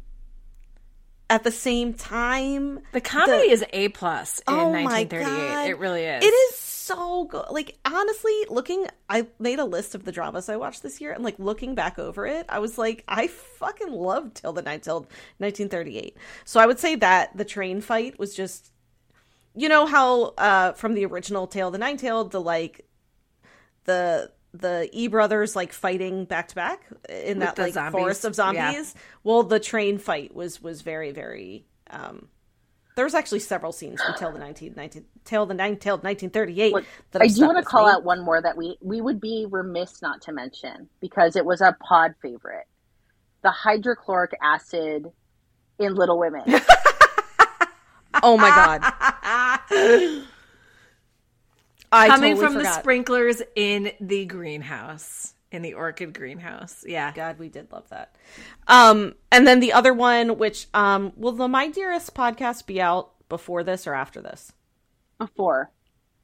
at 1.31 1.45
the 1.45 1.51
same 1.51 1.95
time. 1.95 2.81
The 2.93 3.01
comedy 3.01 3.49
The- 3.49 3.53
is 3.53 3.64
A 3.72 3.89
plus 3.89 4.39
in 4.41 4.45
Oh 4.55 4.72
my 4.72 4.83
1938. 4.85 5.49
God. 5.49 5.68
It 5.70 5.79
really 5.79 6.05
is. 6.05 6.24
It 6.24 6.29
is 6.29 6.57
so 6.57 7.24
good. 7.24 7.45
Like 7.51 7.76
honestly, 7.85 8.33
looking, 8.49 8.87
I 9.11 9.26
made 9.39 9.59
a 9.59 9.64
list 9.64 9.95
of 9.95 10.05
the 10.05 10.12
dramas 10.12 10.49
I 10.49 10.57
watched 10.57 10.83
this 10.83 11.01
year, 11.03 11.12
and 11.12 11.22
like 11.22 11.39
looking 11.39 11.74
back 11.74 11.99
over 11.99 12.26
it, 12.26 12.47
I 12.49 12.61
was 12.61 12.79
like, 12.79 13.05
I 13.07 13.26
fucking 13.26 13.93
loved 13.93 14.37
Till 14.37 14.55
the 14.55 14.62
Night 14.62 14.83
Till 14.85 15.01
1938. 15.37 16.16
So 16.47 16.61
I 16.61 16.66
would 16.66 16.79
say 16.79 16.95
that 16.97 17.37
the 17.37 17.45
train 17.45 17.83
fight 17.83 18.18
was 18.18 18.35
just, 18.35 18.72
you 19.55 19.68
know 19.68 19.85
how 19.87 20.22
uh 20.39 20.72
from 20.72 20.95
the 20.95 21.05
original 21.05 21.47
Tale 21.47 21.66
of 21.68 21.72
the 21.72 21.79
Nine 21.79 21.99
Tailed, 21.99 22.31
the 22.31 22.41
like 22.41 22.87
the 23.85 24.31
the 24.59 24.88
E 24.92 25.09
brothers 25.09 25.54
like 25.56 25.72
fighting 25.72 26.24
back 26.24 26.48
to 26.48 26.54
back 26.54 26.82
in 27.09 27.38
that 27.40 27.59
like 27.59 27.74
zombies. 27.74 27.92
forest 27.98 28.24
of 28.24 28.32
Yeah. 28.32 28.72
zombies. 28.72 28.94
Well, 29.24 29.42
the 29.42 29.61
train 29.61 29.98
fight 29.98 30.34
was 30.34 30.62
was 30.62 30.82
very 30.82 31.11
very 31.12 31.66
um 31.90 32.28
there 32.96 33.04
was 33.04 33.14
actually 33.14 33.38
several 33.38 33.70
scenes 33.70 34.02
from 34.02 34.14
Tale 34.14 34.32
the 34.32 34.40
19, 34.40 34.74
19 34.76 35.04
Tale 35.24 35.46
the 35.46 35.54
Nine 35.54 35.76
Tailed 35.76 36.02
1938 36.02 36.72
Look, 36.72 36.84
I 37.20 37.28
do 37.28 37.46
want 37.46 37.56
to 37.59 37.62
call 37.62 37.86
me. 37.86 37.92
out 37.92 38.02
one 38.02 38.20
more 38.24 38.42
that 38.42 38.56
we 38.56 38.76
we 38.80 39.00
would 39.00 39.20
be 39.20 39.46
remiss 39.48 40.02
not 40.02 40.20
to 40.22 40.32
mention 40.32 40.88
because 41.00 41.36
it 41.36 41.44
was 41.44 41.61
a 41.61 41.76
pod 41.80 42.14
favorite. 42.20 42.66
The 43.42 43.50
hydrochloric 43.52 44.32
acid 44.42 45.06
in 45.78 45.94
Little 45.94 46.18
Women. 46.18 46.42
Oh 48.20 48.36
my 48.36 48.48
god. 48.48 48.82
I 51.91 52.09
Coming 52.09 52.34
totally 52.34 52.55
from 52.55 52.62
the 52.62 52.70
sprinklers 52.72 53.43
in 53.57 53.93
the 54.01 54.26
greenhouse, 54.26 55.34
in 55.51 55.62
the 55.62 55.74
orchid 55.74 56.12
greenhouse. 56.12 56.84
Yeah. 56.86 57.12
God, 57.12 57.39
we 57.39 57.49
did 57.49 57.72
love 57.72 57.89
that. 57.89 58.14
Um, 58.66 59.14
and 59.32 59.47
then 59.47 59.61
the 59.61 59.72
other 59.72 59.95
one, 59.95 60.39
which 60.39 60.66
um, 60.74 61.12
will 61.16 61.32
the 61.32 61.49
My 61.49 61.68
Dearest 61.68 62.14
podcast 62.14 62.66
be 62.66 62.80
out 62.80 63.12
before 63.28 63.64
this 63.64 63.86
or 63.86 63.95
after 63.95 64.20
this? 64.20 64.53
Before. 65.18 65.70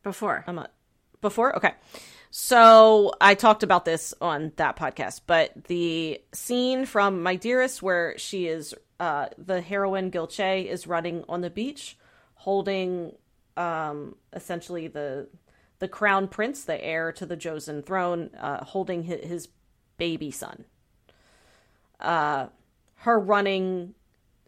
Before. 0.03 0.45
I'm 0.47 0.57
not 0.57 0.73
before. 1.21 1.57
Okay, 1.57 1.73
so 2.31 3.12
I 3.21 3.35
talked 3.35 3.62
about 3.62 3.85
this 3.85 4.12
on 4.21 4.53
that 4.57 4.77
podcast, 4.77 5.23
but 5.27 5.65
the 5.65 6.21
scene 6.33 6.85
from 6.85 7.23
My 7.23 7.37
Dearest 7.37 7.83
where 7.83 8.19
she 8.19 8.47
is, 8.47 8.75
uh, 9.01 9.29
the 9.39 9.61
heroine 9.61 10.11
Gil 10.11 10.29
Chae 10.29 10.67
is 10.67 10.87
running 10.87 11.25
on 11.29 11.41
the 11.41 11.49
beach, 11.51 11.97
holding, 12.35 13.12
um, 13.57 14.17
essentially 14.35 14.89
the 14.89 15.29
the 15.85 15.89
crown 15.89 16.26
prince, 16.26 16.64
the 16.64 16.82
heir 16.82 17.12
to 17.12 17.26
the 17.26 17.37
Joseon 17.37 17.85
throne, 17.85 18.30
uh, 18.41 18.64
holding 18.64 19.03
his, 19.03 19.22
his 19.22 19.49
baby 19.99 20.30
son. 20.30 20.64
Uh, 22.01 22.47
her 23.01 23.20
running 23.20 23.95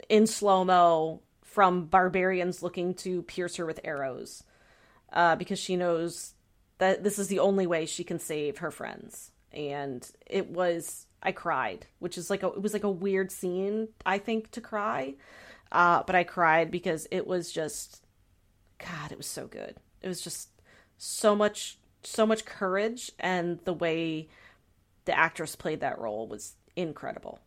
in 0.09 0.27
slow 0.27 0.65
mo 0.65 1.21
from 1.43 1.85
barbarians 1.85 2.63
looking 2.63 2.95
to 2.95 3.21
pierce 3.21 3.57
her 3.57 3.67
with 3.67 3.81
arrows 3.85 4.45
uh, 5.13 5.37
because 5.37 5.59
she 5.59 5.77
knows 5.77 6.33
that 6.79 7.05
this 7.05 7.19
is 7.19 7.29
the 7.29 7.41
only 7.41 7.67
way 7.67 7.85
she 7.85 8.03
can 8.03 8.19
save 8.19 8.57
her 8.59 8.71
friends. 8.71 9.31
And 9.53 10.11
it 10.25 10.49
was, 10.49 11.07
I 11.23 11.33
cried, 11.33 11.85
which 11.99 12.17
is 12.17 12.31
like 12.31 12.43
a, 12.43 12.47
it 12.47 12.63
was 12.63 12.73
like 12.73 12.85
a 12.85 12.91
weird 12.91 13.31
scene, 13.31 13.89
I 14.07 14.17
think, 14.17 14.53
to 14.53 14.63
cry. 14.63 15.17
Uh, 15.71 16.03
but 16.07 16.17
I 16.17 16.25
cried 16.25 16.71
because 16.71 17.07
it 17.11 17.27
was 17.27 17.53
just, 17.53 18.07
God, 18.79 19.13
it 19.13 19.19
was 19.19 19.27
so 19.27 19.47
good. 19.47 19.77
It 20.01 20.09
was 20.09 20.23
just 20.23 20.49
so 20.99 21.35
much, 21.35 21.79
so 22.03 22.27
much 22.27 22.45
courage, 22.45 23.11
and 23.19 23.59
the 23.65 23.73
way 23.73 24.29
the 25.05 25.17
actress 25.17 25.57
played 25.57 25.81
that 25.81 25.99
role 25.99 26.27
was 26.27 26.55
incredible. 26.75 27.41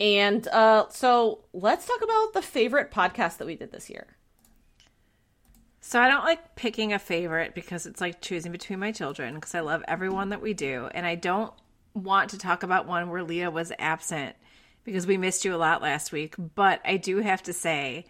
And 0.00 0.46
uh, 0.48 0.86
so 0.90 1.40
let's 1.52 1.86
talk 1.86 2.02
about 2.02 2.32
the 2.32 2.42
favorite 2.42 2.90
podcast 2.90 3.38
that 3.38 3.46
we 3.46 3.56
did 3.56 3.72
this 3.72 3.90
year. 3.90 4.06
So 5.80 6.00
I 6.00 6.08
don't 6.08 6.24
like 6.24 6.54
picking 6.54 6.92
a 6.92 6.98
favorite 6.98 7.54
because 7.54 7.86
it's 7.86 8.00
like 8.00 8.20
choosing 8.20 8.52
between 8.52 8.78
my 8.78 8.92
children 8.92 9.34
because 9.34 9.54
I 9.54 9.60
love 9.60 9.82
everyone 9.88 10.28
that 10.28 10.42
we 10.42 10.54
do. 10.54 10.88
And 10.92 11.06
I 11.06 11.14
don't 11.14 11.52
want 11.94 12.30
to 12.30 12.38
talk 12.38 12.62
about 12.62 12.86
one 12.86 13.08
where 13.08 13.22
Leah 13.22 13.50
was 13.50 13.72
absent 13.78 14.36
because 14.84 15.06
we 15.06 15.16
missed 15.16 15.44
you 15.44 15.54
a 15.54 15.56
lot 15.56 15.82
last 15.82 16.12
week. 16.12 16.34
But 16.54 16.80
I 16.84 16.96
do 16.96 17.18
have 17.18 17.42
to 17.44 17.52
say, 17.52 18.06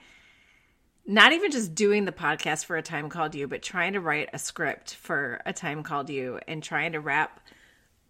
not 1.08 1.32
even 1.32 1.50
just 1.50 1.74
doing 1.74 2.04
the 2.04 2.12
podcast 2.12 2.66
for 2.66 2.76
a 2.76 2.82
time 2.82 3.08
called 3.08 3.34
you, 3.34 3.48
but 3.48 3.62
trying 3.62 3.94
to 3.94 4.00
write 4.00 4.28
a 4.34 4.38
script 4.38 4.94
for 4.94 5.40
a 5.46 5.54
time 5.54 5.82
called 5.82 6.10
you 6.10 6.38
and 6.46 6.62
trying 6.62 6.92
to 6.92 7.00
wrap 7.00 7.40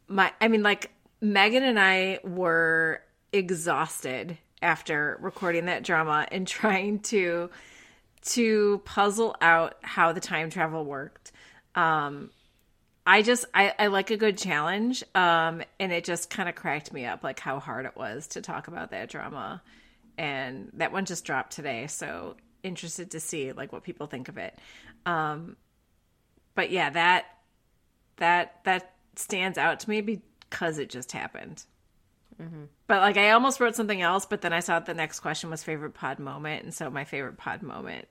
my, 0.09 0.33
I 0.41 0.49
mean, 0.49 0.65
like 0.65 0.91
Megan 1.21 1.63
and 1.63 1.79
I 1.79 2.19
were 2.25 3.01
exhausted 3.33 4.37
after 4.61 5.17
recording 5.21 5.67
that 5.67 5.85
drama 5.85 6.27
and 6.33 6.47
trying 6.47 6.99
to 7.01 7.51
to 8.21 8.83
puzzle 8.85 9.37
out 9.41 9.77
how 9.83 10.13
the 10.13 10.21
time 10.21 10.51
travel 10.51 10.85
worked. 10.85 11.31
Um, 11.77 12.31
I 13.07 13.23
just 13.23 13.45
I, 13.55 13.75
I 13.79 13.87
like 13.87 14.11
a 14.11 14.17
good 14.17 14.37
challenge, 14.37 15.05
um, 15.15 15.63
and 15.79 15.93
it 15.93 16.05
just 16.05 16.31
kind 16.31 16.49
of 16.49 16.57
cracked 16.57 16.93
me 16.93 17.07
up 17.07 17.23
like 17.23 17.39
how 17.39 17.61
hard 17.61 17.87
it 17.87 17.97
was 17.97 18.27
to 18.29 18.43
talk 18.43 18.67
about 18.67 18.91
that 18.91 19.09
drama, 19.09 19.63
and 20.19 20.71
that 20.75 20.91
one 20.93 21.05
just 21.05 21.25
dropped 21.25 21.53
today. 21.53 21.87
So 21.87 22.35
interested 22.63 23.11
to 23.13 23.21
see 23.21 23.53
like 23.53 23.73
what 23.73 23.83
people 23.83 24.07
think 24.07 24.29
of 24.29 24.39
it. 24.39 24.59
Um, 25.07 25.57
but 26.55 26.71
yeah, 26.71 26.91
that 26.91 27.27
that 28.17 28.65
that 28.65 28.95
stands 29.17 29.59
out 29.59 29.81
to 29.81 29.91
me 29.91 30.01
because 30.01 30.79
it 30.79 30.91
just 30.91 31.13
happened. 31.13 31.65
But 32.87 33.01
like 33.01 33.17
I 33.17 33.33
almost 33.33 33.59
wrote 33.59 33.75
something 33.75 34.01
else, 34.01 34.25
but 34.25 34.43
then 34.43 34.53
I 34.53 34.61
saw 34.61 34.79
the 34.79 34.95
next 34.95 35.21
question 35.21 35.51
was 35.51 35.65
favorite 35.65 35.95
pod 35.95 36.19
moment, 36.19 36.65
and 36.65 36.73
so 36.73 36.89
my 36.89 37.05
favorite 37.05 37.37
pod 37.37 37.63
moment 37.63 38.07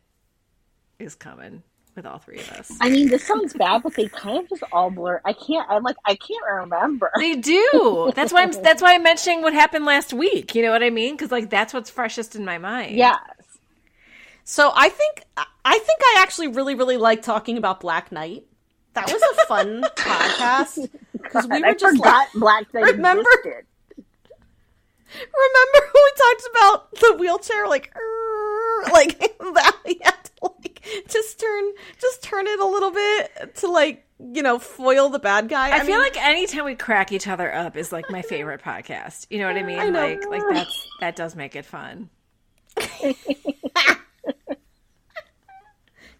is 0.99 1.15
coming 1.15 1.63
with 1.95 2.05
all 2.05 2.19
three 2.19 2.39
of 2.39 2.51
us. 2.51 2.71
I 2.81 2.89
mean, 2.89 3.07
this 3.07 3.25
sounds 3.25 3.53
bad, 3.53 3.83
but 3.83 3.95
they 3.95 4.07
kind 4.07 4.39
of 4.39 4.49
just 4.49 4.63
all 4.71 4.89
blur. 4.91 5.21
I 5.25 5.33
can't. 5.33 5.67
I'm 5.69 5.83
like, 5.83 5.95
I 6.05 6.15
can't 6.15 6.45
remember. 6.61 7.09
They 7.17 7.35
do. 7.35 8.11
That's 8.15 8.33
why 8.33 8.43
I'm. 8.43 8.51
That's 8.51 8.81
why 8.81 8.95
I'm 8.95 9.03
mentioning 9.03 9.41
what 9.41 9.53
happened 9.53 9.85
last 9.85 10.13
week. 10.13 10.53
You 10.55 10.61
know 10.61 10.71
what 10.71 10.83
I 10.83 10.89
mean? 10.89 11.15
Because 11.15 11.31
like 11.31 11.49
that's 11.49 11.73
what's 11.73 11.89
freshest 11.89 12.35
in 12.35 12.43
my 12.43 12.57
mind. 12.57 12.97
Yes. 12.97 13.17
So 14.49 14.71
I 14.73 14.87
think 14.87 15.25
I 15.35 15.77
think 15.77 15.99
I 16.01 16.19
actually 16.19 16.47
really 16.47 16.73
really 16.73 16.95
like 16.95 17.21
talking 17.21 17.57
about 17.57 17.81
Black 17.81 18.13
Knight. 18.13 18.45
That 18.93 19.11
was 19.11 19.21
a 19.21 19.45
fun 19.45 19.81
podcast 19.97 20.89
because 21.11 21.47
we 21.49 21.61
I 21.61 21.71
were 21.71 21.75
just 21.75 21.99
like, 21.99 22.29
Black 22.33 22.73
Knight 22.73 22.83
remember- 22.85 23.29
existed. 23.29 23.65
remember 25.05 25.91
when 25.91 26.03
we 26.05 26.11
talked 26.17 26.43
about 26.51 26.91
the 26.95 27.15
wheelchair 27.19 27.67
like 27.67 27.91
"Err," 27.93 28.83
like 28.93 29.19
that 29.39 29.75
we 29.85 29.99
had 30.01 30.15
to 30.23 30.31
like 30.43 30.81
just 31.09 31.41
turn 31.41 31.73
just 31.99 32.23
turn 32.23 32.47
it 32.47 32.57
a 32.61 32.65
little 32.65 32.91
bit 32.91 33.55
to 33.55 33.67
like 33.67 34.05
you 34.33 34.43
know 34.43 34.59
foil 34.59 35.09
the 35.09 35.19
bad 35.19 35.49
guy. 35.49 35.75
I, 35.75 35.79
feel 35.81 35.87
mean, 35.97 35.99
like 35.99 36.15
anytime 36.25 36.63
we 36.63 36.75
crack 36.75 37.11
each 37.11 37.27
other 37.27 37.53
up 37.53 37.75
is 37.75 37.91
like 37.91 38.09
my 38.09 38.21
favorite 38.21 38.61
podcast. 38.63 39.27
You 39.29 39.39
know 39.39 39.47
what 39.47 39.57
I 39.57 39.63
mean? 39.63 39.77
I 39.79 39.89
know. 39.89 39.99
Like 39.99 40.25
like 40.29 40.43
that's 40.49 40.87
that 41.01 41.15
does 41.17 41.35
make 41.35 41.57
it 41.57 41.65
fun. 41.65 42.09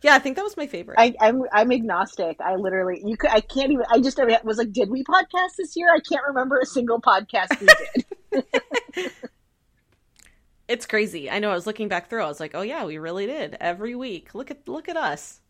Yeah, 0.07 0.15
I 0.15 0.19
think 0.19 0.37
that 0.37 0.43
was 0.43 0.55
my 0.55 0.67
favorite. 0.67 0.95
I, 0.97 1.13
I'm 1.19 1.43
I'm 1.51 1.69
agnostic. 1.69 2.39
I 2.39 2.55
literally 2.55 3.01
you 3.03 3.17
could 3.17 3.29
I 3.29 3.41
can't 3.41 3.73
even. 3.73 3.83
I 3.91 3.99
just 3.99 4.17
I 4.17 4.39
was 4.41 4.57
like, 4.57 4.71
did 4.71 4.89
we 4.89 5.03
podcast 5.03 5.57
this 5.57 5.75
year? 5.75 5.93
I 5.93 5.99
can't 5.99 6.25
remember 6.25 6.59
a 6.59 6.65
single 6.65 7.01
podcast 7.01 7.59
we 7.59 7.67
did. 8.31 9.11
it's 10.69 10.85
crazy. 10.85 11.29
I 11.29 11.39
know. 11.39 11.51
I 11.51 11.55
was 11.55 11.67
looking 11.67 11.89
back 11.89 12.09
through. 12.09 12.23
I 12.23 12.27
was 12.27 12.39
like, 12.39 12.55
oh 12.55 12.61
yeah, 12.61 12.85
we 12.85 12.97
really 12.99 13.25
did 13.25 13.57
every 13.59 13.95
week. 13.95 14.33
Look 14.33 14.49
at 14.49 14.65
look 14.65 14.87
at 14.87 14.95
us. 14.95 15.41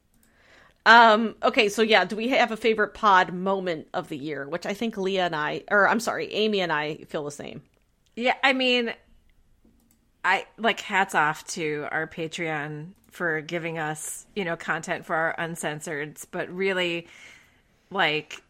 Um. 0.88 1.36
Okay. 1.44 1.70
So 1.70 1.84
yeah, 1.84 2.06
do 2.06 2.16
we 2.16 2.30
have 2.30 2.52
a 2.52 2.58
favorite 2.58 2.96
pod 2.96 3.36
moment 3.36 3.90
of 3.94 4.10
the 4.10 4.18
year? 4.18 4.50
Which 4.50 4.66
I 4.66 4.74
think 4.74 4.98
Leah 4.98 5.28
and 5.28 5.36
I, 5.36 5.66
or 5.70 5.88
I'm 5.88 6.00
sorry, 6.00 6.34
Amy 6.34 6.62
and 6.62 6.74
I 6.74 6.96
feel 7.10 7.24
the 7.24 7.30
same. 7.30 7.62
Yeah, 8.16 8.34
I 8.44 8.54
mean, 8.54 8.92
I 10.26 10.48
like 10.58 10.80
hats 10.80 11.14
off 11.14 11.46
to 11.50 11.86
our 11.92 12.08
Patreon 12.08 12.94
for 13.18 13.42
giving 13.42 13.80
us, 13.80 14.28
you 14.36 14.46
know, 14.46 14.56
content 14.56 15.04
for 15.06 15.16
our 15.16 15.34
uncensored, 15.40 16.20
but 16.30 16.48
really 16.50 17.08
like 17.90 18.44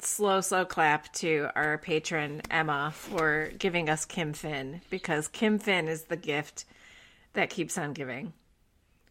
slow, 0.00 0.40
slow 0.40 0.64
clap 0.64 1.12
to 1.12 1.48
our 1.54 1.76
patron 1.76 2.40
Emma 2.50 2.90
for 2.94 3.50
giving 3.58 3.90
us 3.90 4.06
Kim 4.06 4.32
Finn 4.32 4.80
because 4.88 5.28
Kim 5.28 5.58
Finn 5.58 5.88
is 5.88 6.04
the 6.04 6.16
gift 6.16 6.64
that 7.34 7.50
keeps 7.50 7.76
on 7.76 7.92
giving. 7.92 8.32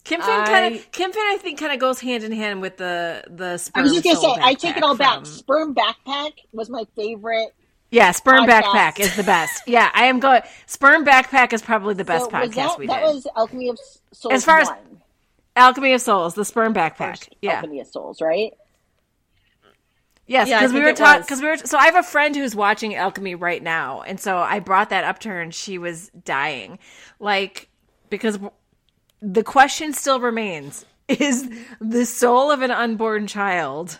Kim 0.03 0.19
Finn 0.19 0.31
I- 0.41 0.45
kind 0.47 0.75
of 0.75 0.91
Kim 0.91 1.11
Finn 1.11 1.23
I 1.27 1.37
think 1.39 1.59
kind 1.59 1.71
of 1.71 1.79
goes 1.79 1.99
hand 1.99 2.23
in 2.23 2.31
hand 2.31 2.59
with 2.61 2.77
the 2.77 3.23
the 3.29 3.57
sperm. 3.57 3.81
I 3.81 3.83
was 3.83 3.93
just 3.93 4.03
gonna 4.03 4.35
say, 4.35 4.41
I 4.41 4.53
take 4.55 4.75
it 4.77 4.83
all 4.83 4.97
back. 4.97 5.17
from- 5.17 5.25
Sperm 5.25 5.75
backpack 5.75 6.31
was 6.51 6.69
my 6.71 6.85
favorite. 6.95 7.53
Yeah, 7.91 8.09
Sperm 8.11 8.45
podcast. 8.47 8.63
Backpack 8.63 8.99
is 8.99 9.15
the 9.15 9.21
best. 9.23 9.61
Yeah, 9.67 9.91
I 9.93 10.05
am 10.05 10.19
going. 10.19 10.41
Sperm 10.65 11.05
Backpack 11.05 11.53
is 11.53 11.61
probably 11.61 11.93
the 11.93 12.03
best 12.03 12.25
So 12.25 12.31
podcast 12.31 12.55
that, 12.55 12.79
we 12.79 12.87
that 12.87 12.95
did. 13.01 13.03
That 13.07 13.13
was 13.13 13.27
Alchemy 13.37 13.69
of 13.69 13.77
Souls. 14.11 14.33
As 14.33 14.43
far 14.43 14.57
as- 14.61 14.67
one. 14.67 14.77
Alchemy 15.55 15.93
of 15.93 16.01
Souls, 16.01 16.33
the 16.33 16.45
Sperm 16.45 16.73
Backpack. 16.73 17.29
Yeah. 17.41 17.55
Alchemy 17.55 17.79
of 17.79 17.87
Souls, 17.87 18.21
right? 18.21 18.53
Yes, 20.25 20.47
Yeah, 20.47 20.59
because 20.59 20.73
we 20.73 20.79
were 20.79 20.87
it 20.87 20.95
talking. 20.95 21.21
Because 21.21 21.41
we 21.41 21.47
were. 21.47 21.57
So 21.57 21.77
I 21.77 21.85
have 21.85 21.95
a 21.95 22.03
friend 22.03 22.35
who's 22.35 22.55
watching 22.55 22.95
Alchemy 22.95 23.35
right 23.35 23.61
now, 23.61 24.01
and 24.03 24.19
so 24.19 24.37
I 24.37 24.59
brought 24.59 24.89
that 24.89 25.03
up 25.03 25.19
to 25.19 25.29
her, 25.29 25.41
and 25.41 25.53
she 25.53 25.77
was 25.77 26.09
dying, 26.23 26.79
like 27.19 27.69
because 28.09 28.39
the 29.21 29.43
question 29.43 29.91
still 29.93 30.21
remains: 30.21 30.85
Is 31.09 31.49
the 31.81 32.05
soul 32.05 32.51
of 32.51 32.61
an 32.61 32.71
unborn 32.71 33.27
child 33.27 33.99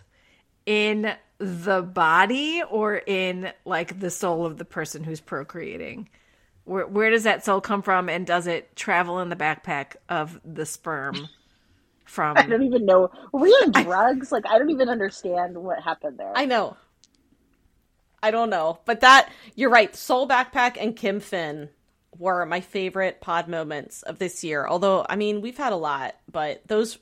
in 0.66 1.14
the 1.40 1.82
body 1.82 2.64
or 2.70 2.96
in 3.06 3.52
like 3.66 4.00
the 4.00 4.10
soul 4.10 4.46
of 4.46 4.58
the 4.58 4.66
person 4.66 5.04
who's 5.04 5.20
procreating? 5.20 6.08
Where 6.64 6.88
where 6.88 7.10
does 7.10 7.24
that 7.24 7.44
soul 7.44 7.60
come 7.60 7.82
from, 7.82 8.08
and 8.08 8.26
does 8.26 8.48
it 8.48 8.78
travel 8.78 9.20
in 9.20 9.28
the 9.28 9.36
backpack 9.36 9.98
of 10.08 10.40
the 10.46 10.66
sperm 10.66 11.28
from? 12.06 12.38
I 12.38 12.44
don't 12.48 12.64
even 12.64 12.86
know. 12.86 13.10
Were 13.32 13.40
we 13.42 13.50
on 13.50 13.72
drugs? 13.84 14.32
Like, 14.32 14.46
I 14.48 14.58
don't 14.58 14.70
even 14.70 14.90
understand 14.90 15.58
what 15.58 15.82
happened 15.82 16.18
there. 16.20 16.32
I 16.36 16.46
know. 16.46 16.78
I 18.22 18.32
don't 18.32 18.50
know, 18.50 18.80
but 18.86 19.02
that 19.02 19.30
you're 19.56 19.70
right. 19.70 19.94
Soul 19.94 20.28
Backpack 20.28 20.78
and 20.80 20.96
Kim 20.96 21.20
Finn 21.20 21.70
were 22.18 22.46
my 22.46 22.62
favorite 22.62 23.20
pod 23.20 23.50
moments 23.50 24.02
of 24.04 24.18
this 24.18 24.46
year. 24.46 24.66
Although, 24.66 25.06
I 25.10 25.18
mean, 25.18 25.42
we've 25.42 25.58
had 25.58 25.74
a 25.74 25.78
lot, 25.78 26.16
but 26.32 26.66
those 26.68 27.00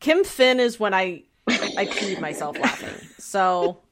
Kim 0.00 0.24
Finn 0.24 0.58
is 0.58 0.80
when 0.80 0.92
I 0.92 1.22
I 1.46 1.86
peed 1.86 2.20
myself 2.20 2.58
laughing. 2.58 3.08
So, 3.18 3.82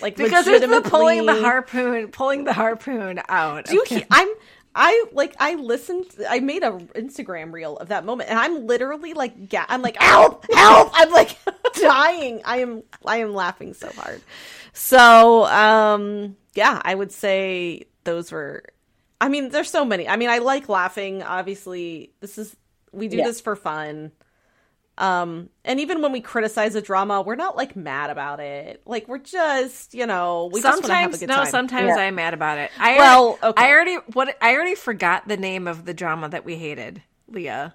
like, 0.00 0.14
because 0.16 0.46
it's 0.46 0.64
the 0.64 0.80
pulling 0.82 1.26
the 1.26 1.40
harpoon, 1.40 2.08
pulling 2.08 2.44
the 2.44 2.52
harpoon 2.52 3.20
out. 3.28 3.64
Do 3.64 3.74
you 3.74 3.84
he- 3.88 4.06
I'm 4.10 4.28
I 4.78 5.06
like 5.12 5.34
I 5.40 5.54
listened. 5.54 6.04
I 6.28 6.40
made 6.40 6.62
a 6.62 6.72
Instagram 6.94 7.50
reel 7.52 7.78
of 7.78 7.88
that 7.88 8.04
moment, 8.04 8.28
and 8.28 8.38
I'm 8.38 8.66
literally 8.66 9.14
like, 9.14 9.48
ga- 9.48 9.64
I'm 9.68 9.80
like, 9.80 9.96
help, 10.00 10.44
help! 10.52 10.90
I'm 10.92 11.10
like 11.12 11.36
dying. 11.80 12.42
I 12.44 12.58
am, 12.58 12.82
I 13.04 13.16
am 13.18 13.32
laughing 13.34 13.72
so 13.72 13.90
hard. 13.96 14.20
So, 14.74 15.46
um, 15.46 16.36
yeah, 16.54 16.80
I 16.84 16.94
would 16.94 17.10
say 17.10 17.84
those 18.04 18.30
were. 18.30 18.64
I 19.18 19.30
mean, 19.30 19.48
there's 19.48 19.70
so 19.70 19.84
many. 19.86 20.06
I 20.06 20.16
mean, 20.16 20.28
I 20.28 20.38
like 20.38 20.68
laughing. 20.68 21.22
Obviously, 21.22 22.12
this 22.20 22.36
is 22.36 22.54
we 22.92 23.08
do 23.08 23.16
Yeah. 23.16 23.24
this 23.24 23.40
for 23.40 23.56
fun. 23.56 24.12
Um, 24.98 25.50
and 25.64 25.80
even 25.80 26.02
when 26.02 26.12
we 26.12 26.20
criticize 26.22 26.74
a 26.74 26.82
drama, 26.82 27.22
we're 27.22 27.36
not 27.36 27.56
like 27.56 27.76
mad 27.76 28.10
about 28.10 28.40
it. 28.40 28.82
Like 28.86 29.08
we're 29.08 29.18
just, 29.18 29.94
you 29.94 30.06
know, 30.06 30.50
we 30.52 30.62
just 30.62 30.82
want 30.82 30.92
to 30.92 30.98
have 30.98 31.14
a 31.14 31.18
sometimes 31.18 31.18
good 31.18 31.30
no, 31.30 31.34
time. 31.34 31.60
sometimes 31.60 31.78
Yeah. 31.78 31.96
I'm 31.96 32.14
mad 32.16 32.34
about 32.34 32.58
it. 32.58 32.72
I 32.78 32.96
Well, 32.96 33.38
already, 33.38 33.38
okay. 33.42 33.68
I 33.68 33.70
already 33.72 33.96
what 34.12 34.36
I 34.40 34.54
already 34.54 34.74
forgot 34.74 35.28
the 35.28 35.36
name 35.36 35.66
of 35.68 35.84
the 35.84 35.94
drama 35.94 36.28
that 36.30 36.44
we 36.44 36.56
hated, 36.56 37.02
Leah, 37.28 37.74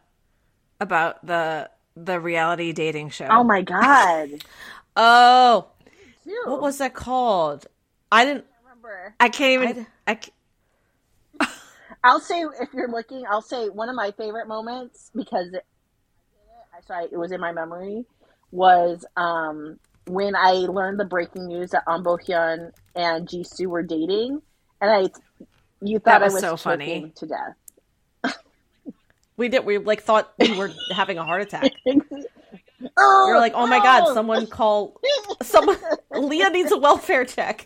about 0.79 1.25
the 1.25 1.69
the 1.95 2.19
reality 2.19 2.73
dating 2.73 3.09
show. 3.11 3.29
Oh 3.29 3.43
my 3.43 3.61
god. 3.63 4.29
Oh, 4.95 5.67
Dude, 6.25 6.35
what 6.43 6.61
was 6.61 6.77
that 6.79 6.93
called? 6.93 7.67
I 8.11 8.25
didn't. 8.25 8.45
remember? 8.63 9.15
I 9.19 9.29
can't 9.29 9.63
even. 9.63 9.77
I'd- 9.77 9.87
I, 10.07 10.15
ca- 10.15 10.31
I'll 12.03 12.19
say 12.19 12.41
if 12.59 12.73
you're 12.73 12.89
looking, 12.89 13.25
I'll 13.29 13.41
say 13.41 13.69
one 13.69 13.89
of 13.89 13.95
my 13.95 14.11
favorite 14.11 14.47
moments 14.47 15.11
because 15.15 15.49
it, 16.89 16.93
I 16.93 17.03
it 17.11 17.17
was 17.17 17.31
in 17.31 17.39
my 17.41 17.51
memory 17.51 18.05
was 18.51 19.05
um, 19.15 19.79
when 20.07 20.35
I 20.35 20.51
learned 20.51 20.99
the 20.99 21.05
breaking 21.05 21.47
news 21.47 21.71
that 21.71 21.83
Ahn 21.87 22.03
Bo 22.03 22.17
Hyun 22.17 22.71
and 22.95 23.27
Jisoo 23.27 23.67
were 23.67 23.83
dating, 23.83 24.41
and 24.81 24.91
I 24.91 25.09
you 25.81 25.99
thought 25.99 26.19
That 26.19 26.21
was 26.21 26.43
I 26.43 26.51
was 26.51 26.61
so 26.61 26.69
funny. 26.69 27.11
to 27.15 27.27
death. 27.27 27.55
We 29.37 29.49
did. 29.49 29.65
We 29.65 29.79
like 29.79 30.03
thought 30.03 30.33
we 30.37 30.55
were 30.55 30.69
having 30.93 31.17
a 31.17 31.23
heart 31.23 31.41
attack. 31.41 31.71
oh, 31.87 33.25
You're 33.27 33.39
like, 33.39 33.53
oh 33.55 33.65
my 33.65 33.79
god, 33.79 34.13
someone 34.13 34.45
call 34.45 34.99
someone. 35.41 35.77
Leah 36.11 36.51
needs 36.51 36.71
a 36.71 36.77
welfare 36.77 37.25
check. 37.25 37.65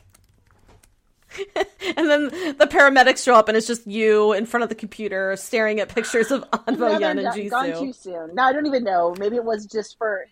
and 1.97 2.09
then 2.09 2.25
the 2.57 2.67
paramedics 2.69 3.23
show 3.23 3.35
up, 3.35 3.47
and 3.47 3.57
it's 3.57 3.67
just 3.67 3.85
you 3.87 4.33
in 4.33 4.45
front 4.45 4.63
of 4.63 4.69
the 4.69 4.75
computer 4.75 5.35
staring 5.35 5.79
at 5.79 5.89
pictures 5.89 6.31
of 6.31 6.43
Ahn 6.53 6.75
Bo 6.75 6.89
Hyun 6.89 7.03
and 7.11 7.19
Another 7.19 7.49
gone 7.49 7.79
too 7.79 7.93
soon. 7.93 8.35
No, 8.35 8.43
I 8.43 8.53
don't 8.53 8.65
even 8.65 8.83
know. 8.83 9.15
Maybe 9.19 9.35
it 9.35 9.43
was 9.43 9.65
just 9.65 9.97
for 9.97 10.25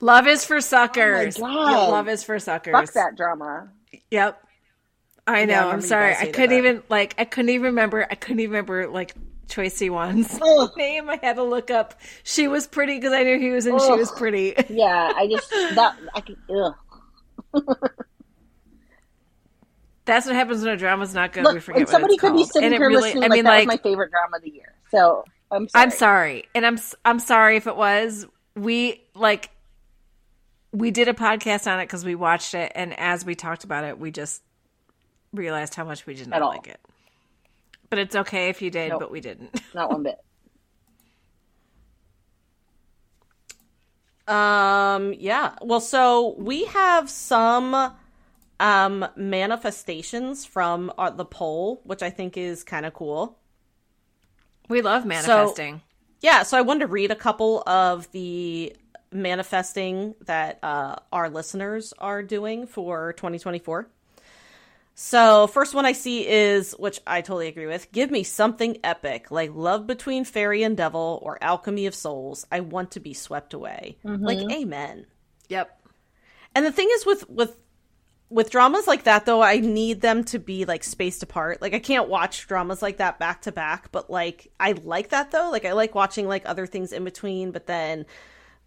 love 0.00 0.26
is 0.26 0.44
for 0.44 0.60
suckers. 0.60 1.38
Oh 1.38 1.42
my 1.42 1.48
Yeah, 1.70 1.76
God. 1.76 1.90
love 1.90 2.08
is 2.08 2.22
for 2.24 2.38
suckers. 2.38 2.72
fuck 2.72 2.92
that 2.94 3.16
drama. 3.16 3.68
Yep. 4.10 4.42
I 5.26 5.38
Yeah, 5.40 5.42
I 5.42 5.44
know. 5.44 5.70
I'm 5.70 5.80
sorry. 5.80 6.14
I 6.16 6.26
couldn't 6.26 6.50
that. 6.50 6.56
even 6.56 6.82
like. 6.88 7.14
I 7.18 7.24
couldn't 7.24 7.50
even 7.50 7.66
remember. 7.66 8.06
I 8.10 8.14
couldn't 8.14 8.40
even 8.40 8.50
remember 8.52 8.88
like 8.88 9.14
Choi 9.48 9.68
Si 9.68 9.90
Won's 9.90 10.38
Ugh. 10.40 10.70
name. 10.76 11.10
I 11.10 11.16
had 11.22 11.36
to 11.36 11.42
look 11.42 11.70
up. 11.70 12.00
She 12.22 12.48
was 12.48 12.66
pretty 12.66 12.96
because 12.96 13.12
I 13.12 13.22
knew 13.24 13.38
he 13.38 13.50
was 13.50 13.66
in. 13.66 13.78
She 13.78 13.92
was 13.92 14.10
pretty. 14.12 14.54
Yeah, 14.68 15.12
I 15.14 15.26
just 15.30 15.50
that 15.50 15.96
I 16.14 16.20
can. 16.22 16.36
Ugh. 20.08 20.14
That's 20.14 20.26
what 20.26 20.34
happens 20.34 20.62
when 20.64 20.72
a 20.72 20.76
drama's 20.76 21.14
not 21.14 21.32
good. 21.32 21.44
we 21.46 21.52
Look, 21.54 21.62
forget 21.62 21.76
and 21.80 21.86
what 21.86 21.92
somebody 21.92 22.14
it's 22.14 22.20
could 22.20 22.32
be 22.34 22.44
sitting 22.44 22.64
And 22.64 22.74
it 22.74 22.78
here 22.78 22.88
really- 22.88 23.02
listening 23.02 23.24
I 23.24 23.28
mean, 23.28 23.30
like 23.30 23.36
mean, 23.36 23.44
that 23.44 23.50
like, 23.50 23.68
was 23.68 23.78
my 23.78 23.82
favorite 23.90 24.10
drama 24.10 24.36
of 24.36 24.42
the 24.42 24.50
year. 24.50 24.72
So 24.90 25.24
I'm 25.50 25.68
sorry. 25.68 25.82
I'm 25.84 25.90
sorry, 25.90 26.44
and 26.54 26.66
I'm 26.66 26.74
s- 26.74 26.94
I'm 27.04 27.18
sorry 27.18 27.56
if 27.56 27.66
it 27.66 27.76
was. 27.76 28.26
We 28.54 29.02
like 29.14 29.50
we 30.72 30.90
did 30.90 31.08
a 31.08 31.14
podcast 31.14 31.70
on 31.70 31.78
it 31.80 31.84
because 31.86 32.04
we 32.04 32.14
watched 32.14 32.54
it, 32.54 32.72
and 32.74 32.98
as 32.98 33.24
we 33.24 33.34
talked 33.34 33.64
about 33.64 33.84
it, 33.84 33.98
we 33.98 34.10
just 34.10 34.42
realized 35.32 35.74
how 35.74 35.84
much 35.84 36.04
we 36.06 36.14
did 36.14 36.28
not 36.28 36.36
At 36.36 36.42
all. 36.42 36.48
like 36.50 36.66
it. 36.68 36.80
But 37.90 37.98
it's 37.98 38.14
okay 38.16 38.48
if 38.50 38.60
you 38.60 38.70
did, 38.70 38.90
Nope. 38.90 39.00
but 39.00 39.10
we 39.10 39.20
didn't. 39.22 39.62
Not 39.74 39.90
one 39.90 40.02
bit. 40.02 40.18
Um, 44.26 45.14
yeah. 45.18 45.54
Well, 45.62 45.80
so 45.80 46.34
we 46.38 46.66
have 46.66 47.08
some 47.08 47.92
um 48.60 49.06
manifestations 49.16 50.44
from 50.44 50.92
uh, 50.98 51.10
the 51.10 51.24
poll, 51.24 51.80
which 51.84 52.02
I 52.02 52.10
think 52.10 52.36
is 52.36 52.64
kind 52.64 52.86
of 52.86 52.94
cool. 52.94 53.38
We 54.68 54.82
love 54.82 55.06
manifesting. 55.06 55.82
Yeah, 56.20 56.42
so 56.42 56.58
I 56.58 56.62
wanted 56.62 56.80
to 56.80 56.86
read 56.88 57.10
a 57.10 57.16
couple 57.16 57.62
of 57.66 58.10
the 58.12 58.74
manifesting 59.12 60.14
that 60.26 60.58
uh, 60.62 60.96
our 61.12 61.30
listeners 61.30 61.94
are 61.98 62.22
doing 62.22 62.66
for 62.66 63.12
2024. 63.14 63.88
So, 65.00 65.46
first 65.46 65.74
one 65.74 65.86
I 65.86 65.92
see 65.92 66.26
is, 66.26 66.72
which 66.72 66.98
I 67.06 67.20
totally 67.20 67.46
agree 67.46 67.66
with 67.66 67.92
give 67.92 68.10
me 68.10 68.24
something 68.24 68.78
epic, 68.82 69.30
like 69.30 69.54
Love 69.54 69.86
Between 69.86 70.24
Fairy 70.24 70.64
and 70.64 70.76
Devil 70.76 71.20
or 71.22 71.38
Alchemy 71.40 71.86
of 71.86 71.94
Souls. 71.94 72.44
I 72.50 72.60
want 72.60 72.90
to 72.92 73.00
be 73.00 73.14
swept 73.14 73.54
away. 73.54 73.96
Like, 74.02 74.40
amen. 74.50 75.06
yep. 75.48 75.80
And 76.52 76.66
the 76.66 76.72
thing 76.72 76.88
is 76.90 77.06
with 77.06 77.30
with 77.30 77.56
with 78.30 78.50
dramas 78.50 78.86
like 78.86 79.04
that 79.04 79.24
though, 79.26 79.42
I 79.42 79.58
need 79.58 80.00
them 80.00 80.24
to 80.24 80.38
be 80.38 80.64
like 80.64 80.84
spaced 80.84 81.22
apart. 81.22 81.62
Like 81.62 81.74
I 81.74 81.78
can't 81.78 82.08
watch 82.08 82.46
dramas 82.46 82.82
like 82.82 82.98
that 82.98 83.18
back 83.18 83.42
to 83.42 83.52
back, 83.52 83.90
but 83.92 84.10
like 84.10 84.50
I 84.60 84.72
like 84.72 85.10
that 85.10 85.30
though. 85.30 85.50
Like 85.50 85.64
I 85.64 85.72
like 85.72 85.94
watching 85.94 86.28
like 86.28 86.42
other 86.46 86.66
things 86.66 86.92
in 86.92 87.04
between, 87.04 87.52
but 87.52 87.66
then 87.66 88.04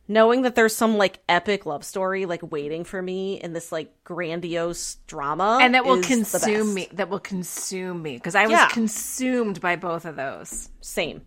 knowing 0.07 0.41
that 0.43 0.55
there's 0.55 0.76
some 0.76 0.97
like 0.97 1.20
epic 1.30 1.66
love 1.66 1.84
story 1.84 2.26
like 2.26 2.51
waiting 2.51 2.84
for 2.84 3.01
me 3.01 3.39
in 3.41 3.53
this 3.53 3.72
like 3.72 3.93
grandiose 4.03 4.95
drama 5.07 5.57
And 5.59 5.76
that 5.76 5.86
will 5.86 5.97
consume 5.97 6.74
me. 6.74 6.89
That 6.93 7.09
will 7.09 7.20
consume 7.20 8.01
me 8.01 8.16
because 8.16 8.36
I 8.36 8.47
was 8.47 8.51
Yeah. 8.51 8.66
consumed 8.66 9.62
by 9.62 9.76
both 9.76 10.05
of 10.05 10.16
those. 10.16 10.70
Same. 10.82 11.22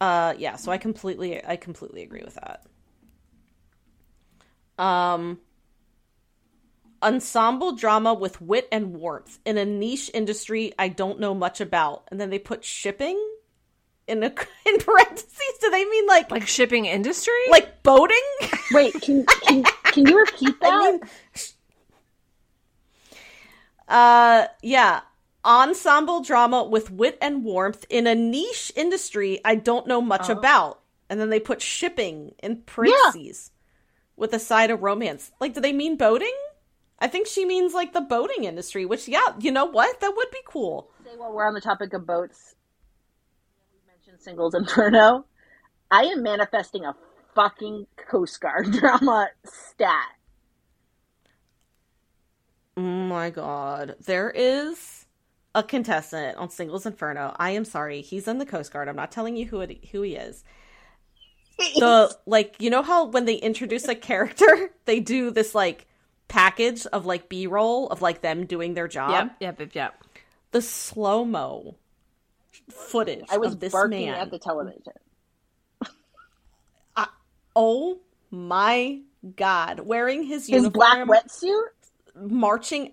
Uh 0.00 0.34
yeah, 0.36 0.56
so 0.56 0.70
I 0.72 0.78
completely 0.78 1.42
I 1.44 1.56
completely 1.56 2.02
agree 2.02 2.22
with 2.24 2.34
that. 2.34 2.66
Um 4.78 5.40
ensemble 7.02 7.72
drama 7.72 8.14
with 8.14 8.40
wit 8.40 8.68
and 8.72 8.94
warmth 8.94 9.38
in 9.44 9.58
a 9.58 9.64
niche 9.64 10.10
industry 10.14 10.72
I 10.78 10.88
don't 10.88 11.20
know 11.20 11.34
much 11.34 11.60
about. 11.60 12.04
And 12.08 12.20
then 12.20 12.30
they 12.30 12.38
put 12.38 12.64
shipping 12.64 13.18
in 14.06 14.22
a 14.22 14.26
in 14.66 14.78
parentheses. 14.78 15.58
Do 15.60 15.70
they 15.70 15.84
mean 15.84 16.06
like 16.06 16.30
like, 16.30 16.42
Like 16.42 16.48
shipping 16.48 16.86
industry. 16.86 17.34
Like 17.50 17.82
boating? 17.82 18.22
Wait, 18.72 18.94
can 19.00 19.24
can, 19.26 19.64
can 19.84 20.06
you 20.06 20.18
repeat 20.18 20.58
that? 20.60 20.72
I 20.72 20.90
mean 20.92 21.00
Uh 23.88 24.46
yeah. 24.62 25.00
Ensemble 25.44 26.22
drama 26.22 26.64
with 26.64 26.90
wit 26.90 27.16
and 27.20 27.44
warmth 27.44 27.86
in 27.88 28.06
a 28.06 28.14
niche 28.14 28.72
industry 28.74 29.40
I 29.44 29.54
don't 29.54 29.86
know 29.86 30.00
much 30.00 30.28
about. 30.28 30.80
And 31.08 31.20
then 31.20 31.30
they 31.30 31.38
put 31.38 31.62
shipping 31.62 32.34
in 32.42 32.62
parentheses 32.62 33.52
with 34.16 34.32
a 34.32 34.38
side 34.38 34.70
of 34.70 34.82
romance. 34.82 35.30
Like, 35.40 35.54
do 35.54 35.60
they 35.60 35.72
mean 35.72 35.96
boating? 35.96 36.34
I 36.98 37.08
think 37.08 37.26
she 37.26 37.44
means 37.44 37.74
like 37.74 37.92
the 37.92 38.00
boating 38.00 38.44
industry, 38.44 38.86
which, 38.86 39.06
yeah, 39.06 39.34
you 39.38 39.52
know 39.52 39.66
what? 39.66 40.00
That 40.00 40.14
would 40.16 40.30
be 40.30 40.40
cool. 40.46 40.90
Say 41.04 41.10
while 41.16 41.32
we're 41.32 41.46
on 41.46 41.54
the 41.54 41.60
topic 41.60 41.92
of 41.92 42.06
boats, 42.06 42.54
we 43.72 43.80
mentioned 43.92 44.22
Singles 44.22 44.54
Inferno. 44.54 45.26
I 45.90 46.04
am 46.04 46.22
manifesting 46.22 46.84
a 46.84 46.96
fucking 47.34 47.86
Coast 47.96 48.40
Guard 48.40 48.72
drama 48.80 49.28
stat. 49.44 50.08
Oh 52.76 52.80
my 52.80 53.30
god. 53.30 53.96
There 54.04 54.30
is 54.30 55.06
a 55.54 55.62
contestant 55.62 56.36
on 56.36 56.50
Singles 56.50 56.86
Inferno. 56.86 57.34
I 57.38 57.50
am 57.50 57.64
sorry. 57.64 58.02
He's 58.02 58.28
in 58.28 58.38
the 58.38 58.46
Coast 58.46 58.72
Guard. 58.72 58.88
I'm 58.88 58.96
not 58.96 59.12
telling 59.12 59.36
you 59.36 59.46
who 59.46 59.60
it, 59.60 59.86
who 59.92 60.02
he 60.02 60.16
is. 60.16 60.44
The 61.76 62.14
like, 62.26 62.56
you 62.58 62.68
know 62.68 62.82
how 62.82 63.06
when 63.06 63.24
they 63.24 63.36
introduce 63.36 63.88
a 63.88 63.94
character, 63.94 64.72
they 64.84 65.00
do 65.00 65.30
this 65.30 65.54
like 65.54 65.85
package 66.28 66.86
of 66.86 67.06
like 67.06 67.28
B-roll 67.28 67.88
of 67.88 68.02
like 68.02 68.20
them 68.22 68.46
doing 68.46 68.74
their 68.74 68.88
job. 68.88 69.10
yep, 69.10 69.36
yep, 69.40 69.60
yep, 69.60 69.74
yep. 69.74 70.04
The 70.52 70.62
slow-mo 70.62 71.76
footage 72.70 73.24
I 73.30 73.38
was 73.38 73.52
of 73.54 73.60
this 73.60 73.72
barking 73.72 74.06
man. 74.06 74.14
at 74.14 74.30
the 74.30 74.38
television. 74.38 74.92
Oh 77.58 78.00
my 78.30 79.00
god. 79.34 79.80
Wearing 79.80 80.24
his, 80.24 80.46
His 80.46 80.68
black 80.68 81.06
wetsuit? 81.08 81.62
marching 82.14 82.92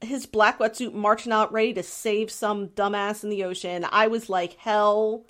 his 0.00 0.26
black 0.26 0.58
wetsuit 0.58 0.92
marching 0.92 1.32
out 1.32 1.52
ready 1.52 1.72
to 1.74 1.82
save 1.84 2.28
some 2.30 2.68
dumbass 2.68 3.22
in 3.22 3.30
the 3.30 3.44
ocean. 3.44 3.86
I 3.90 4.08
was 4.08 4.28
like, 4.28 4.54
hell 4.54 5.24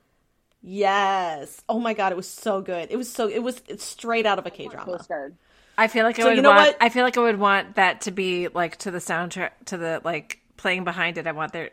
yes. 0.62 1.62
Oh 1.68 1.78
my 1.80 1.92
god, 1.92 2.12
it 2.12 2.16
was 2.16 2.28
so 2.28 2.62
good. 2.62 2.88
It 2.90 2.96
was 2.96 3.10
so 3.12 3.28
it 3.28 3.40
was 3.40 3.62
it's 3.68 3.84
straight 3.84 4.24
out 4.24 4.38
of 4.38 4.46
a 4.46 4.50
K 4.50 4.68
drama. 4.68 4.86
Coast 4.92 5.08
Guard. 5.08 5.36
I 5.82 5.88
feel 5.88 6.04
like 6.04 6.16
I 6.20 6.24
would 6.24 6.36
you 6.36 6.42
know 6.42 6.50
want. 6.50 6.60
what? 6.68 6.76
I 6.80 6.90
feel 6.90 7.02
like 7.02 7.18
I 7.18 7.22
would 7.22 7.40
want 7.40 7.74
that 7.74 8.02
to 8.02 8.12
be 8.12 8.46
like 8.46 8.76
to 8.78 8.92
the 8.92 8.98
soundtrack, 8.98 9.50
to 9.66 9.76
the 9.76 10.00
like 10.04 10.38
playing 10.56 10.84
behind 10.84 11.18
it. 11.18 11.26
I 11.26 11.32
want 11.32 11.52
there 11.52 11.70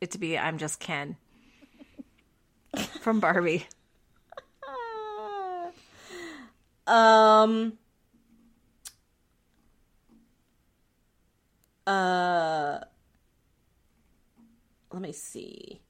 it 0.00 0.12
to 0.12 0.18
be. 0.18 0.38
I'm 0.38 0.56
just 0.56 0.78
Ken 0.78 1.16
from 3.00 3.20
Barbie. 3.20 3.66
Um 6.86 7.78
uh 11.86 12.78
let 14.92 15.00
me 15.02 15.12
see. 15.12 15.80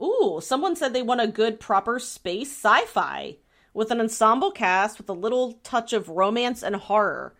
Ooh, 0.00 0.38
someone 0.40 0.76
said 0.76 0.92
they 0.92 1.02
want 1.02 1.20
a 1.20 1.26
good 1.26 1.58
proper 1.58 1.98
space 1.98 2.52
sci-fi 2.52 3.36
with 3.74 3.90
an 3.90 4.00
ensemble 4.00 4.50
cast 4.50 4.98
with 4.98 5.08
a 5.08 5.12
little 5.14 5.54
touch 5.62 5.92
of 5.92 6.08
romance 6.08 6.62
and 6.62 6.76
horror. 6.76 7.34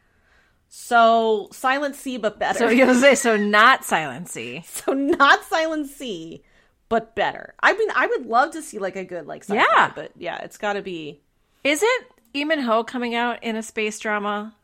So 0.68 1.48
Silent 1.52 1.96
Sea, 1.96 2.16
but 2.16 2.38
better. 2.38 2.58
So 2.60 2.68
you'll 2.68 2.94
say 2.94 3.14
so 3.16 3.36
not 3.36 3.84
Silent 3.84 4.28
Sea. 4.28 4.62
So 4.66 4.92
not 4.92 5.42
Silent 5.44 5.88
Sea, 5.88 6.42
but 6.88 7.16
better. 7.16 7.54
I 7.60 7.72
mean, 7.72 7.88
I 7.94 8.06
would 8.06 8.26
love 8.26 8.52
to 8.52 8.62
see 8.62 8.78
like 8.78 8.96
a 8.96 9.04
good 9.04 9.26
like 9.26 9.42
sci-fi, 9.42 9.56
Yeah. 9.62 9.92
but 9.94 10.12
yeah, 10.16 10.38
it's 10.38 10.58
got 10.58 10.74
to 10.74 10.82
be. 10.82 11.20
Is 11.64 11.82
it 11.82 12.04
Lee 12.34 12.44
Min 12.44 12.60
Ho 12.60 12.84
coming 12.84 13.14
out 13.16 13.42
in 13.42 13.56
a 13.56 13.62
space 13.62 13.98
drama? 13.98 14.54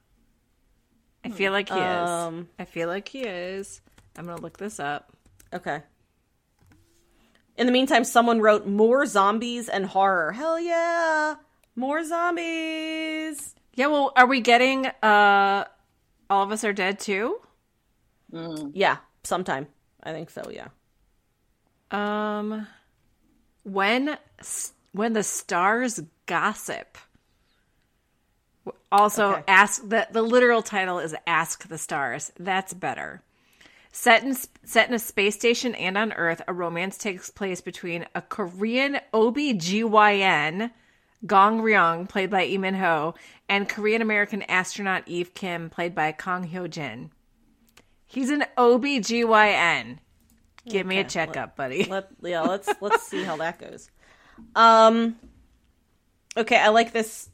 I 1.24 1.30
feel 1.30 1.50
like 1.50 1.68
he 1.68 1.74
Um, 1.74 2.38
is. 2.40 2.46
I 2.60 2.64
feel 2.66 2.86
like 2.88 3.08
he 3.08 3.22
is. 3.22 3.80
I'm 4.16 4.26
gonna 4.26 4.40
look 4.40 4.58
this 4.58 4.78
up. 4.78 5.12
Okay. 5.52 5.82
In 7.56 7.66
the 7.66 7.72
meantime, 7.72 8.04
someone 8.04 8.40
wrote 8.40 8.66
more 8.66 9.06
zombies 9.06 9.68
and 9.68 9.86
horror. 9.86 10.32
Hell 10.32 10.60
yeah, 10.60 11.34
more 11.76 12.04
zombies. 12.04 13.54
Yeah, 13.74 13.88
well, 13.88 14.12
are 14.16 14.26
we 14.26 14.40
getting 14.40 14.86
uh 14.86 15.64
All 16.30 16.42
of 16.42 16.50
Us 16.50 16.64
Are 16.64 16.72
Dead 16.72 16.98
too? 16.98 17.38
Yeah, 18.72 18.96
sometime. 19.22 19.66
I 20.02 20.12
think 20.12 20.30
so. 20.30 20.50
Yeah. 20.50 20.68
Um 21.90 22.66
when 23.62 24.18
when 24.92 25.12
the 25.12 25.22
stars 25.22 26.00
gossip. 26.26 26.98
Also 28.90 29.32
Okay. 29.32 29.42
ask 29.48 29.88
the 29.88 30.08
the 30.10 30.22
literal 30.22 30.62
title 30.62 30.98
is 30.98 31.14
Ask 31.26 31.68
the 31.68 31.78
Stars. 31.78 32.32
That's 32.38 32.72
better. 32.74 33.22
Set 33.92 34.22
in 34.24 34.34
set 34.64 34.88
in 34.88 34.94
a 34.94 34.98
space 34.98 35.34
station 35.36 35.74
and 35.74 35.96
on 35.96 36.12
Earth, 36.12 36.42
a 36.48 36.52
romance 36.52 36.98
takes 36.98 37.30
place 37.30 37.60
between 37.60 38.06
a 38.14 38.22
Korean 38.22 38.98
OBGYN, 39.12 40.70
Gong 41.24 41.60
Ryong, 41.60 42.08
played 42.08 42.30
by 42.30 42.44
Lee 42.44 42.58
Min 42.58 42.74
Ho, 42.74 43.14
and 43.48 43.68
Korean 43.68 44.02
American 44.02 44.42
astronaut 44.42 45.04
Eve 45.06 45.32
Kim, 45.34 45.70
played 45.70 45.94
by 45.94 46.12
Kong 46.12 46.48
Hyo 46.48 46.68
Jin. 46.68 47.10
He's 48.06 48.30
an 48.30 48.44
OBGYN. 48.58 49.98
Give 50.68 50.86
me 50.86 50.98
a 50.98 51.04
checkup, 51.04 51.56
buddy. 51.56 51.84
Let 51.84 52.08
yeah. 52.22 52.42
Let's 52.42 52.68
let's 52.80 53.06
see 53.06 53.22
how 53.22 53.36
that 53.36 53.58
goes. 53.58 53.90
Um. 54.54 55.16
Okay, 56.36 56.58
I 56.58 56.68
like 56.68 56.92
this. 56.92 57.30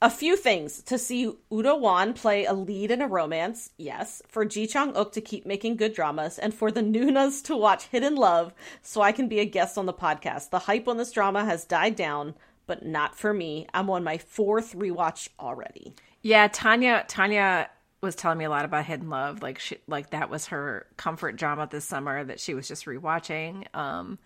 A 0.00 0.10
few 0.10 0.36
things 0.36 0.82
to 0.84 0.96
see 0.96 1.32
Woo 1.50 1.62
Do 1.62 1.74
Hwan 1.74 2.14
play 2.14 2.44
a 2.44 2.52
lead 2.52 2.92
in 2.92 3.02
a 3.02 3.08
romance, 3.08 3.70
yes. 3.78 4.22
For 4.28 4.44
Ji 4.44 4.66
Chang 4.68 4.92
Wook 4.92 5.10
to 5.12 5.20
keep 5.20 5.44
making 5.44 5.76
good 5.76 5.92
dramas, 5.92 6.38
and 6.38 6.54
for 6.54 6.70
the 6.70 6.82
Nunas 6.82 7.42
to 7.44 7.56
watch 7.56 7.86
Hidden 7.86 8.14
Love 8.14 8.52
so 8.80 9.02
I 9.02 9.10
can 9.10 9.28
be 9.28 9.40
a 9.40 9.44
guest 9.44 9.76
on 9.76 9.86
the 9.86 9.92
podcast. 9.92 10.50
The 10.50 10.60
hype 10.60 10.86
on 10.86 10.98
this 10.98 11.10
drama 11.10 11.44
has 11.44 11.64
died 11.64 11.96
down, 11.96 12.34
but 12.68 12.86
not 12.86 13.16
for 13.18 13.34
me. 13.34 13.66
I'm 13.74 13.90
on 13.90 14.04
my 14.04 14.18
fourth 14.18 14.76
rewatch 14.76 15.28
already. 15.40 15.94
Yeah, 16.22 16.46
Tanya 16.46 17.04
Tanya 17.08 17.68
was 18.00 18.14
telling 18.14 18.38
me 18.38 18.44
a 18.44 18.50
lot 18.50 18.64
about 18.64 18.84
Hidden 18.84 19.10
Love. 19.10 19.42
Like 19.42 19.58
she 19.58 19.78
like 19.88 20.10
that 20.10 20.30
was 20.30 20.46
her 20.46 20.86
comfort 20.96 21.34
drama 21.34 21.66
this 21.68 21.84
summer 21.84 22.22
that 22.22 22.38
she 22.38 22.54
was 22.54 22.68
just 22.68 22.86
rewatching. 22.86 23.64
Um 23.74 24.20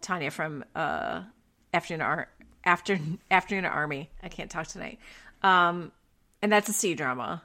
Tanya 0.00 0.30
from 0.30 0.64
uh 0.76 1.22
Afternoon 1.74 2.02
Ar- 2.02 2.28
After 2.64 2.98
Afternoon 3.30 3.64
Army. 3.64 4.10
I 4.22 4.28
can't 4.28 4.50
talk 4.50 4.68
tonight. 4.68 5.00
Um 5.42 5.90
and 6.40 6.52
that's 6.52 6.68
a 6.68 6.72
C 6.72 6.94
drama. 6.94 7.42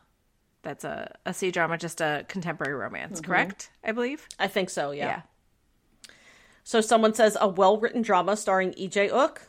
That's 0.62 0.84
a 0.84 1.16
a 1.26 1.34
C 1.34 1.50
drama, 1.50 1.78
just 1.78 2.02
a 2.02 2.26
contemporary 2.28 2.76
romance, 2.76 3.20
correct? 3.22 3.72
I 3.84 3.92
believe. 3.94 4.28
I 4.38 4.48
think 4.48 4.70
so, 4.70 4.92
Yeah. 4.92 5.06
yeah. 5.08 5.22
So 6.64 6.80
someone 6.82 7.14
says 7.14 7.36
a 7.42 7.48
well 7.48 7.78
written 7.80 8.02
drama 8.02 8.38
starring 8.38 8.72
EJ 8.74 9.12
Uk. 9.12 9.42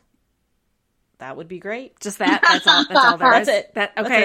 That 1.19 1.37
would 1.37 1.49
be 1.49 1.59
great. 1.59 1.99
Just 2.01 2.19
that. 2.19 2.43
That's 2.47 2.67
all. 2.67 2.85
That's 2.89 3.05
all 3.05 3.17
there 3.19 3.41
is. 3.41 3.47
That's 3.47 3.67
it. 3.67 3.75
That 3.75 3.93
okay. 3.99 4.25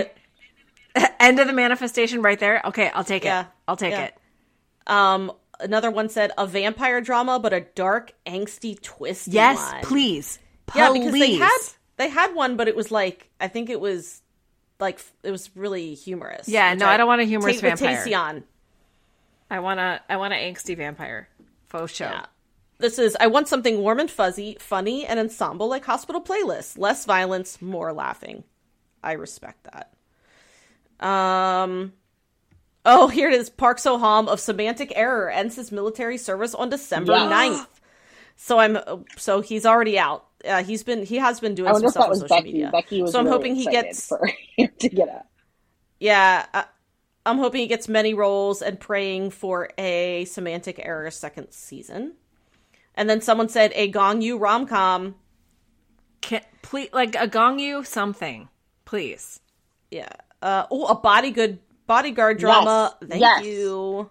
it. 0.96 1.12
End 1.20 1.40
of 1.40 1.48
the 1.48 1.54
manifestation 1.54 2.22
right 2.22 2.40
there. 2.40 2.62
Okay, 2.66 2.90
I'll 2.94 3.04
take 3.04 3.24
Yeah. 3.24 3.42
it. 3.42 3.48
I'll 3.68 3.78
take 3.78 3.92
Yeah. 3.94 4.06
it. 4.06 4.18
Um, 4.88 5.32
another 5.60 5.92
one 5.92 6.10
said 6.10 6.32
a 6.38 6.48
vampire 6.48 7.00
drama, 7.02 7.40
but 7.40 7.54
a 7.54 7.62
dark, 7.62 8.14
angsty, 8.26 8.82
twist. 8.82 9.28
Yes, 9.28 9.58
one. 9.72 9.84
please. 9.84 10.40
Yeah, 10.76 10.92
because 10.94 11.12
they 11.14 11.36
had 11.36 11.58
they 11.98 12.10
had 12.10 12.34
one, 12.36 12.58
but 12.58 12.68
it 12.68 12.76
was 12.76 12.92
like 12.92 13.30
I 13.40 13.48
think 13.48 13.70
it 13.70 13.80
was 13.80 14.22
like 14.80 15.00
it 15.24 15.32
was 15.32 15.50
really 15.56 15.94
humorous. 15.94 16.48
Yeah, 16.48 16.74
no, 16.74 16.88
I 16.88 16.98
don't 16.98 17.08
want 17.08 17.22
a 17.22 17.26
humorous 17.26 17.62
vampire. 17.62 18.44
I 19.52 19.60
want 19.60 19.80
to 19.80 20.02
I 20.10 20.18
want 20.18 20.34
an 20.34 20.40
angsty 20.40 20.78
vampire. 20.78 21.28
Faux 21.68 21.92
show. 21.94 22.06
Yeah. 22.06 22.26
This 22.80 22.98
is 22.98 23.16
I 23.20 23.28
want 23.28 23.48
something 23.48 23.80
warm 23.80 24.00
and 24.00 24.10
fuzzy, 24.10 24.58
funny, 24.60 25.06
and 25.06 25.20
ensemble 25.20 25.68
like 25.68 25.86
Hospital 25.86 26.22
playlists. 26.22 26.78
Less 26.78 27.06
violence, 27.06 27.62
more 27.62 27.92
laughing. 27.94 28.44
I 29.04 29.14
respect 29.14 29.68
that. 31.00 31.06
Um 31.06 31.94
Oh, 32.86 33.08
here 33.10 33.30
it 33.30 33.36
is. 33.36 33.50
Park 33.50 33.78
Seo 33.78 34.00
Ham 34.00 34.28
of 34.30 34.40
Semantic 34.40 34.94
Error 34.96 35.30
ends 35.30 35.56
his 35.58 35.72
military 35.72 36.18
service 36.18 36.56
on 36.56 36.70
December 36.70 37.12
Yes. 37.12 37.32
9th. 37.32 37.68
So 38.38 38.58
I'm 38.60 38.78
so 39.18 39.42
he's 39.42 39.66
already 39.66 40.00
out. 40.00 40.26
Uh, 40.48 40.64
he's 40.64 40.84
been 40.84 41.04
he 41.06 41.18
has 41.18 41.42
been 41.42 41.56
doing 41.56 41.74
some 41.76 41.90
stuff 41.90 42.08
on 42.10 42.16
social 42.16 42.28
Becky. 42.38 42.54
media. 42.54 42.70
Becky 42.72 43.02
was 43.02 43.12
so 43.12 43.20
I'm 43.20 43.26
really 43.26 43.38
hoping 43.38 43.56
he 43.56 43.66
gets 43.66 44.08
for 44.08 44.26
him 44.58 44.70
to 44.80 44.88
get 44.90 45.10
up. 45.10 45.28
yeah, 46.00 46.46
uh, 46.54 46.64
I'm 47.26 47.38
hoping 47.40 47.60
he 47.60 47.68
gets 47.68 47.90
many 47.90 48.14
roles 48.14 48.62
and 48.62 48.80
praying 48.80 49.32
for 49.32 49.70
a 49.78 50.24
semantic 50.26 50.80
error 50.82 51.12
second 51.12 51.52
season. 51.52 52.14
And 53.00 53.10
then 53.10 53.22
someone 53.22 53.48
said 53.48 53.72
a 53.76 53.88
Gong 53.88 54.22
Yu 54.22 54.38
rom 54.38 54.68
com. 54.68 55.16
Can, 56.20 56.42
please, 56.62 56.90
like 56.92 57.16
a 57.16 57.28
Gong 57.30 57.58
Yu 57.58 57.86
something, 57.86 58.50
please. 58.84 59.40
Yeah. 59.90 60.10
Uh, 60.42 60.66
oh, 60.70 60.88
a 60.88 60.96
bodyguard 60.96 61.60
bodyguard 61.88 62.40
drama. 62.40 62.94
Yes, 63.00 63.10
Thank 63.10 63.22
yes. 63.22 63.46
you. 63.46 64.10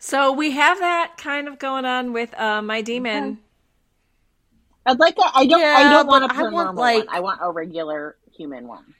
So 0.00 0.32
we 0.32 0.50
have 0.50 0.80
that 0.80 1.14
kind 1.16 1.46
of 1.46 1.60
going 1.60 1.84
on 1.84 2.12
with 2.12 2.34
uh, 2.36 2.60
my 2.60 2.82
demon. 2.82 3.38
I'd 4.84 4.98
like 4.98 5.16
a, 5.16 5.30
I 5.32 5.46
don't. 5.46 5.62
I 5.62 5.92
don't 5.92 6.08
want 6.08 6.24
a 6.24 6.28
but 6.28 6.36
I 6.38 6.48
want, 6.48 6.76
like- 6.76 7.06
one. 7.06 7.16
I 7.16 7.20
want 7.20 7.38
a 7.40 7.52
regular 7.52 8.16
human 8.36 8.66
one. 8.66 8.94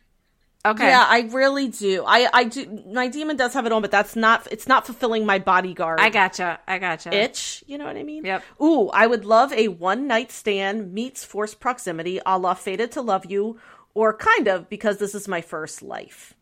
Okay. 0.64 0.88
Yeah, 0.88 1.06
I 1.08 1.20
really 1.32 1.68
do. 1.68 2.04
I 2.06 2.28
I 2.32 2.44
do. 2.44 2.82
My 2.92 3.08
demon 3.08 3.36
does 3.36 3.54
have 3.54 3.64
it 3.64 3.72
on, 3.72 3.80
but 3.80 3.90
that's 3.90 4.14
not. 4.14 4.46
It's 4.50 4.68
not 4.68 4.84
fulfilling 4.84 5.24
my 5.24 5.38
bodyguard. 5.38 6.00
I 6.00 6.10
gotcha. 6.10 6.60
I 6.68 6.78
gotcha. 6.78 7.14
itch. 7.14 7.64
You 7.66 7.78
know 7.78 7.86
what 7.86 7.96
I 7.96 8.02
mean? 8.02 8.26
Yep. 8.26 8.42
Ooh, 8.60 8.90
I 8.90 9.06
would 9.06 9.24
love 9.24 9.54
a 9.54 9.68
one 9.68 10.06
night 10.06 10.30
stand 10.30 10.92
meets 10.92 11.24
forced 11.24 11.60
proximity, 11.60 12.20
a 12.26 12.38
la 12.38 12.52
Fated 12.52 12.92
to 12.92 13.00
Love 13.00 13.24
You, 13.24 13.58
or 13.94 14.12
kind 14.14 14.48
of 14.48 14.68
because 14.68 14.98
this 14.98 15.14
is 15.14 15.26
my 15.26 15.40
first 15.40 15.82
life. 15.82 16.34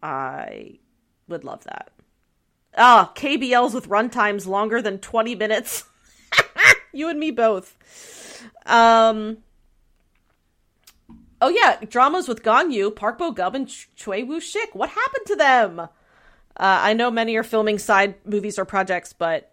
I 0.00 0.78
would 1.26 1.42
love 1.42 1.64
that. 1.64 1.90
Ah, 2.76 3.10
KBLs 3.16 3.74
with 3.74 3.88
runtimes 3.88 4.46
longer 4.46 4.80
than 4.80 4.98
twenty 4.98 5.34
minutes. 5.34 5.84
you 6.92 7.08
and 7.08 7.18
me 7.18 7.32
both. 7.32 7.76
Um. 8.64 9.38
Oh 11.42 11.48
yeah, 11.48 11.78
dramas 11.88 12.28
with 12.28 12.42
Gong 12.42 12.70
Yu, 12.70 12.90
Park 12.90 13.18
Bo 13.18 13.30
Gum, 13.30 13.54
and 13.54 13.68
Ch- 13.68 13.88
Choi 13.96 14.24
Woo 14.24 14.40
Shik. 14.40 14.74
What 14.74 14.90
happened 14.90 15.26
to 15.26 15.36
them? 15.36 15.80
Uh, 15.80 15.86
I 16.56 16.92
know 16.92 17.10
many 17.10 17.36
are 17.36 17.42
filming 17.42 17.78
side 17.78 18.14
movies 18.26 18.58
or 18.58 18.64
projects, 18.64 19.12
but 19.14 19.52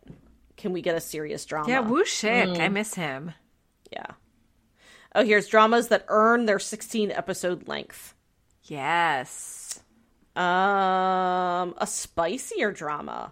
can 0.57 0.73
we 0.73 0.81
get 0.81 0.95
a 0.95 1.01
serious 1.01 1.45
drama? 1.45 1.69
yeah, 1.69 1.79
Woo 1.79 2.03
Shik. 2.03 2.59
I 2.59 2.67
miss 2.67 2.95
him. 2.95 3.31
Yeah. 3.91 4.07
Oh, 5.15 5.23
here's 5.23 5.47
dramas 5.47 5.87
that 5.87 6.05
earn 6.09 6.45
their 6.45 6.59
16 6.59 7.11
episode 7.11 7.67
length. 7.67 8.13
Yes. 8.63 9.79
Um, 10.35 11.73
a 11.77 11.85
spicier 11.87 12.71
drama. 12.71 13.31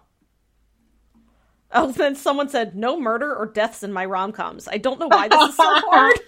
Oh, 1.72 1.92
then 1.96 2.14
someone 2.16 2.48
said 2.48 2.74
no 2.74 2.98
murder 2.98 3.34
or 3.34 3.46
deaths 3.46 3.82
in 3.82 3.92
my 3.92 4.04
rom 4.06 4.32
coms. 4.32 4.66
I 4.66 4.78
don't 4.78 4.98
know 4.98 5.08
why 5.08 5.28
this 5.28 5.50
is 5.50 5.56
so 5.56 5.62
hard. 5.66 6.18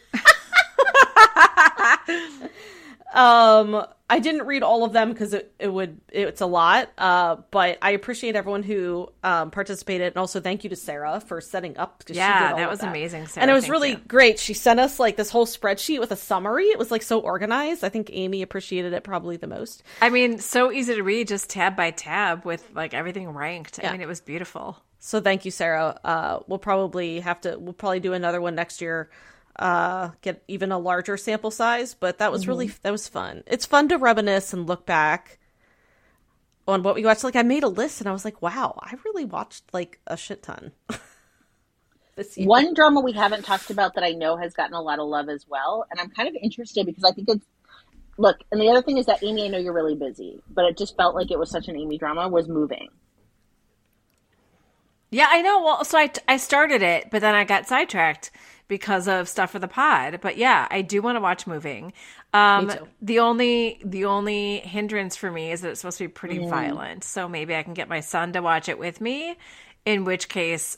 um, 3.14 3.84
I 4.11 4.20
didn't 4.20 4.46
read 4.46 4.62
all 4.62 4.84
of 4.84 4.92
them 4.92 5.12
because 5.12 5.34
it, 5.34 5.52
it 5.59 5.68
would 5.68 6.00
it's 6.09 6.40
a 6.40 6.46
lot. 6.46 6.90
Uh, 6.96 7.36
but 7.50 7.78
I 7.82 7.90
appreciate 7.90 8.36
everyone 8.36 8.62
who 8.62 9.11
um 9.22 9.50
participated, 9.50 10.09
and 10.09 10.16
also 10.16 10.40
thank 10.40 10.64
you 10.64 10.70
to 10.70 10.76
Sarah 10.76 11.20
for 11.20 11.40
setting 11.40 11.76
up. 11.76 12.04
Yeah, 12.09 12.38
did 12.40 12.52
all 12.52 12.59
that 12.59 12.70
was 12.70 12.82
amazing, 12.82 13.26
Sarah. 13.26 13.42
and 13.42 13.50
it 13.50 13.54
was 13.54 13.68
really 13.68 13.90
you. 13.90 13.96
great. 13.96 14.38
She 14.38 14.54
sent 14.54 14.80
us 14.80 14.98
like 14.98 15.16
this 15.16 15.30
whole 15.30 15.46
spreadsheet 15.46 16.00
with 16.00 16.11
a 16.11 16.16
summary. 16.16 16.66
It 16.66 16.78
was 16.78 16.90
like 16.90 17.02
so 17.02 17.20
organized. 17.20 17.84
I 17.84 17.90
think 17.90 18.11
Amy 18.12 18.40
appreciated 18.40 18.94
it 18.94 19.04
probably 19.04 19.36
the 19.36 19.46
most. 19.46 19.82
I 20.00 20.09
mean, 20.09 20.38
so 20.38 20.72
easy 20.72 20.94
to 20.94 21.02
read, 21.02 21.28
just 21.28 21.50
tab 21.50 21.76
by 21.76 21.90
tab 21.90 22.44
with 22.44 22.66
like 22.74 22.94
everything 22.94 23.28
ranked. 23.28 23.78
I 23.82 23.92
mean, 23.92 24.00
it 24.00 24.09
was 24.09 24.20
beautiful. 24.20 24.78
So 25.00 25.20
thank 25.20 25.44
you, 25.44 25.50
Sarah. 25.50 25.98
Uh, 26.02 26.40
we'll 26.46 26.59
probably 26.59 27.20
have 27.20 27.42
to. 27.42 27.59
We'll 27.59 27.74
probably 27.74 28.00
do 28.00 28.14
another 28.14 28.40
one 28.40 28.54
next 28.54 28.80
year. 28.80 29.11
Uh, 29.59 30.11
get 30.22 30.44
even 30.46 30.70
a 30.70 30.78
larger 30.78 31.16
sample 31.16 31.50
size, 31.50 31.92
but 31.92 32.18
that 32.18 32.30
was 32.30 32.46
really 32.46 32.68
that 32.82 32.92
was 32.92 33.09
fun. 33.09 33.42
It's 33.46 33.66
fun 33.66 33.88
to 33.88 33.98
reminisce 33.98 34.52
and 34.52 34.68
look 34.68 34.86
back 34.86 35.38
on 36.68 36.84
what 36.84 36.94
we 36.94 37.04
watched. 37.04 37.24
Like 37.24 37.34
I 37.34 37.42
made 37.42 37.64
a 37.64 37.68
list 37.68 38.00
and 38.00 38.09
I 38.09 38.12
was 38.12 38.24
like, 38.24 38.40
wow, 38.40 38.78
I 38.80 38.94
really 39.04 39.24
watched 39.24 39.64
like 39.72 39.98
a 40.06 40.16
shit 40.16 40.44
ton. 40.44 40.72
One 42.36 42.74
drama 42.74 43.00
we 43.00 43.12
haven't 43.12 43.44
talked 43.44 43.70
about 43.70 43.94
that 43.94 44.04
I 44.04 44.11
know 44.11 44.36
has 44.36 44.52
gotten 44.52 44.74
a 44.74 44.82
lot 44.82 44.98
of 44.98 45.06
love 45.06 45.28
as 45.28 45.46
well, 45.48 45.84
and 45.90 46.00
I'm 46.00 46.11
kind 46.11 46.28
of 46.28 46.36
interested 46.42 46.84
because 46.84 47.04
I 47.04 47.12
think 47.12 47.28
it's 47.28 47.46
look. 48.16 48.38
And 48.50 48.61
the 48.61 48.68
other 48.68 48.82
thing 48.82 48.98
is 48.98 49.06
that 49.06 49.22
Amy, 49.22 49.44
I 49.44 49.48
know 49.48 49.59
you're 49.59 49.72
really 49.72 49.94
busy, 49.94 50.42
but 50.50 50.64
it 50.64 50.76
just 50.76 50.96
felt 50.96 51.14
like 51.14 51.30
it 51.30 51.38
was 51.38 51.50
such 51.50 51.68
an 51.68 51.76
Amy 51.76 51.96
drama. 51.96 52.28
Was 52.28 52.48
moving. 52.48 52.88
Yeah, 55.11 55.28
I 55.30 55.42
know. 55.42 55.62
Well, 55.62 55.84
so 55.84 55.96
I, 55.96 56.11
I 56.26 56.36
started 56.36 56.82
it, 56.82 57.09
but 57.11 57.20
then 57.20 57.34
I 57.34 57.44
got 57.44 57.66
sidetracked 57.66 58.30
because 58.68 59.08
of 59.08 59.28
stuff 59.28 59.50
for 59.50 59.58
the 59.58 59.68
pod. 59.68 60.20
But 60.22 60.36
yeah, 60.36 60.68
I 60.70 60.82
do 60.82 61.02
want 61.02 61.16
to 61.16 61.20
watch 61.20 61.46
moving. 61.46 61.92
Um, 62.32 62.66
Me 62.68 62.74
too. 62.74 62.88
The 63.02 63.18
only 63.20 63.80
the 63.84 64.04
only 64.04 64.58
hindrance 64.58 65.16
for 65.16 65.30
me 65.30 65.50
is 65.50 65.62
that 65.62 65.70
it's 65.70 65.80
supposed 65.80 65.98
to 65.98 66.04
be 66.04 66.08
pretty 66.08 66.38
violent. 66.46 67.04
So 67.04 67.28
maybe 67.28 67.56
I 67.56 67.62
can 67.62 67.74
get 67.74 67.88
my 67.88 68.00
son 68.00 68.32
to 68.34 68.40
watch 68.42 68.68
it 68.68 68.78
with 68.78 69.00
me. 69.00 69.36
In 69.84 70.04
which 70.04 70.28
case, 70.28 70.76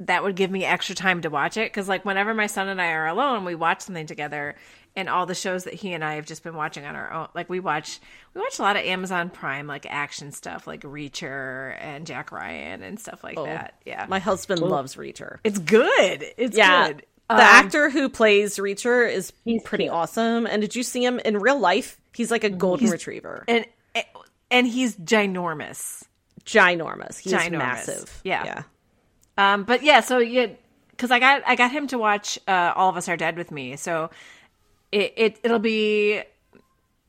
that 0.00 0.22
would 0.22 0.36
give 0.36 0.50
me 0.50 0.64
extra 0.64 0.94
time 0.94 1.22
to 1.22 1.30
watch 1.30 1.56
it. 1.56 1.72
Because 1.72 1.88
like 1.88 2.04
whenever 2.04 2.34
my 2.34 2.46
son 2.46 2.68
and 2.68 2.80
I 2.80 2.90
are 2.92 3.06
alone, 3.06 3.44
we 3.44 3.54
watch 3.54 3.80
something 3.82 4.06
together. 4.06 4.54
And 4.94 5.08
all 5.08 5.24
the 5.24 5.34
shows 5.34 5.64
that 5.64 5.72
he 5.72 5.94
and 5.94 6.04
I 6.04 6.16
have 6.16 6.26
just 6.26 6.42
been 6.44 6.54
watching 6.54 6.84
on 6.84 6.94
our 6.96 7.10
own, 7.10 7.28
like 7.34 7.48
we 7.48 7.60
watch, 7.60 7.98
we 8.34 8.42
watch 8.42 8.58
a 8.58 8.62
lot 8.62 8.76
of 8.76 8.82
Amazon 8.84 9.30
Prime, 9.30 9.66
like 9.66 9.86
action 9.88 10.32
stuff, 10.32 10.66
like 10.66 10.82
Reacher 10.82 11.74
and 11.80 12.06
Jack 12.06 12.30
Ryan 12.30 12.82
and 12.82 13.00
stuff 13.00 13.24
like 13.24 13.36
that. 13.36 13.80
Yeah, 13.86 14.04
My 14.10 14.18
husband 14.18 14.60
loves 14.60 14.96
Reacher. 14.96 15.38
it's 15.44 15.58
good. 15.58 16.26
It's 16.36 16.54
Yeah. 16.54 16.88
good. 16.88 17.06
The 17.36 17.42
Um, 17.42 17.48
actor 17.64 17.90
who 17.90 18.08
plays 18.08 18.56
Reacher 18.56 19.10
is 19.12 19.32
He's 19.44 19.62
pretty 19.62 19.84
cute. 19.84 19.94
awesome. 19.94 20.46
And 20.46 20.60
did 20.62 20.74
you 20.76 20.82
see 20.82 21.04
him 21.04 21.18
in 21.20 21.38
real 21.38 21.58
life? 21.58 22.00
He's 22.14 22.30
like 22.30 22.44
a 22.44 22.50
golden 22.50 22.90
retriever. 22.90 23.44
and 23.48 23.64
and 24.50 24.66
he's 24.66 24.96
ginormous. 24.96 26.04
ginormous. 26.44 27.18
He's 27.18 27.32
Ginormous. 27.32 27.58
massive. 27.58 28.20
Yeah. 28.24 28.44
Yeah. 28.44 28.62
Um, 29.38 29.64
but 29.64 29.82
yeah, 29.82 30.00
so 30.00 30.18
yeah, 30.18 30.48
because 30.90 31.10
I 31.10 31.18
got 31.18 31.42
I 31.46 31.56
got 31.56 31.70
him 31.70 31.86
to 31.88 31.98
watch 31.98 32.38
uh, 32.46 32.72
All 32.76 32.90
of 32.90 32.96
Us 32.98 33.08
Are 33.08 33.16
Dead 33.16 33.36
with 33.38 33.50
me, 33.50 33.76
so 33.76 34.10
it, 34.90 35.14
it 35.16 35.40
it'll 35.42 35.58
be 35.58 36.22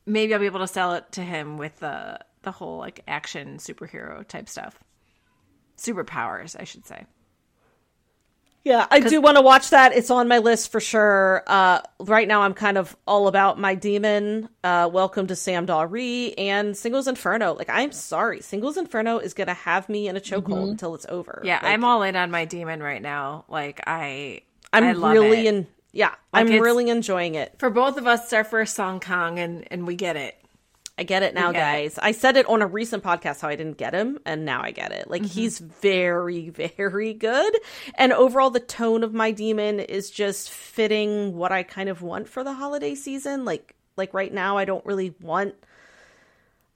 maybe 0.05 0.34
I'll 0.34 0.39
be 0.39 0.45
able 0.45 0.61
to 0.61 0.67
sell 0.67 0.93
it 0.93 1.11
to 1.13 1.21
him 1.21 1.57
with 1.57 1.80
the 1.80 2.19
the 2.43 2.51
whole 2.51 2.78
like 2.78 3.01
action 3.09 3.57
superhero 3.57 4.26
type 4.26 4.47
stuff, 4.47 4.80
superpowers, 5.78 6.55
I 6.59 6.63
should 6.63 6.86
say. 6.86 7.05
Yeah, 8.64 8.88
I 8.89 9.01
do 9.01 9.20
want 9.20 9.36
to 9.36 9.41
watch 9.41 9.72
that. 9.72 9.91
It's 9.93 10.09
on 10.09 10.30
my 10.30 10.38
list 10.38 10.72
for 10.72 10.80
sure. 10.80 11.43
Uh, 11.47 11.82
right 11.99 12.26
now, 12.28 12.43
I'm 12.43 12.53
kind 12.53 12.78
of 12.78 12.95
all 13.05 13.28
about 13.28 13.59
my 13.59 13.76
demon. 13.76 14.47
Uh, 14.64 14.89
Welcome 14.91 15.28
to 15.28 15.34
Samdal-ri 15.34 16.34
and 16.38 16.76
Singles 16.78 17.09
Inferno. 17.09 17.55
Like, 17.55 17.70
I'm 17.70 17.91
sorry, 17.91 18.39
Singles 18.41 18.78
Inferno 18.78 19.18
is 19.18 19.34
gonna 19.34 19.53
have 19.53 19.89
me 19.89 20.07
in 20.07 20.16
a 20.16 20.22
chokehold 20.22 20.70
until 20.72 20.95
it's 20.95 21.05
over. 21.09 21.41
Yeah, 21.43 21.55
Like, 21.61 21.74
I'm 21.74 21.84
all 21.84 22.03
in 22.03 22.16
on 22.16 22.32
my 22.32 22.45
demon 22.45 22.82
right 22.82 23.01
now. 23.01 23.43
Like 23.49 23.82
I, 23.86 24.43
I'm 24.72 24.86
I 24.86 24.91
love 24.93 25.11
really 25.11 25.45
it. 25.45 25.53
in. 25.53 25.68
Yeah, 25.91 26.16
I'm 26.34 26.47
really 26.47 26.89
enjoying 26.89 27.36
it. 27.36 27.53
for 27.59 27.70
both 27.70 27.97
of 27.97 28.07
us. 28.07 28.24
It's 28.24 28.34
our 28.34 28.43
first 28.45 28.76
Song 28.76 28.99
Kang, 29.01 29.39
and 29.39 29.68
and 29.72 29.86
we 29.86 29.95
get 29.95 30.16
it. 30.16 30.38
I 30.96 31.04
get 31.04 31.24
it 31.24 31.34
now, 31.34 31.52
guys. 31.52 31.98
I 31.98 32.12
said 32.12 32.38
it 32.38 32.46
on 32.48 32.62
a 32.62 32.68
recent 32.68 33.04
podcast 33.04 33.41
how 33.41 33.48
I 33.48 33.56
didn't 33.56 33.78
get 33.78 33.96
him, 33.96 34.20
and 34.28 34.46
now 34.46 34.62
I 34.62 34.70
get 34.70 34.91
it. 34.91 35.10
Like 35.10 35.24
Mm-hmm. 35.24 35.32
he's 35.39 35.58
very, 35.58 36.50
very 36.78 37.14
good. 37.16 37.54
And 37.96 38.14
overall, 38.14 38.52
the 38.52 38.60
tone 38.60 39.04
of 39.04 39.12
my 39.14 39.32
demon 39.32 39.80
is 39.80 40.12
just 40.12 40.52
fitting 40.52 41.36
what 41.36 41.52
I 41.52 41.64
kind 41.64 41.89
of 41.89 42.04
want 42.04 42.30
for 42.30 42.44
the 42.44 42.54
holiday 42.54 42.94
season. 42.94 43.44
Like, 43.44 43.74
like 43.98 44.14
right 44.14 44.32
now, 44.32 44.58
I 44.58 44.66
don't 44.66 44.86
really 44.86 45.16
want. 45.20 45.56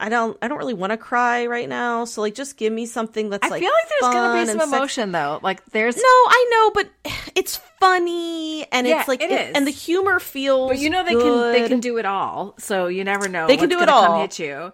I 0.00 0.08
don't. 0.08 0.38
I 0.40 0.48
don't 0.48 0.58
really 0.58 0.74
want 0.74 0.92
to 0.92 0.96
cry 0.96 1.46
right 1.46 1.68
now. 1.68 2.04
So 2.04 2.20
like, 2.20 2.34
just 2.34 2.56
give 2.56 2.72
me 2.72 2.86
something 2.86 3.30
that's 3.30 3.44
I 3.44 3.48
like. 3.48 3.62
I 3.62 3.64
feel 3.64 3.72
like 3.72 3.88
there's 3.88 4.14
gonna 4.14 4.40
be 4.40 4.58
some 4.58 4.72
emotion 4.72 5.12
though. 5.12 5.40
Like 5.42 5.64
there's 5.66 5.96
No, 5.96 6.02
I 6.02 6.50
know, 6.52 6.70
but 6.70 7.12
it's 7.34 7.56
funny 7.80 8.64
and 8.70 8.86
Yeah, 8.86 9.00
it's 9.00 9.08
like, 9.08 9.22
it 9.22 9.30
is. 9.30 9.56
and 9.56 9.66
the 9.66 9.72
humor 9.72 10.20
feels. 10.20 10.70
But 10.70 10.78
you 10.78 10.90
know 10.90 11.04
they 11.04 11.14
can 11.14 11.52
they 11.52 11.68
can 11.68 11.80
do 11.80 11.98
it 11.98 12.04
all, 12.04 12.54
so 12.58 12.86
you 12.86 13.02
never 13.02 13.28
know. 13.28 13.48
They 13.48 13.56
can 13.56 13.68
do 13.68 13.80
it 13.80 13.88
all. 13.88 14.20
Hit 14.20 14.38
you. 14.38 14.72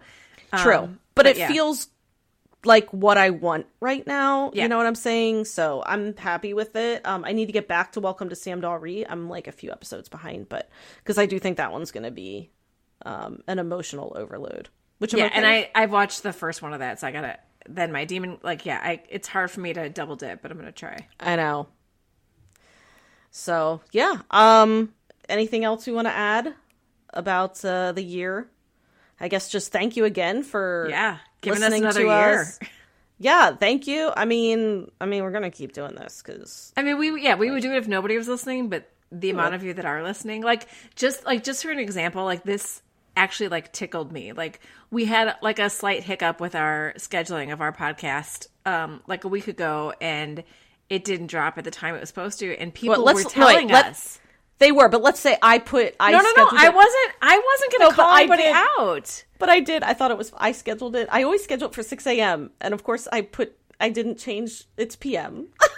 True. 0.59 0.77
Um, 0.77 1.01
but, 1.15 1.27
it 1.27 1.37
yeah. 1.37 1.49
feels 1.49 1.89
like 2.65 2.93
what 2.93 3.19
I 3.19 3.31
want 3.31 3.67
right 3.81 4.07
now. 4.07 4.51
Yeah. 4.53 4.65
You 4.65 4.69
know 4.69 4.77
what 4.77 4.87
I'm 4.87 4.95
saying? 4.95 5.47
So 5.47 5.83
I'm 5.85 6.17
happy 6.17 6.55
with 6.55 6.77
it. 6.77 7.05
Um, 7.07 7.25
I 7.25 7.33
need 7.33 7.47
to 7.47 7.53
get 7.53 7.69
back 7.69 7.93
to 7.93 8.01
Welcome 8.01 8.29
to 8.29 8.35
Samdal-ri. 8.35 9.07
I'm 9.07 9.29
like 9.29 9.47
a 9.47 9.53
few 9.53 9.71
episodes 9.71 10.09
behind, 10.09 10.49
but 10.49 10.71
because 10.99 11.19
I 11.19 11.27
do 11.27 11.39
think 11.39 11.57
that 11.57 11.73
one's 11.73 11.91
going 11.93 12.05
to 12.05 12.11
be 12.11 12.51
um, 13.05 13.43
an 13.47 13.59
emotional 13.59 14.13
overload. 14.17 14.69
Which 14.99 15.13
I'm 15.13 15.19
yeah, 15.19 15.27
okay 15.27 15.35
and 15.37 15.45
with. 15.45 15.69
I 15.75 15.83
I've 15.83 15.91
watched 15.93 16.23
the 16.23 16.33
first 16.33 16.63
one 16.63 16.73
of 16.73 16.81
that, 16.81 17.01
so 17.01 17.07
I 17.07 17.11
gotta. 17.13 17.39
Then 17.69 17.93
my 17.93 18.05
demon, 18.05 18.39
like 18.43 18.67
yeah, 18.67 18.79
I 18.83 19.03
it's 19.09 19.27
hard 19.27 19.51
for 19.51 19.61
me 19.61 19.73
to 19.73 19.89
double 19.89 20.17
dip, 20.17 20.43
but 20.43 20.51
I'm 20.51 20.59
gonna 20.59 20.73
try. 20.73 21.07
I 21.19 21.37
know. 21.37 21.67
So 23.31 23.81
yeah. 23.93 24.17
Um, 24.31 24.93
anything 25.29 25.65
else 25.65 25.87
you 25.87 25.95
want 25.95 26.07
to 26.07 26.13
add 26.15 26.55
about 27.11 27.65
uh, 27.65 27.93
the 27.93 28.03
year? 28.03 28.49
I 29.21 29.29
guess 29.29 29.49
just 29.49 29.73
thank 29.73 29.97
you 29.97 30.05
again 30.05 30.43
for 30.43 30.89
Yeah, 30.91 31.19
giving 31.41 31.63
us 31.63 31.73
another 31.73 32.05
year. 32.05 32.41
us. 32.41 32.59
Yeah, 33.19 33.55
thank 33.57 33.87
you. 33.87 34.13
I 34.15 34.25
mean, 34.25 34.91
I 35.01 35.07
mean, 35.07 35.23
we're 35.23 35.31
gonna 35.31 35.51
keep 35.51 35.73
doing 35.73 35.95
this 35.95 36.23
because 36.25 36.73
I 36.77 36.83
mean, 36.83 36.99
we 36.99 37.23
yeah 37.23 37.37
we 37.37 37.51
would 37.51 37.63
do 37.63 37.73
it 37.73 37.79
if 37.79 37.89
nobody 37.89 38.17
was 38.17 38.29
listening, 38.29 38.69
but 38.69 38.91
the 39.13 39.31
amount 39.31 39.55
of 39.55 39.63
you 39.63 39.73
that 39.75 39.85
are 39.85 40.03
listening, 40.03 40.43
like 40.43 40.67
just 40.97 41.25
like 41.25 41.45
just 41.45 41.63
for 41.63 41.71
an 41.71 41.79
example, 41.79 42.25
like 42.25 42.43
this 42.43 42.83
actually 43.17 43.49
like 43.49 43.73
tickled 43.73 44.13
me. 44.13 44.33
Like 44.33 44.61
we 44.91 45.05
had 45.05 45.37
like 45.43 45.59
a 45.59 45.71
slight 45.71 46.03
hiccup 46.03 46.41
with 46.41 46.55
our 46.55 46.93
scheduling 46.97 47.53
of 47.53 47.61
our 47.61 47.73
podcast 47.73 48.47
um 48.67 49.03
like 49.07 49.25
a 49.25 49.29
week 49.29 49.49
ago, 49.49 49.93
and 50.01 50.43
it 50.91 51.05
didn't 51.05 51.29
drop 51.29 51.57
at 51.59 51.65
the 51.65 51.71
time 51.71 51.95
it 51.95 52.01
was 52.01 52.09
supposed 52.09 52.39
to, 52.41 52.57
and 52.59 52.73
people 52.75 52.97
Well, 52.97 53.05
let's- 53.05 53.25
were 53.25 53.31
telling 53.31 53.69
wait, 53.69 53.75
us. 53.87 54.21
they 54.59 54.71
were. 54.73 54.89
But 54.89 55.03
let's 55.03 55.21
say 55.21 55.37
I 55.43 55.59
put 55.59 55.95
I 56.01 56.11
No, 56.13 56.19
no, 56.19 56.25
no! 56.25 56.31
scheduled 56.31 56.61
I 56.61 56.67
it- 56.69 56.75
wasn't. 56.75 57.13
I 57.23 57.39
wasn't 57.39 57.73
going 57.79 57.91
to 57.91 57.97
but 57.97 58.03
call 58.03 58.17
anybody 58.17 58.43
did. 58.45 58.55
out. 58.79 59.25
but 59.39 59.49
I 59.49 59.61
did. 59.61 59.83
I 59.83 59.95
thought 59.95 60.11
it 60.11 60.19
was. 60.19 60.33
I 60.37 60.53
scheduled 60.53 60.97
it. 60.97 61.09
I 61.11 61.23
always 61.23 61.43
schedule 61.45 61.69
it 61.69 61.75
for 61.75 61.83
six 61.83 62.07
a.m. 62.07 62.51
And 62.61 62.73
of 62.75 62.85
course, 62.85 63.07
I 63.13 63.21
put. 63.23 63.57
I 63.81 63.89
didn't 63.91 64.19
change. 64.19 64.65
It's 64.77 64.97
p.m. 64.97 65.49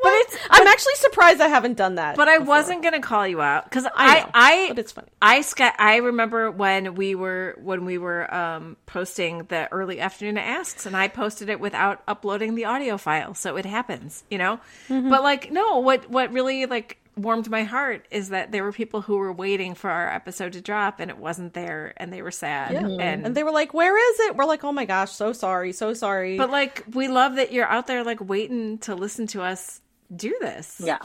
What? 0.00 0.26
it's- 0.26 0.38
I'm 0.50 0.66
actually 0.66 0.94
surprised 0.96 1.40
I 1.40 1.48
haven't 1.48 1.76
done 1.76 1.96
that. 1.96 2.16
But 2.16 2.28
I 2.28 2.38
before. 2.38 2.54
wasn't 2.56 2.82
going 2.82 2.94
to 2.94 3.00
call 3.00 3.26
you 3.26 3.40
out 3.40 3.64
because 3.64 3.86
I 3.86 3.90
I, 3.94 4.20
know, 4.20 4.30
I, 4.34 4.68
but 4.68 4.78
it's 4.78 4.92
funny. 4.92 5.08
I, 5.22 5.44
I 5.78 5.96
remember 5.96 6.50
when 6.50 6.94
we 6.94 7.14
were 7.14 7.56
when 7.62 7.84
we 7.84 7.98
were 7.98 8.32
um, 8.32 8.76
posting 8.86 9.44
the 9.44 9.70
early 9.72 10.00
afternoon 10.00 10.38
asks, 10.38 10.86
and 10.86 10.96
I 10.96 11.08
posted 11.08 11.48
it 11.48 11.60
without 11.60 12.02
uploading 12.06 12.54
the 12.54 12.64
audio 12.66 12.96
file, 12.96 13.34
so 13.34 13.56
it 13.56 13.64
happens, 13.66 14.24
you 14.30 14.38
know. 14.38 14.60
Mm-hmm. 14.88 15.10
But 15.10 15.22
like, 15.22 15.50
no, 15.50 15.78
what 15.78 16.08
what 16.10 16.32
really 16.32 16.66
like 16.66 16.98
warmed 17.16 17.48
my 17.50 17.64
heart 17.64 18.06
is 18.10 18.28
that 18.28 18.52
there 18.52 18.62
were 18.62 18.72
people 18.72 19.00
who 19.00 19.16
were 19.16 19.32
waiting 19.32 19.74
for 19.74 19.90
our 19.90 20.08
episode 20.08 20.52
to 20.52 20.60
drop, 20.60 21.00
and 21.00 21.10
it 21.10 21.18
wasn't 21.18 21.54
there, 21.54 21.94
and 21.96 22.12
they 22.12 22.22
were 22.22 22.30
sad, 22.30 22.72
and. 22.74 23.00
And 23.26 23.34
they 23.34 23.42
were 23.42 23.50
like, 23.50 23.72
"Where 23.74 23.96
is 23.96 24.20
it?" 24.20 24.36
We're 24.36 24.44
like, 24.44 24.64
"Oh 24.64 24.72
my 24.72 24.84
gosh, 24.84 25.12
so 25.12 25.32
sorry, 25.32 25.72
so 25.72 25.94
sorry." 25.94 26.36
but 26.36 26.50
like 26.50 26.84
we 26.92 27.08
love 27.08 27.36
that 27.36 27.52
you're 27.52 27.66
out 27.66 27.86
there 27.86 28.04
like 28.04 28.20
waiting 28.20 28.78
to 28.78 28.94
listen 28.94 29.26
to 29.28 29.42
us 29.42 29.80
do 30.14 30.36
this. 30.40 30.80
Yeah. 30.84 30.98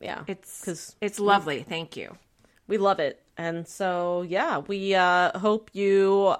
yeah, 0.00 0.22
it's 0.26 0.60
because 0.60 0.96
it's 1.00 1.18
lovely. 1.18 1.62
Thank 1.62 1.96
you. 1.96 2.16
we 2.68 2.78
love 2.78 3.00
it, 3.00 3.22
and 3.36 3.66
so 3.66 4.22
yeah, 4.22 4.58
we 4.58 4.94
uh, 4.94 5.38
hope 5.38 5.70
you 5.72 6.36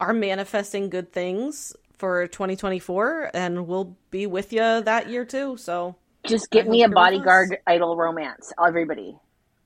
are 0.00 0.12
manifesting 0.12 0.88
good 0.88 1.12
things 1.12 1.74
for 1.98 2.26
2024, 2.26 3.30
and 3.34 3.66
we'll 3.66 3.96
be 4.10 4.26
with 4.26 4.52
you 4.52 4.60
that 4.82 5.08
year 5.08 5.24
too. 5.24 5.56
So 5.56 5.96
Just 6.26 6.50
get 6.50 6.66
I 6.66 6.68
me 6.68 6.82
a 6.84 6.88
bodyguard 6.88 7.58
idol 7.66 7.96
romance, 7.96 8.52
everybody. 8.64 9.16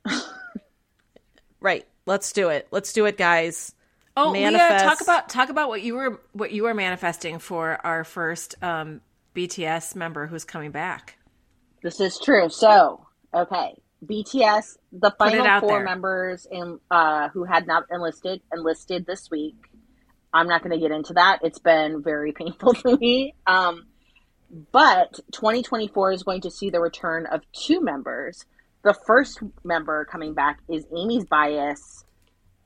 right, 1.61 1.87
let's 2.07 2.33
do 2.33 2.49
it. 2.49 2.67
Let's 2.71 2.93
do 2.93 3.05
it, 3.07 3.19
guys. 3.19 3.75
Oh, 4.17 4.31
Leah, 4.31 4.53
manifest. 4.53 4.85
talk 4.85 5.01
about 5.03 5.29
talk 5.29 5.49
about 5.51 5.69
what 5.69 5.83
you 5.83 5.95
were 5.95 6.21
what 6.33 6.53
you 6.53 6.63
were 6.63 6.73
manifesting 6.73 7.39
for 7.39 7.79
our 7.85 8.03
first 8.05 8.55
um, 8.63 9.03
BTS 9.35 9.95
member 9.95 10.27
who's 10.27 10.45
coming 10.45 10.71
back. 10.71 11.19
This 11.83 12.01
is 12.01 12.19
true. 12.19 12.49
So, 12.49 13.07
okay, 13.35 13.75
BTS, 14.05 14.79
the 14.93 15.11
final 15.19 15.61
four 15.61 15.79
there. 15.79 15.85
members 15.85 16.47
in 16.51 16.81
uh, 16.91 17.29
who 17.29 17.45
had 17.45 17.67
not 17.67 17.85
enlisted 17.91 18.41
enlisted 18.53 19.05
this 19.07 19.31
week. 19.31 19.57
I'm 20.33 20.49
not 20.49 20.63
going 20.63 20.73
to 20.73 20.81
get 20.81 20.95
into 20.95 21.15
that. 21.15 21.41
It's 21.43 21.59
been 21.59 22.03
very 22.03 22.33
painful 22.37 22.75
to 22.75 22.97
me. 22.97 23.35
Um, 23.47 23.87
but 24.73 25.21
2024 25.33 26.13
is 26.13 26.23
going 26.23 26.41
to 26.43 26.51
see 26.51 26.71
the 26.71 26.81
return 26.81 27.27
of 27.27 27.41
two 27.53 27.81
members. 27.81 28.45
The 28.83 28.95
first 29.07 29.41
member 29.65 30.05
coming 30.05 30.35
back 30.35 30.61
is 30.69 30.85
Amy's 30.97 31.25
Bias 31.25 32.05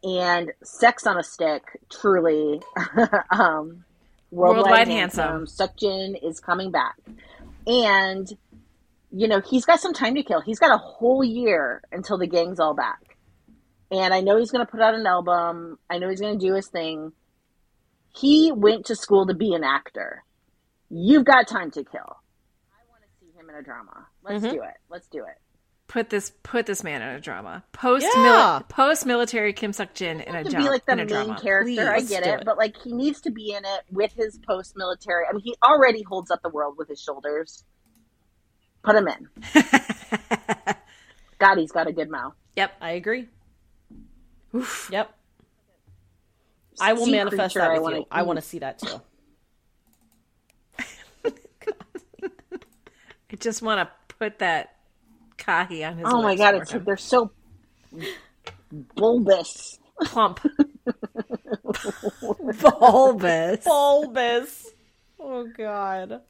and 0.03 0.53
Sex 0.63 1.07
on 1.07 1.19
a 1.19 1.23
Stick. 1.23 1.63
Truly, 1.91 2.61
um, 3.31 3.85
worldwide, 4.31 4.65
Worldwide 4.65 4.89
handsome. 4.89 5.29
Handsome. 5.29 5.69
Seokjin 5.69 6.29
is 6.29 6.41
coming 6.41 6.71
back, 6.71 6.97
and 7.67 8.29
you 9.11 9.29
know 9.29 9.41
he's 9.41 9.65
got 9.65 9.81
some 9.81 9.95
time 9.95 10.15
to 10.15 10.23
kill. 10.23 10.41
He's 10.41 10.59
got 10.59 10.75
a 10.75 10.79
whole 10.79 11.25
year 11.25 11.83
until 11.93 12.19
the 12.19 12.27
gang's 12.27 12.61
all 12.61 12.75
back, 12.75 13.17
and 13.91 14.13
I 14.13 14.21
know 14.21 14.39
he's 14.39 14.51
going 14.51 14.65
to 14.65 14.71
put 14.71 14.81
out 14.81 14.95
an 14.95 15.07
album. 15.07 15.79
I 15.89 15.99
know 15.99 16.09
he's 16.09 16.21
going 16.21 16.39
to 16.39 16.47
do 16.47 16.55
his 16.55 16.69
thing. 16.69 17.13
He 18.15 18.53
went 18.53 18.87
to 18.87 18.97
school 18.97 19.27
to 19.27 19.35
be 19.35 19.55
an 19.55 19.65
actor. 19.65 20.25
You've 20.91 21.25
got 21.25 21.47
time 21.49 21.71
to 21.73 21.85
kill. 21.85 22.01
I 22.73 22.83
want 22.91 23.03
to 23.03 23.09
see 23.25 23.31
him 23.39 23.49
in 23.49 23.57
a 23.57 23.63
drama. 23.63 24.07
Let's 24.23 24.45
Mhm. 24.45 24.51
do 24.53 24.63
it. 24.63 24.75
Let's 24.89 25.07
do 25.09 25.19
it. 25.25 25.39
Put 25.87 26.09
this 26.11 26.31
put 26.45 26.67
this 26.67 26.85
man 26.85 27.03
in 27.03 27.09
a 27.09 27.21
drama. 27.21 27.65
Post 27.73 28.07
Yeah. 28.17 28.61
post 28.69 29.07
military 29.07 29.53
Kim 29.53 29.73
Seok 29.73 29.93
Jin 29.95 30.21
in 30.21 30.35
a 30.37 30.45
to 30.45 30.51
drama. 30.51 30.65
be 30.67 30.71
like 30.71 30.87
the 30.87 30.93
in 30.93 30.99
main 30.99 31.07
drama. 31.09 31.41
character. 31.41 31.91
I 31.91 32.01
get 32.01 32.25
it, 32.27 32.41
it. 32.41 32.45
but 32.45 32.57
like 32.59 32.77
he 32.77 32.93
needs 32.93 33.21
to 33.23 33.31
be 33.31 33.53
in 33.53 33.65
it 33.65 33.81
with 33.91 34.13
his 34.13 34.39
post 34.39 34.77
military. 34.77 35.25
I 35.29 35.33
mean, 35.33 35.43
he 35.43 35.57
already 35.65 36.03
holds 36.03 36.31
up 36.31 36.43
the 36.43 36.49
world 36.49 36.77
with 36.79 36.89
his 36.89 37.01
shoulders. 37.01 37.65
Put 38.85 38.95
him 38.97 39.09
in. 39.09 39.29
God, 41.39 41.59
he's 41.59 41.73
got 41.73 41.87
a 41.89 41.93
good 41.93 42.11
mouth. 42.11 42.35
yep. 42.57 42.73
I 42.81 42.93
agree. 42.93 43.29
Yep. 44.91 45.15
I 46.81 46.93
will 46.95 47.07
Sea 47.07 47.11
manifest 47.13 47.55
creature 47.55 47.67
that 47.67 47.71
I 47.71 47.75
with 47.75 47.83
wanna 47.83 47.97
you. 47.99 48.07
I 48.11 48.23
want 48.23 48.37
to 48.39 48.43
see 48.45 48.59
that 48.61 48.79
too. 48.79 49.01
I 53.33 53.37
just 53.37 53.63
want 53.63 53.89
to 53.89 54.15
put 54.17 54.39
that 54.41 54.77
kahi 55.39 55.89
on 55.89 55.99
his. 55.99 56.07
Oh 56.09 56.23
my 56.23 56.37
god, 56.37 56.57
it's 56.57 56.73
him. 56.73 56.85
they're 56.85 56.97
so 56.97 57.31
bulbous. 58.95 59.79
plump. 60.05 60.41
Bulbous. 62.61 63.65
bulbous. 63.65 64.71
Oh 65.19 65.47
god. 65.57 66.23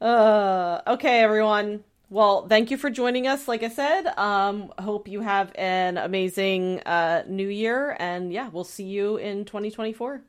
Uh 0.00 0.80
okay 0.86 1.20
everyone. 1.20 1.84
Well, 2.10 2.46
thank 2.46 2.70
you 2.70 2.76
for 2.76 2.90
joining 2.90 3.26
us. 3.26 3.48
Like 3.48 3.62
I 3.62 3.68
said, 3.68 4.06
um 4.18 4.72
hope 4.78 5.08
you 5.08 5.20
have 5.20 5.52
an 5.56 5.98
amazing 5.98 6.80
uh 6.80 7.24
new 7.28 7.48
year 7.48 7.96
and 7.98 8.32
yeah, 8.32 8.48
we'll 8.48 8.64
see 8.64 8.84
you 8.84 9.16
in 9.16 9.44
2024. 9.44 10.22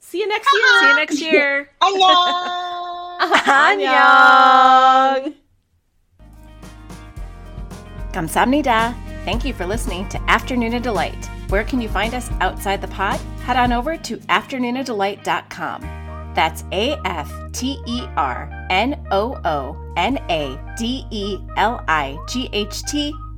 See 0.00 0.18
you 0.18 0.28
next 0.28 0.48
ah! 0.50 0.56
year. 0.56 0.80
See 0.80 0.88
you 0.88 0.96
next 0.96 1.20
year. 1.32 1.70
Annyeong! 1.82 3.20
Annyeong. 5.20 5.34
Kamsamnida. 8.12 8.94
Thank 9.24 9.44
you 9.44 9.52
for 9.52 9.66
listening 9.66 10.08
to 10.08 10.18
Afternoona 10.20 10.82
Delight. 10.82 11.26
Where 11.48 11.64
can 11.64 11.80
you 11.80 11.88
find 11.88 12.14
us 12.14 12.30
outside 12.40 12.80
the 12.80 12.88
pod? 12.88 13.20
Head 13.44 13.56
on 13.56 13.72
over 13.72 13.96
to 13.96 14.16
afternoonadelight.com. 14.16 15.82
That's 16.34 16.64
A 16.72 16.96
F 17.04 17.30
T 17.52 17.78
E 17.86 18.02
R 18.16 18.66
N 18.70 19.04
O 19.10 19.38
O 19.44 19.76
N 19.96 20.18
A 20.30 20.58
D 20.78 21.06
E 21.10 21.38
L 21.56 21.84
I 21.88 22.16
G 22.28 22.48
H 22.52 22.82
T 22.84 23.12